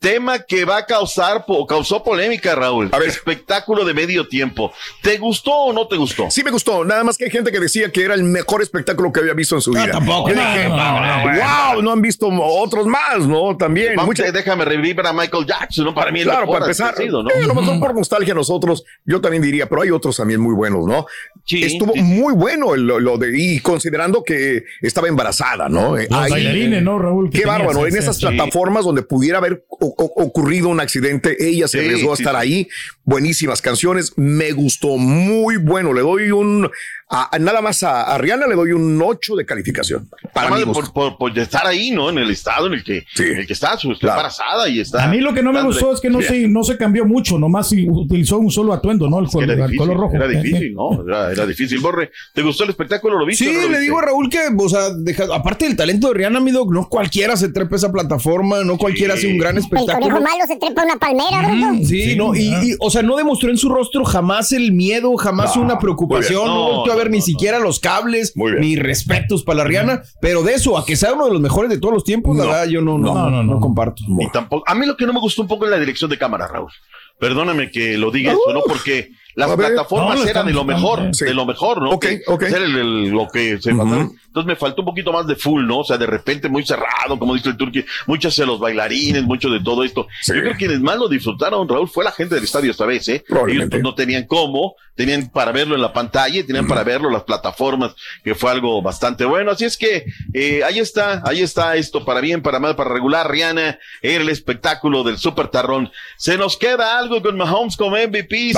Tema 0.00 0.38
que 0.38 0.64
va 0.64 0.78
a 0.78 0.86
causar, 0.86 1.44
po- 1.44 1.66
causó 1.66 2.02
polémica, 2.02 2.54
Raúl. 2.54 2.90
Espectáculo 3.06 3.84
de 3.84 3.92
medio 3.92 4.26
tiempo. 4.26 4.72
¿Te 5.02 5.18
gustó 5.18 5.52
o 5.52 5.72
no 5.74 5.86
te 5.88 5.96
gustó? 5.96 6.30
Sí 6.30 6.42
me 6.42 6.50
gustó, 6.50 6.86
nada 6.86 7.04
más 7.04 7.18
que 7.18 7.26
hay 7.26 7.30
gente 7.30 7.52
que 7.52 7.60
decía 7.60 7.92
que 7.92 8.02
era 8.04 8.14
el 8.14 8.22
mejor 8.24 8.62
espectáculo 8.62 9.12
que 9.12 9.20
había 9.20 9.34
visto 9.34 9.56
en 9.56 9.60
su 9.60 9.72
vida. 9.72 9.90
tampoco. 9.90 10.30
Yo 10.30 10.36
dije, 10.36 10.68
No, 10.70 10.76
no, 10.78 11.32
no, 11.34 11.38
wow, 11.74 11.82
no 11.82 11.92
han 11.92 12.00
visto 12.00 12.28
otros 12.30 12.86
más, 12.86 13.26
¿no? 13.26 13.54
También. 13.58 13.94
Vamos, 13.94 14.06
mucha- 14.16 14.32
déjame 14.32 14.64
revivir 14.64 14.98
a 15.04 15.12
Michael 15.12 15.44
Jackson, 15.44 15.84
¿no? 15.84 15.94
Para 15.94 16.10
mí 16.10 16.20
el 16.20 16.28
Claro, 16.28 16.46
para 16.46 16.64
empezar, 16.64 16.96
sido, 16.96 17.22
¿no? 17.22 17.28
eh, 17.28 17.44
a 17.44 17.46
lo 17.46 17.54
mejor 17.54 17.78
por 17.78 17.94
nostalgia 17.94 18.32
nosotros, 18.32 18.84
yo 19.04 19.20
también 19.20 19.42
diría, 19.42 19.68
pero 19.68 19.82
hay 19.82 19.90
otros 19.90 20.16
también 20.16 20.40
muy 20.40 20.54
buenos, 20.54 20.86
¿no? 20.86 21.04
Estuvo 21.46 21.94
muy 21.96 22.32
bueno 22.32 22.74
el- 22.74 22.86
lo, 22.86 23.00
lo 23.00 23.18
de, 23.18 23.32
y 23.38 23.60
considerando 23.60 24.22
que 24.22 24.64
estaba 24.80 25.08
embarazada, 25.08 25.68
¿no? 25.68 25.98
Eh, 25.98 26.06
Los 26.10 26.18
ahí- 26.20 26.30
bailarines, 26.30 26.82
¿no, 26.82 26.98
Raúl? 26.98 27.28
Qué 27.28 27.44
bárbaro, 27.44 27.86
en 27.86 27.94
esas 27.96 28.16
sí. 28.16 28.24
plataformas 28.24 28.86
donde 28.86 29.02
pudiera 29.02 29.36
haber 29.36 29.64
ocurrido 29.96 30.68
un 30.68 30.80
accidente, 30.80 31.36
ella 31.40 31.68
se 31.68 31.80
Sí, 31.80 31.84
arriesgó 31.86 32.12
a 32.12 32.14
estar 32.14 32.34
sí. 32.34 32.40
ahí. 32.40 32.68
Buenísimas 33.04 33.62
canciones, 33.62 34.12
me 34.16 34.52
gustó 34.52 34.96
muy 34.96 35.56
bueno. 35.56 35.92
Le 35.92 36.00
doy 36.02 36.30
un, 36.30 36.70
a- 37.10 37.34
a- 37.34 37.38
nada 37.38 37.60
más 37.60 37.82
a, 37.82 38.02
a 38.14 38.18
Rihanna 38.18 38.46
le 38.46 38.54
doy 38.54 38.72
un 38.72 39.00
8 39.02 39.34
de 39.36 39.44
calificación. 39.44 40.08
Para 40.32 40.50
gusto. 40.64 40.72
por, 40.72 40.92
por, 40.92 41.18
por 41.18 41.38
estar 41.38 41.66
ahí, 41.66 41.90
¿no? 41.90 42.08
En 42.10 42.18
el 42.18 42.30
estado 42.30 42.68
en 42.68 42.74
el 42.74 42.84
que, 42.84 43.04
en 43.18 43.38
el 43.38 43.46
que 43.46 43.52
está, 43.52 43.76
su, 43.76 43.92
está 43.92 44.08
embarazada 44.10 44.68
y 44.68 44.80
está. 44.80 45.04
A 45.04 45.08
mí 45.08 45.18
lo 45.20 45.34
que 45.34 45.42
no 45.42 45.52
me 45.52 45.62
gustó 45.62 45.92
es 45.92 46.00
que 46.00 46.08
no 46.08 46.20
Sí. 46.20 46.26
se, 46.28 46.48
no 46.48 46.62
se 46.62 46.76
cambió 46.76 47.04
mucho, 47.04 47.38
nomás 47.38 47.72
y 47.72 47.88
utilizó 47.88 48.38
un 48.38 48.50
solo 48.50 48.72
atuendo, 48.72 49.08
¿no? 49.08 49.18
El, 49.18 49.26
Era 49.42 49.52
el 49.52 49.58
difícil, 49.60 49.78
color 49.78 49.96
rojo. 49.96 50.14
era 50.14 50.28
difícil, 50.28 50.74
¿no? 50.74 51.02
Era, 51.06 51.32
era 51.32 51.46
difícil. 51.46 51.78
Borre, 51.80 52.10
¿te 52.34 52.42
gustó 52.42 52.64
el 52.64 52.70
espectáculo? 52.70 53.18
¿Lo 53.18 53.26
viste? 53.26 53.44
Sí, 53.44 53.50
no 53.50 53.56
lo 53.56 53.62
le 53.62 53.68
viste? 53.68 53.82
digo 53.82 53.98
a 53.98 54.02
Raúl 54.02 54.28
que, 54.30 54.38
o 54.56 54.68
sea, 54.68 54.90
deja- 54.96 55.26
aparte 55.34 55.64
del 55.66 55.76
talento 55.76 56.08
de 56.08 56.14
Rihanna, 56.14 56.40
mi 56.40 56.50
dog, 56.52 56.72
no 56.72 56.88
cualquiera 56.88 57.36
se 57.36 57.48
trepa 57.50 57.76
esa 57.76 57.90
plataforma, 57.90 58.62
no 58.64 58.78
cualquiera 58.78 59.14
hace 59.14 59.26
un 59.26 59.38
gran 59.38 59.56
El 59.56 59.62
conejo 59.64 59.84
espectáculo. 59.90 60.20
malo 60.20 60.44
se 60.46 60.56
trepa 60.56 60.82
a 60.82 60.84
una 60.84 60.96
palmera, 60.96 61.48
bruto. 61.70 61.86
Sí, 61.86 62.14
no, 62.16 62.34
y, 62.34 62.48
y, 62.70 62.76
o 62.78 62.90
sea, 62.90 63.02
no 63.02 63.16
demostró 63.16 63.50
en 63.50 63.56
su 63.56 63.68
rostro 63.68 64.04
jamás 64.04 64.52
el 64.52 64.72
miedo, 64.72 65.16
jamás 65.16 65.56
No, 65.56 65.62
una 65.62 65.78
preocupación, 65.78 66.44
no, 66.46 66.54
No, 66.70 66.76
volteó 66.76 66.92
a 66.92 66.96
ver 67.00 67.10
ni 67.10 67.20
siquiera 67.20 67.58
los 67.58 67.80
cables, 67.80 68.34
ni 68.36 68.76
respetos 68.76 69.42
para 69.42 69.58
la 69.58 69.64
Rihanna, 69.64 70.02
pero 70.20 70.42
de 70.42 70.54
eso, 70.54 70.78
a 70.78 70.84
que 70.84 70.96
sea 70.96 71.12
uno 71.12 71.26
de 71.26 71.32
los 71.32 71.40
mejores 71.40 71.70
de 71.70 71.78
todos 71.78 71.94
los 71.94 72.04
tiempos, 72.04 72.36
la 72.36 72.44
verdad, 72.44 72.66
yo 72.66 72.80
no, 72.80 72.98
no, 72.98 73.30
no, 73.30 73.42
no 73.42 73.60
comparto. 73.60 74.02
Tampoco, 74.32 74.64
a 74.66 74.74
mí 74.74 74.86
lo 74.86 74.96
que 74.96 75.06
no 75.06 75.12
me 75.12 75.20
gustó 75.20 75.42
un 75.42 75.48
poco 75.48 75.64
es 75.64 75.70
la 75.70 75.78
dirección 75.78 76.10
de 76.10 76.18
cámara, 76.18 76.46
Raúl. 76.46 76.70
Perdóname 77.18 77.70
que 77.70 77.98
lo 77.98 78.10
diga 78.10 78.32
eso, 78.32 78.52
¿no? 78.52 78.60
Porque 78.66 79.10
las 79.34 79.56
ver. 79.56 79.68
plataformas 79.68 80.18
No, 80.18 80.24
eran 80.26 80.46
de 80.46 80.52
lo 80.52 80.64
mejor, 80.64 81.14
sí. 81.14 81.24
de 81.24 81.34
lo 81.34 81.46
mejor, 81.46 81.80
¿no? 81.82 81.90
Ok, 81.90 82.06
ok. 82.26 82.42
Era 82.42 82.58
el- 82.58 82.76
el- 82.76 83.08
lo 83.10 83.28
que 83.28 83.58
se 83.60 83.74
pasaron. 83.74 84.12
Entonces 84.26 84.46
me 84.46 84.56
faltó 84.56 84.82
un 84.82 84.86
poquito 84.86 85.12
más 85.12 85.26
de 85.26 85.34
full, 85.36 85.66
¿no? 85.66 85.78
O 85.78 85.84
sea, 85.84 85.98
de 85.98 86.06
repente 86.06 86.48
muy 86.48 86.64
cerrado, 86.64 87.18
como 87.18 87.34
dice 87.34 87.48
el 87.50 87.56
turqui, 87.56 87.84
muchos 88.06 88.36
de 88.36 88.46
los 88.46 88.60
bailarines, 88.60 89.24
mucho 89.24 89.48
de 89.50 89.60
todo 89.60 89.82
esto. 89.84 90.06
Yo 90.26 90.34
creo 90.34 90.52
que 90.52 90.58
quienes 90.58 90.80
más 90.80 90.96
lo 90.96 91.08
disfrutaron, 91.08 91.68
Raúl, 91.68 91.88
fue 91.88 92.04
la 92.04 92.12
gente 92.12 92.34
del 92.36 92.44
estadio 92.44 92.70
esta 92.70 92.86
vez, 92.86 93.08
¿eh? 93.08 93.24
Ellos 93.54 93.68
pues, 93.70 93.82
no 93.82 93.94
tenían 93.94 94.26
cómo, 94.26 94.74
tenían 94.94 95.28
para 95.30 95.50
verlo 95.52 95.74
en 95.74 95.80
la 95.82 95.92
pantalla 95.92 96.38
y 96.40 96.44
tenían 96.44 96.66
para 96.68 96.84
verlo 96.84 97.10
las 97.10 97.22
plataformas, 97.24 97.94
que 98.22 98.34
fue 98.34 98.50
algo 98.50 98.80
bastante 98.82 99.24
bueno. 99.24 99.50
Así 99.52 99.64
es 99.64 99.76
que 99.76 100.04
eh, 100.34 100.62
ahí 100.64 100.78
está, 100.78 101.22
ahí 101.24 101.40
está 101.42 101.74
esto, 101.76 102.04
para 102.04 102.20
bien, 102.20 102.42
para 102.42 102.60
mal, 102.60 102.76
para 102.76 102.90
regular. 102.90 103.28
Rihanna 103.30 103.78
era 104.02 104.22
el 104.22 104.28
espectáculo 104.28 105.02
del 105.02 105.18
Super 105.18 105.48
Tarrón. 105.48 105.90
¿Se 106.16 106.36
nos 106.36 106.56
queda 106.56 106.98
algo 106.98 107.20
con 107.22 107.36
Mahomes 107.36 107.76
como 107.76 107.96
MVP? 107.96 108.36
¿Sí 108.36 108.52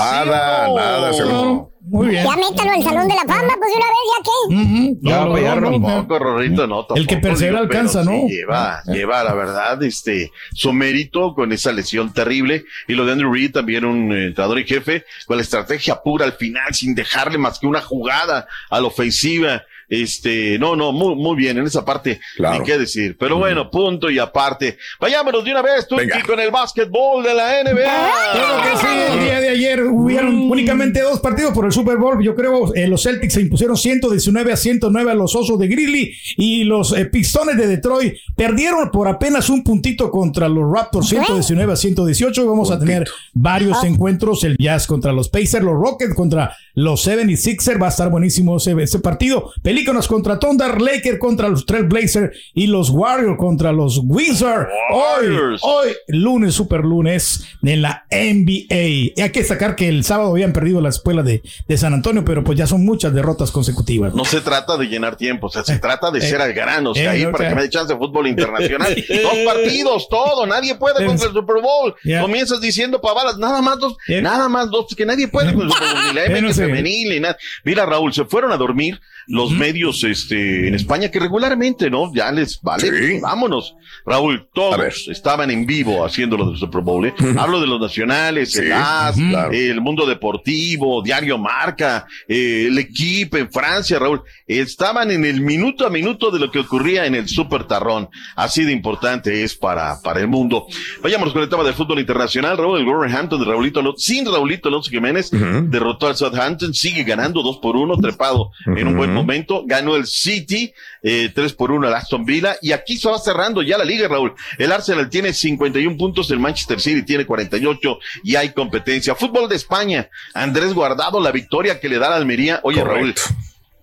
Nada, 0.68 1.08
no? 1.08 1.14
seguro. 1.14 1.72
Muy 1.84 2.08
bien. 2.08 2.24
Ya 2.24 2.36
métalo 2.36 2.70
al 2.70 2.82
Salón 2.82 3.08
de 3.08 3.14
la 3.14 3.22
Fama, 3.22 3.54
pues 3.58 3.72
de 3.72 3.76
una 3.76 3.86
vez, 3.86 4.06
¿ya 4.08 4.22
qué? 4.24 4.96
Ya, 5.02 5.24
No, 5.24 5.38
ya, 5.38 5.54
no, 5.56 5.70
no, 5.70 5.86
tampoco, 5.86 6.18
Rorrito, 6.20 6.66
no. 6.68 6.86
El 6.94 7.06
que 7.08 7.16
persevera 7.16 7.58
alcanza, 7.58 8.04
sí 8.04 8.08
¿no? 8.08 8.28
Lleva, 8.28 8.82
lleva, 8.86 9.24
la 9.24 9.34
verdad, 9.34 9.82
este, 9.82 10.30
su 10.54 10.72
mérito 10.72 11.34
con 11.34 11.52
esa 11.52 11.72
lesión 11.72 12.12
terrible. 12.12 12.64
Y 12.86 12.94
lo 12.94 13.04
de 13.04 13.12
Andrew 13.12 13.32
Reid, 13.32 13.52
también 13.52 13.84
un 13.84 14.12
eh, 14.12 14.26
entrenador 14.26 14.60
y 14.60 14.64
jefe, 14.64 15.04
con 15.26 15.36
la 15.36 15.42
estrategia 15.42 16.00
pura 16.02 16.24
al 16.24 16.34
final, 16.34 16.72
sin 16.72 16.94
dejarle 16.94 17.36
más 17.36 17.58
que 17.58 17.66
una 17.66 17.80
jugada 17.80 18.46
a 18.70 18.80
la 18.80 18.86
ofensiva. 18.86 19.64
Este, 19.92 20.58
no, 20.58 20.74
no, 20.74 20.90
muy, 20.90 21.14
muy 21.16 21.36
bien 21.36 21.58
en 21.58 21.66
esa 21.66 21.84
parte, 21.84 22.18
ni 22.38 22.64
qué 22.64 22.78
decir. 22.78 23.14
Pero 23.18 23.36
bueno, 23.36 23.70
punto 23.70 24.08
y 24.08 24.18
aparte. 24.18 24.78
Vayámonos 24.98 25.44
de 25.44 25.50
una 25.50 25.60
vez, 25.60 25.86
tú, 25.86 25.96
con 26.26 26.40
el 26.40 26.50
básquetbol 26.50 27.22
de 27.22 27.34
la 27.34 27.62
NBA. 27.62 28.10
Claro 28.32 28.62
que 28.62 28.78
sí, 28.78 28.86
el 29.12 29.20
día 29.22 29.40
de 29.42 29.48
ayer 29.50 29.82
hubieron 29.84 30.50
únicamente 30.50 31.02
dos 31.02 31.20
partidos 31.20 31.52
por 31.52 31.66
el 31.66 31.72
Super 31.72 31.98
Bowl. 31.98 32.24
Yo 32.24 32.34
creo 32.34 32.74
eh, 32.74 32.88
los 32.88 33.02
Celtics 33.02 33.34
se 33.34 33.42
impusieron 33.42 33.76
119 33.76 34.50
a 34.50 34.56
109 34.56 35.10
a 35.10 35.14
los 35.14 35.36
Osos 35.36 35.58
de 35.58 35.68
Grizzly 35.68 36.14
y 36.38 36.64
los 36.64 36.96
eh, 36.96 37.04
Pistones 37.04 37.58
de 37.58 37.66
Detroit 37.66 38.14
perdieron 38.34 38.90
por 38.90 39.08
apenas 39.08 39.50
un 39.50 39.62
puntito 39.62 40.10
contra 40.10 40.48
los 40.48 40.72
Raptors 40.72 41.06
119 41.10 41.70
a 41.70 41.76
118. 41.76 42.42
Y 42.42 42.46
vamos 42.46 42.70
a 42.70 42.78
tener 42.78 43.06
varios 43.34 43.84
encuentros, 43.84 44.42
el 44.44 44.56
Jazz 44.56 44.86
contra 44.86 45.12
los 45.12 45.28
Pacers, 45.28 45.62
los 45.62 45.74
Rockets 45.74 46.14
contra 46.14 46.56
los 46.74 47.06
76ers, 47.06 47.82
va 47.82 47.88
a 47.88 47.90
estar 47.90 48.08
buenísimo 48.08 48.56
ese, 48.56 48.74
ese 48.82 48.98
partido. 48.98 49.52
Pelícanos 49.82 50.06
contra 50.06 50.38
Thunder, 50.38 50.80
Lakers 50.80 51.18
contra 51.18 51.48
los 51.48 51.66
Trailblazers 51.66 52.36
y 52.54 52.68
los 52.68 52.88
Warriors 52.90 53.36
contra 53.36 53.72
los 53.72 54.00
Wizards. 54.04 54.68
Hoy, 54.92 55.58
hoy, 55.60 55.88
lunes, 56.06 56.54
super 56.54 56.84
lunes 56.84 57.44
en 57.64 57.82
la 57.82 58.06
NBA. 58.08 59.12
Y 59.16 59.20
hay 59.20 59.30
que 59.30 59.40
destacar 59.40 59.74
que 59.74 59.88
el 59.88 60.04
sábado 60.04 60.30
habían 60.30 60.52
perdido 60.52 60.80
la 60.80 60.90
escuela 60.90 61.24
de, 61.24 61.42
de 61.66 61.76
San 61.76 61.94
Antonio, 61.94 62.24
pero 62.24 62.44
pues 62.44 62.56
ya 62.56 62.68
son 62.68 62.84
muchas 62.84 63.12
derrotas 63.12 63.50
consecutivas. 63.50 64.14
No 64.14 64.24
se 64.24 64.40
trata 64.40 64.76
de 64.76 64.86
llenar 64.86 65.16
tiempo, 65.16 65.48
o 65.48 65.50
sea, 65.50 65.64
se 65.64 65.80
trata 65.80 66.12
de 66.12 66.20
ser 66.20 66.40
al 66.40 66.52
grano, 66.52 66.92
o 66.92 66.94
sea, 66.94 67.16
eh, 67.16 67.24
ahí 67.24 67.32
para 67.32 67.48
que 67.48 67.54
me 67.56 67.62
dé 67.62 67.68
chance 67.68 67.92
de 67.92 67.98
fútbol 67.98 68.28
internacional. 68.28 68.94
dos 69.08 69.38
partidos, 69.44 70.08
todo, 70.08 70.46
nadie 70.46 70.76
puede 70.76 71.04
con 71.04 71.16
el 71.16 71.18
Super 71.18 71.60
Bowl. 71.60 71.96
Comienzas 72.20 72.60
diciendo 72.60 73.00
pavadas, 73.00 73.36
nada 73.36 73.60
más 73.60 73.80
dos, 73.80 73.96
nada 74.06 74.48
más 74.48 74.70
dos, 74.70 74.94
que 74.94 75.04
nadie 75.04 75.26
puede 75.26 75.52
con 75.52 75.62
el 75.62 75.72
Super 75.72 75.88
Bowl, 75.92 76.04
ni 76.06 76.14
la 76.14 76.40
MX 76.40 76.56
femenil, 76.56 77.08
ni 77.08 77.18
nada. 77.18 77.36
Mira, 77.64 77.84
Raúl, 77.84 78.14
se 78.14 78.24
fueron 78.26 78.52
a 78.52 78.56
dormir 78.56 79.00
los 79.26 79.50
medios 79.50 79.71
este, 80.04 80.68
en 80.68 80.74
España 80.74 81.10
que 81.10 81.18
regularmente, 81.18 81.90
¿no? 81.90 82.12
Ya 82.14 82.30
les 82.32 82.60
vale, 82.60 83.20
vámonos. 83.20 83.74
Raúl, 84.04 84.48
todos 84.52 85.08
estaban 85.08 85.50
en 85.50 85.66
vivo 85.66 86.04
haciendo 86.04 86.36
lo 86.36 86.46
del 86.46 86.58
Super 86.58 86.80
Bowl. 86.80 87.06
¿eh? 87.06 87.14
Hablo 87.38 87.60
de 87.60 87.66
los 87.66 87.80
nacionales, 87.80 88.56
el 88.56 88.72
AS, 88.72 89.16
el 89.52 89.80
Mundo 89.80 90.06
Deportivo, 90.06 91.02
Diario 91.02 91.38
Marca, 91.38 92.06
eh, 92.26 92.66
el 92.68 92.78
equipo 92.78 93.36
en 93.36 93.50
Francia, 93.50 93.98
Raúl. 93.98 94.22
Estaban 94.46 95.10
en 95.10 95.24
el 95.24 95.40
minuto 95.40 95.86
a 95.86 95.90
minuto 95.90 96.30
de 96.30 96.40
lo 96.40 96.50
que 96.50 96.58
ocurría 96.58 97.06
en 97.06 97.14
el 97.14 97.28
Super 97.28 97.64
Tarrón. 97.64 98.08
Así 98.34 98.64
de 98.64 98.72
importante 98.72 99.44
es 99.44 99.54
para, 99.54 100.00
para 100.02 100.20
el 100.20 100.28
mundo. 100.28 100.66
Vayamos 101.02 101.32
con 101.32 101.42
el 101.42 101.48
tema 101.48 101.62
del 101.62 101.74
fútbol 101.74 102.00
internacional. 102.00 102.56
Raúl, 102.56 102.80
el 102.80 102.86
Wolverhampton 102.86 103.38
de 103.40 103.46
Raulito 103.46 103.80
Alonso, 103.80 103.98
sin 103.98 104.26
Raulito 104.26 104.68
Alonso 104.68 104.90
Jiménez, 104.90 105.30
derrotó 105.30 106.08
al 106.08 106.16
Southampton, 106.16 106.74
sigue 106.74 107.04
ganando 107.04 107.42
dos 107.42 107.58
por 107.58 107.76
uno, 107.76 107.96
trepado 107.96 108.50
en 108.66 108.88
un 108.88 108.96
buen 108.96 109.14
momento. 109.14 109.51
Ganó 109.66 109.96
el 109.96 110.06
City, 110.06 110.72
eh, 111.02 111.30
tres 111.34 111.52
por 111.52 111.70
uno 111.70 111.86
al 111.86 111.94
Aston 111.94 112.24
Villa. 112.24 112.56
Y 112.60 112.72
aquí 112.72 112.96
se 112.96 113.08
va 113.08 113.18
cerrando 113.18 113.62
ya 113.62 113.78
la 113.78 113.84
liga, 113.84 114.08
Raúl. 114.08 114.34
El 114.58 114.72
Arsenal 114.72 115.08
tiene 115.08 115.32
51 115.32 115.96
puntos, 115.96 116.30
el 116.30 116.38
Manchester 116.38 116.80
City 116.80 117.02
tiene 117.02 117.26
48 117.26 117.98
y 118.24 118.36
hay 118.36 118.50
competencia. 118.50 119.14
Fútbol 119.14 119.48
de 119.48 119.56
España. 119.56 120.08
Andrés 120.34 120.72
Guardado, 120.74 121.20
la 121.20 121.32
victoria 121.32 121.80
que 121.80 121.88
le 121.88 121.98
da 121.98 122.10
la 122.10 122.16
Almería. 122.16 122.60
Oye, 122.62 122.82
Raúl, 122.82 123.14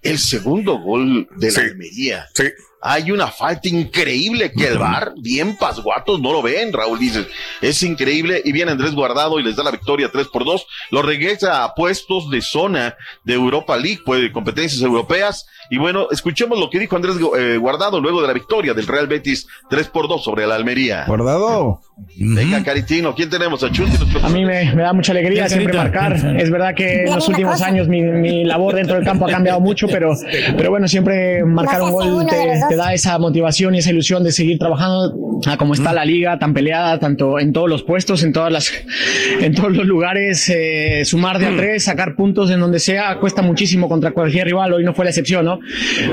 el 0.02 0.20
segundo 0.20 0.80
gol 0.80 1.28
de 1.36 1.52
la 1.52 1.62
Almería. 1.62 2.28
Hay 2.82 3.12
una 3.12 3.28
falta 3.28 3.68
increíble 3.68 4.52
que 4.52 4.68
el 4.68 4.78
VAR, 4.78 5.14
bien 5.18 5.58
pasguatos, 5.58 6.22
no 6.22 6.32
lo 6.32 6.42
ven, 6.42 6.72
Raúl 6.72 7.00
dices, 7.00 7.28
es 7.62 7.84
increíble, 7.84 8.42
y 8.44 8.52
viene 8.52 8.72
Andrés 8.72 8.94
Guardado 8.94 9.40
y 9.40 9.44
les 9.44 9.56
da 9.56 9.64
la 9.64 9.72
victoria 9.72 10.10
3 10.12 10.28
por 10.28 10.46
2, 10.46 10.66
lo 10.92 11.02
regresa 11.02 11.64
a 11.64 11.74
puestos 11.76 12.30
de 12.30 12.42
zona 12.42 12.96
de 13.24 13.34
Europa 13.34 13.78
League, 13.78 14.00
pues 14.06 14.22
de 14.22 14.32
competencias 14.32 14.82
europeas, 14.82 15.46
y 15.70 15.78
bueno, 15.78 16.08
escuchemos 16.12 16.60
lo 16.60 16.70
que 16.70 16.80
dijo 16.80 16.96
Andrés 16.96 17.16
eh, 17.38 17.58
Guardado 17.58 18.00
luego 18.00 18.22
de 18.22 18.28
la 18.28 18.34
victoria 18.34 18.74
del 18.74 18.88
Real 18.88 19.08
Betis 19.08 19.48
3 19.70 19.88
por 19.90 20.08
2 20.08 20.24
sobre 20.24 20.48
la 20.48 20.56
Almería. 20.56 21.06
Guardado. 21.06 21.82
Venga, 22.16 22.64
Caritino, 22.64 23.14
¿quién 23.14 23.30
tenemos? 23.30 23.64
A 23.64 23.72
Chunti. 23.72 23.98
A 24.24 24.30
mí 24.30 24.46
me, 24.46 24.74
me 24.74 24.82
da 24.84 24.94
mucha 24.94 25.12
alegría 25.12 25.46
Bien, 25.46 25.50
siempre 25.50 25.74
Carita. 25.74 26.10
marcar. 26.10 26.38
Es 26.38 26.50
verdad 26.50 26.74
que 26.74 27.04
en 27.04 27.16
los 27.16 27.28
últimos 27.28 27.62
años 27.62 27.88
mi, 27.88 28.02
mi 28.02 28.44
labor 28.46 28.76
dentro 28.76 28.96
del 28.96 29.04
campo 29.04 29.28
ha 29.28 29.30
cambiado 29.30 29.60
mucho, 29.60 29.88
pero, 29.88 30.14
pero 30.58 30.72
bueno, 30.72 30.88
siempre 30.88 31.44
marcar 31.44 31.82
un 31.82 31.92
gol 31.92 32.26
te, 32.28 32.69
te 32.70 32.76
da 32.76 32.94
esa 32.94 33.18
motivación 33.18 33.76
y 33.76 33.80
esa 33.80 33.90
ilusión 33.90 34.24
de 34.24 34.32
seguir 34.32 34.60
trabajando 34.60 35.40
a 35.48 35.58
como 35.58 35.74
está 35.74 35.94
la 35.94 36.06
liga, 36.06 36.38
tan 36.38 36.54
peleada, 36.54 37.00
tanto 37.00 37.40
en 37.40 37.54
todos 37.54 37.70
los 37.70 37.84
puestos, 37.84 38.24
en 38.24 38.34
todas 38.34 38.52
las, 38.52 38.72
en 39.42 39.54
todos 39.54 39.76
los 39.76 39.86
lugares, 39.86 40.50
eh, 40.50 41.04
sumar 41.06 41.40
de 41.40 41.48
a 41.48 41.56
tres, 41.56 41.84
sacar 41.84 42.16
puntos 42.16 42.52
en 42.52 42.60
donde 42.60 42.80
sea, 42.80 43.18
cuesta 43.20 43.42
muchísimo 43.42 43.90
contra 43.90 44.12
cualquier 44.12 44.48
rival, 44.48 44.74
hoy 44.74 44.84
no 44.84 44.94
fue 44.94 45.06
la 45.06 45.12
excepción, 45.12 45.46
¿no? 45.46 45.60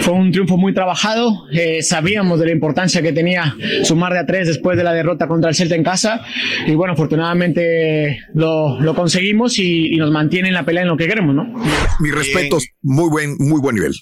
Fue 0.00 0.14
un 0.14 0.32
triunfo 0.32 0.56
muy 0.56 0.72
trabajado, 0.72 1.46
eh, 1.52 1.82
sabíamos 1.82 2.40
de 2.40 2.46
la 2.46 2.52
importancia 2.52 3.02
que 3.02 3.12
tenía 3.12 3.54
sumar 3.82 4.12
de 4.12 4.20
a 4.20 4.26
tres 4.26 4.48
después 4.48 4.76
de 4.76 4.84
la 4.84 4.92
derrota 4.92 5.26
contra 5.26 5.50
el 5.50 5.56
Celta 5.56 5.74
en 5.74 5.84
casa, 5.84 6.22
y 6.66 6.74
bueno, 6.74 6.94
afortunadamente 6.94 8.20
lo, 8.34 8.80
lo 8.80 8.94
conseguimos 8.94 9.58
y, 9.58 9.94
y 9.94 9.96
nos 9.96 10.10
mantiene 10.10 10.48
en 10.48 10.54
la 10.54 10.64
pelea 10.64 10.82
en 10.82 10.88
lo 10.88 10.96
que 10.96 11.06
queremos, 11.06 11.34
¿no? 11.34 11.52
Mis 12.00 12.14
respetos, 12.14 12.68
muy 12.82 13.10
buen, 13.10 13.36
muy 13.38 13.60
buen 13.60 13.74
nivel. 13.74 13.92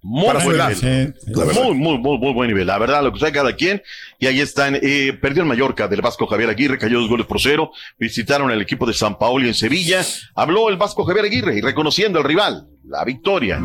Muy 0.00 0.26
Para 0.26 0.40
su 0.40 0.46
buen 0.46 0.56
edad. 0.56 0.70
nivel. 0.70 1.14
La 1.26 1.44
verdad. 1.44 1.62
Muy, 1.64 1.74
muy, 1.74 1.98
muy, 1.98 2.18
muy 2.18 2.32
buen 2.32 2.48
nivel. 2.48 2.66
La 2.66 2.78
verdad, 2.78 3.02
lo 3.02 3.12
que 3.12 3.18
sea 3.18 3.32
cada 3.32 3.54
quien. 3.56 3.82
Y 4.18 4.26
ahí 4.26 4.40
están. 4.40 4.78
Eh, 4.80 5.12
perdió 5.20 5.42
el 5.42 5.48
Mallorca 5.48 5.88
del 5.88 6.00
Vasco 6.02 6.26
Javier 6.26 6.50
Aguirre, 6.50 6.78
cayó 6.78 7.00
dos 7.00 7.08
goles 7.08 7.26
por 7.26 7.40
cero. 7.40 7.72
Visitaron 7.98 8.50
el 8.50 8.62
equipo 8.62 8.86
de 8.86 8.94
San 8.94 9.18
Paolo 9.18 9.46
en 9.46 9.54
Sevilla. 9.54 10.02
Habló 10.34 10.68
el 10.68 10.76
Vasco 10.76 11.04
Javier 11.04 11.24
Aguirre 11.24 11.58
y 11.58 11.60
reconociendo 11.60 12.18
al 12.20 12.24
rival, 12.24 12.68
la 12.84 13.04
victoria. 13.04 13.60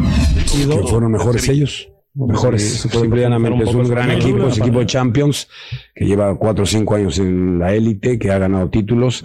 que 0.52 0.88
fueron 0.88 1.12
mejores 1.12 1.48
ellos. 1.50 1.90
Mejores, 2.16 2.82
simple 2.82 3.22
y 3.22 3.24
llanamente. 3.24 3.64
Es 3.64 3.74
un 3.74 3.90
gran 3.90 4.12
equipo, 4.12 4.48
es 4.48 4.60
equipo 4.60 4.80
de 4.80 4.86
Champions, 4.86 5.48
que 5.96 6.06
lleva 6.06 6.38
cuatro 6.38 6.64
o 6.64 6.68
cinco 6.68 6.96
años 6.96 7.18
en 7.18 7.58
la 7.58 7.74
élite, 7.74 8.20
que 8.20 8.30
ha 8.32 8.38
ganado 8.38 8.70
títulos 8.70 9.24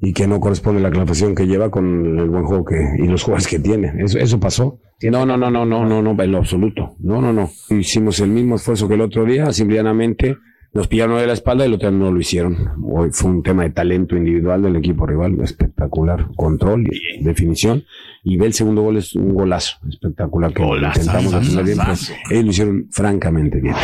y 0.00 0.12
que 0.12 0.26
no 0.26 0.40
corresponde 0.40 0.80
la 0.80 0.90
clasificación 0.90 1.34
que 1.34 1.46
lleva 1.46 1.70
con 1.70 2.18
el 2.18 2.28
buen 2.28 2.44
juego 2.44 2.64
que, 2.64 2.76
y 2.98 3.06
los 3.06 3.22
jugadores 3.22 3.48
que 3.48 3.58
tiene. 3.58 3.92
Eso, 3.98 4.18
eso 4.18 4.38
pasó. 4.38 4.78
No, 5.02 5.24
no, 5.26 5.36
no, 5.36 5.50
no, 5.50 5.64
no, 5.64 5.84
no, 5.86 6.02
no, 6.02 6.22
en 6.22 6.32
lo 6.32 6.38
absoluto. 6.38 6.96
No, 6.98 7.20
no, 7.20 7.32
no. 7.32 7.50
Hicimos 7.70 8.20
el 8.20 8.30
mismo 8.30 8.56
esfuerzo 8.56 8.88
que 8.88 8.94
el 8.94 9.00
otro 9.00 9.24
día, 9.24 9.52
simple 9.52 9.76
y 9.76 9.78
llanamente 9.78 10.36
nos 10.72 10.88
pillaron 10.88 11.18
de 11.18 11.26
la 11.26 11.32
espalda 11.32 11.64
y 11.64 11.68
el 11.68 11.74
otro 11.74 11.90
día 11.90 11.98
no 11.98 12.12
lo 12.12 12.20
hicieron. 12.20 12.56
Hoy 12.84 13.08
fue 13.10 13.30
un 13.30 13.42
tema 13.42 13.62
de 13.62 13.70
talento 13.70 14.16
individual 14.16 14.60
del 14.62 14.76
equipo 14.76 15.06
rival, 15.06 15.40
espectacular. 15.40 16.28
Control 16.36 16.86
y 16.90 17.24
definición. 17.24 17.84
Y 18.22 18.36
ve 18.36 18.46
el 18.46 18.52
segundo 18.52 18.82
gol 18.82 18.98
es 18.98 19.14
un 19.14 19.32
golazo 19.32 19.78
espectacular 19.88 20.52
que 20.52 20.62
Golazo, 20.62 21.00
intentamos 21.00 21.32
hacer 21.34 21.64
bien. 21.64 21.78
golazo. 21.78 22.12
ellos 22.30 22.44
lo 22.44 22.50
hicieron 22.50 22.86
francamente 22.90 23.60
bien. 23.60 23.74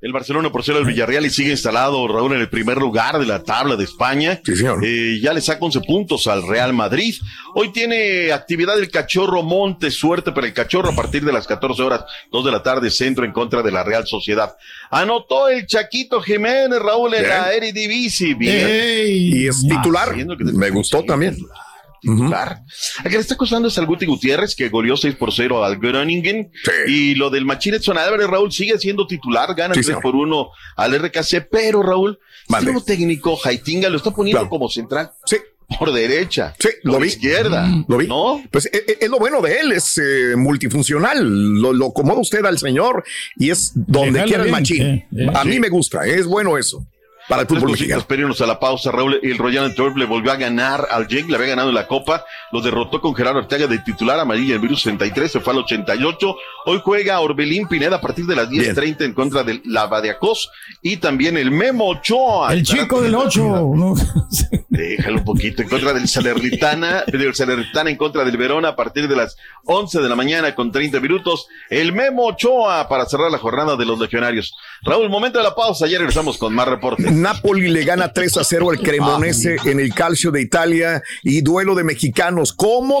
El 0.00 0.12
Barcelona 0.14 0.50
por 0.50 0.64
ser 0.64 0.76
el 0.76 0.86
Villarreal 0.86 1.26
y 1.26 1.30
sigue 1.30 1.50
instalado 1.50 2.08
Raúl 2.08 2.32
en 2.32 2.40
el 2.40 2.48
primer 2.48 2.78
lugar 2.78 3.18
de 3.18 3.26
la 3.26 3.42
tabla 3.42 3.76
de 3.76 3.84
España. 3.84 4.40
Eh, 4.82 5.18
ya 5.22 5.34
le 5.34 5.42
saca 5.42 5.62
11 5.62 5.80
puntos 5.82 6.26
al 6.26 6.46
Real 6.46 6.72
Madrid. 6.72 7.14
Hoy 7.54 7.70
tiene 7.70 8.32
actividad 8.32 8.78
el 8.78 8.90
Cachorro 8.90 9.42
Monte, 9.42 9.90
suerte 9.90 10.32
para 10.32 10.46
el 10.46 10.54
Cachorro 10.54 10.88
a 10.88 10.96
partir 10.96 11.22
de 11.22 11.32
las 11.32 11.46
14 11.46 11.82
horas, 11.82 12.04
2 12.32 12.44
de 12.46 12.50
la 12.50 12.62
tarde, 12.62 12.90
centro 12.90 13.26
en 13.26 13.32
contra 13.32 13.62
de 13.62 13.70
la 13.70 13.84
Real 13.84 14.06
Sociedad. 14.06 14.56
Anotó 14.90 15.48
el 15.50 15.66
Chaquito 15.66 16.22
Jiménez, 16.22 16.78
Raúl, 16.80 17.12
en 17.12 17.22
Bien. 17.22 17.36
la 17.36 17.52
Eredivisie. 17.52 18.34
Bien. 18.34 18.68
Y 19.10 19.46
es 19.48 19.66
titular. 19.68 20.14
Me 20.54 20.70
gustó 20.70 21.04
también. 21.04 21.34
titular. 21.34 21.69
A 22.06 23.02
que 23.04 23.10
le 23.10 23.18
está 23.18 23.34
acusando 23.34 23.68
es 23.68 23.78
al 23.78 23.86
Guti 23.86 24.06
Gutiérrez, 24.06 24.54
que 24.54 24.68
goleó 24.68 24.96
6 24.96 25.14
por 25.16 25.32
0 25.32 25.64
al 25.64 25.78
Groningen. 25.78 26.50
Y 26.86 27.14
lo 27.14 27.30
del 27.30 27.44
Machín 27.44 27.74
Edson 27.74 27.98
Álvarez, 27.98 28.26
Raúl, 28.26 28.52
sigue 28.52 28.78
siendo 28.78 29.06
titular, 29.06 29.54
gana 29.54 29.74
Sí, 29.74 29.80
3 29.80 29.86
señor. 29.86 30.02
por 30.02 30.16
1 30.16 30.48
al 30.76 30.98
RKC, 30.98 31.48
pero 31.50 31.82
Raúl, 31.82 32.18
el 32.56 32.64
nuevo 32.64 32.82
técnico 32.82 33.36
Jaitinga 33.36 33.88
lo 33.88 33.96
está 33.98 34.10
poniendo 34.10 34.48
como 34.48 34.68
central. 34.68 35.12
Sí. 35.26 35.36
Por 35.78 35.92
derecha. 35.92 36.52
Sí, 36.58 36.68
lo 36.82 36.94
por 36.94 37.02
vi. 37.02 37.08
izquierda. 37.08 37.68
Lo 37.86 37.96
vi. 37.96 38.08
¿No? 38.08 38.42
Pues 38.50 38.66
eh, 38.66 38.70
eh, 38.88 38.98
es, 39.02 39.08
lo 39.08 39.20
bueno 39.20 39.40
de 39.40 39.60
él, 39.60 39.70
es 39.70 39.98
eh, 39.98 40.34
multifuncional. 40.36 41.60
Lo, 41.60 41.72
lo 41.72 41.86
acomoda 41.86 42.20
usted 42.20 42.44
al 42.44 42.58
señor 42.58 43.04
y 43.36 43.50
es 43.50 43.70
donde 43.74 44.24
quiera 44.24 44.42
el 44.42 44.50
machín. 44.50 45.06
sí, 45.08 45.16
sí. 45.16 45.26
A 45.32 45.44
mí 45.44 45.60
me 45.60 45.68
gusta, 45.68 46.04
es 46.06 46.26
bueno 46.26 46.58
eso. 46.58 46.84
Para 47.30 47.42
el 47.42 47.48
fútbol 47.48 47.70
mexicano. 47.70 48.02
para 48.02 48.20
irnos 48.20 48.40
a 48.40 48.46
la 48.46 48.58
pausa, 48.58 48.90
Raúl. 48.90 49.20
El 49.22 49.38
Royal 49.38 49.66
Antwerp 49.66 49.96
le 49.96 50.04
volvió 50.04 50.32
a 50.32 50.36
ganar 50.36 50.88
al 50.90 51.06
Genk, 51.06 51.28
le 51.30 51.36
había 51.36 51.50
ganado 51.50 51.68
en 51.68 51.76
la 51.76 51.86
Copa, 51.86 52.24
lo 52.50 52.60
derrotó 52.60 53.00
con 53.00 53.14
Gerardo 53.14 53.38
Arteaga 53.38 53.68
de 53.68 53.78
titular, 53.78 54.18
amarilla 54.18 54.54
el 54.54 54.60
virus 54.60 54.82
63, 54.82 55.30
se 55.30 55.40
fue 55.40 55.52
al 55.52 55.60
88. 55.60 56.36
Hoy 56.66 56.80
juega 56.82 57.20
Orbelín 57.20 57.68
Pineda 57.68 57.96
a 57.96 58.00
partir 58.00 58.26
de 58.26 58.34
las 58.34 58.50
10.30 58.50 59.04
en 59.04 59.14
contra 59.14 59.44
del 59.44 59.62
Lavadiacos 59.64 60.50
y 60.82 60.96
también 60.96 61.36
el 61.36 61.52
Memo 61.52 61.88
Ochoa. 61.88 62.52
El 62.52 62.64
chico 62.64 63.00
del 63.00 63.14
8. 63.14 63.40
¿no? 63.76 63.94
Déjalo 64.72 65.18
un 65.18 65.24
poquito 65.24 65.62
en 65.62 65.68
contra 65.68 65.92
del 65.92 66.06
Salernitana, 66.06 67.02
del 67.08 67.34
Salernitana 67.34 67.90
en 67.90 67.96
contra 67.96 68.24
del 68.24 68.36
Verona 68.36 68.68
a 68.68 68.76
partir 68.76 69.08
de 69.08 69.16
las 69.16 69.36
11 69.64 70.00
de 70.00 70.08
la 70.08 70.14
mañana 70.14 70.54
con 70.54 70.70
30 70.70 71.00
minutos. 71.00 71.48
El 71.68 71.92
Memo 71.92 72.26
Ochoa 72.26 72.88
para 72.88 73.04
cerrar 73.06 73.32
la 73.32 73.38
jornada 73.38 73.74
de 73.76 73.84
los 73.84 73.98
legionarios. 73.98 74.54
Raúl, 74.82 75.10
momento 75.10 75.38
de 75.38 75.44
la 75.44 75.56
pausa, 75.56 75.88
ya 75.88 75.98
regresamos 75.98 76.38
con 76.38 76.54
más 76.54 76.68
reportes. 76.68 77.10
Napoli 77.10 77.66
le 77.68 77.82
gana 77.84 78.12
3 78.12 78.36
a 78.36 78.44
0 78.44 78.70
al 78.70 78.78
Cremonese 78.78 79.56
en 79.64 79.80
el 79.80 79.92
Calcio 79.92 80.30
de 80.30 80.40
Italia 80.40 81.02
y 81.24 81.40
duelo 81.42 81.74
de 81.74 81.82
mexicanos. 81.82 82.52
¿Cómo, 82.52 83.00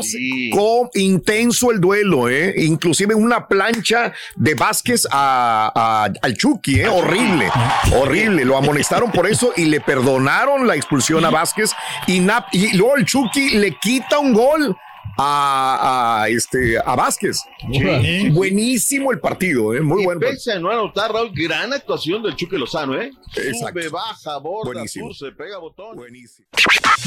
cómo- 0.52 0.90
intenso 0.94 1.70
el 1.70 1.80
duelo, 1.80 2.28
eh? 2.28 2.52
Inclusive 2.64 3.14
una 3.14 3.46
plancha 3.46 4.12
de 4.34 4.54
Vázquez 4.54 5.06
a, 5.12 5.70
a- 5.72 6.12
al 6.20 6.34
Chucky, 6.36 6.80
eh? 6.80 6.88
Horrible, 6.88 7.48
horrible. 7.96 8.44
Lo 8.44 8.56
amonestaron 8.56 9.12
por 9.12 9.28
eso 9.28 9.52
y 9.56 9.66
le 9.66 9.80
perdonaron 9.80 10.66
la 10.66 10.74
expulsión 10.74 11.24
a 11.24 11.30
Vázquez 11.30 11.59
y, 12.06 12.20
Nap- 12.20 12.48
y 12.52 12.76
luego 12.76 12.96
el 12.96 13.04
Chucky 13.04 13.50
le 13.50 13.76
quita 13.76 14.18
un 14.18 14.32
gol. 14.32 14.76
A, 15.22 16.22
a, 16.22 16.28
este 16.28 16.78
a 16.78 16.96
Vázquez. 16.96 17.40
Sí. 17.70 18.30
Buenísimo 18.30 19.12
el 19.12 19.20
partido, 19.20 19.74
eh, 19.74 19.82
muy 19.82 20.00
Y 20.02 20.04
bueno. 20.06 20.20
pese 20.20 20.52
a 20.52 20.58
no 20.58 20.70
anotar, 20.70 21.12
Raúl, 21.12 21.30
gran 21.34 21.72
actuación 21.74 22.22
del 22.22 22.34
Chuque 22.36 22.56
Lozano, 22.56 22.98
¿eh? 22.98 23.10
Exacto. 23.36 23.80
Sube, 23.80 23.88
baja, 23.90 24.38
borda, 24.38 24.72
Buenísimo. 24.72 25.12
sur, 25.12 25.28
se 25.28 25.36
pega 25.36 25.58
botón. 25.58 25.94
Buenísimo. 25.96 26.46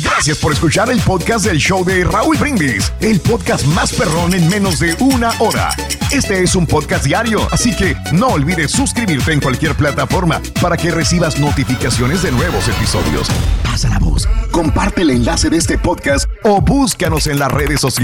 Gracias 0.03 0.37
por 0.37 0.53
escuchar 0.53 0.89
el 0.91 0.99
podcast 1.01 1.45
del 1.45 1.57
show 1.57 1.83
de 1.83 2.03
Raúl 2.03 2.37
Brindis, 2.37 2.91
el 3.01 3.19
podcast 3.19 3.65
más 3.67 3.93
perrón 3.93 4.33
en 4.33 4.47
menos 4.49 4.79
de 4.79 4.95
una 4.99 5.31
hora. 5.39 5.69
Este 6.11 6.41
es 6.43 6.55
un 6.55 6.65
podcast 6.67 7.05
diario, 7.05 7.47
así 7.51 7.75
que 7.75 7.95
no 8.11 8.27
olvides 8.27 8.71
suscribirte 8.71 9.33
en 9.33 9.39
cualquier 9.41 9.75
plataforma 9.75 10.41
para 10.61 10.77
que 10.77 10.91
recibas 10.91 11.39
notificaciones 11.39 12.21
de 12.23 12.31
nuevos 12.31 12.67
episodios. 12.67 13.27
Pasa 13.63 13.89
la 13.89 13.99
voz, 13.99 14.27
comparte 14.51 15.01
el 15.01 15.09
enlace 15.11 15.49
de 15.49 15.57
este 15.57 15.77
podcast 15.77 16.29
o 16.43 16.61
búscanos 16.61 17.27
en 17.27 17.37
las 17.39 17.51
redes 17.51 17.79
sociales, 17.81 18.02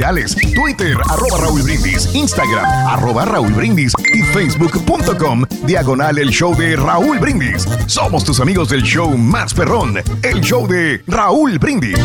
Twitter, 0.55 0.95
arroba 1.09 1.37
Raúl 1.41 1.61
Brindis, 1.61 2.15
Instagram, 2.15 2.65
arroba 2.87 3.25
Raúl 3.25 3.53
Brindis 3.53 3.93
y 4.13 4.23
facebook.com, 4.23 5.43
diagonal 5.63 6.17
el 6.17 6.29
show 6.29 6.55
de 6.55 6.77
Raúl 6.77 7.19
Brindis. 7.19 7.67
Somos 7.87 8.23
tus 8.23 8.39
amigos 8.39 8.69
del 8.69 8.81
show 8.81 9.17
más 9.17 9.53
perrón, 9.53 9.97
el 10.23 10.39
show 10.39 10.65
de 10.67 11.03
Raúl 11.05 11.59
Brindis. 11.59 11.99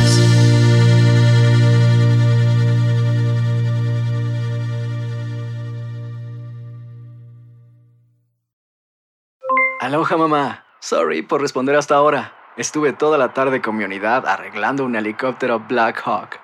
Aloha 9.80 10.16
mamá. 10.16 10.64
Sorry 10.80 11.22
por 11.22 11.40
responder 11.40 11.76
hasta 11.76 11.94
ahora. 11.94 12.32
Estuve 12.56 12.92
toda 12.92 13.18
la 13.18 13.32
tarde 13.32 13.62
con 13.62 13.76
mi 13.76 13.84
unidad 13.84 14.26
arreglando 14.26 14.84
un 14.84 14.96
helicóptero 14.96 15.60
Black 15.60 16.02
Hawk. 16.04 16.43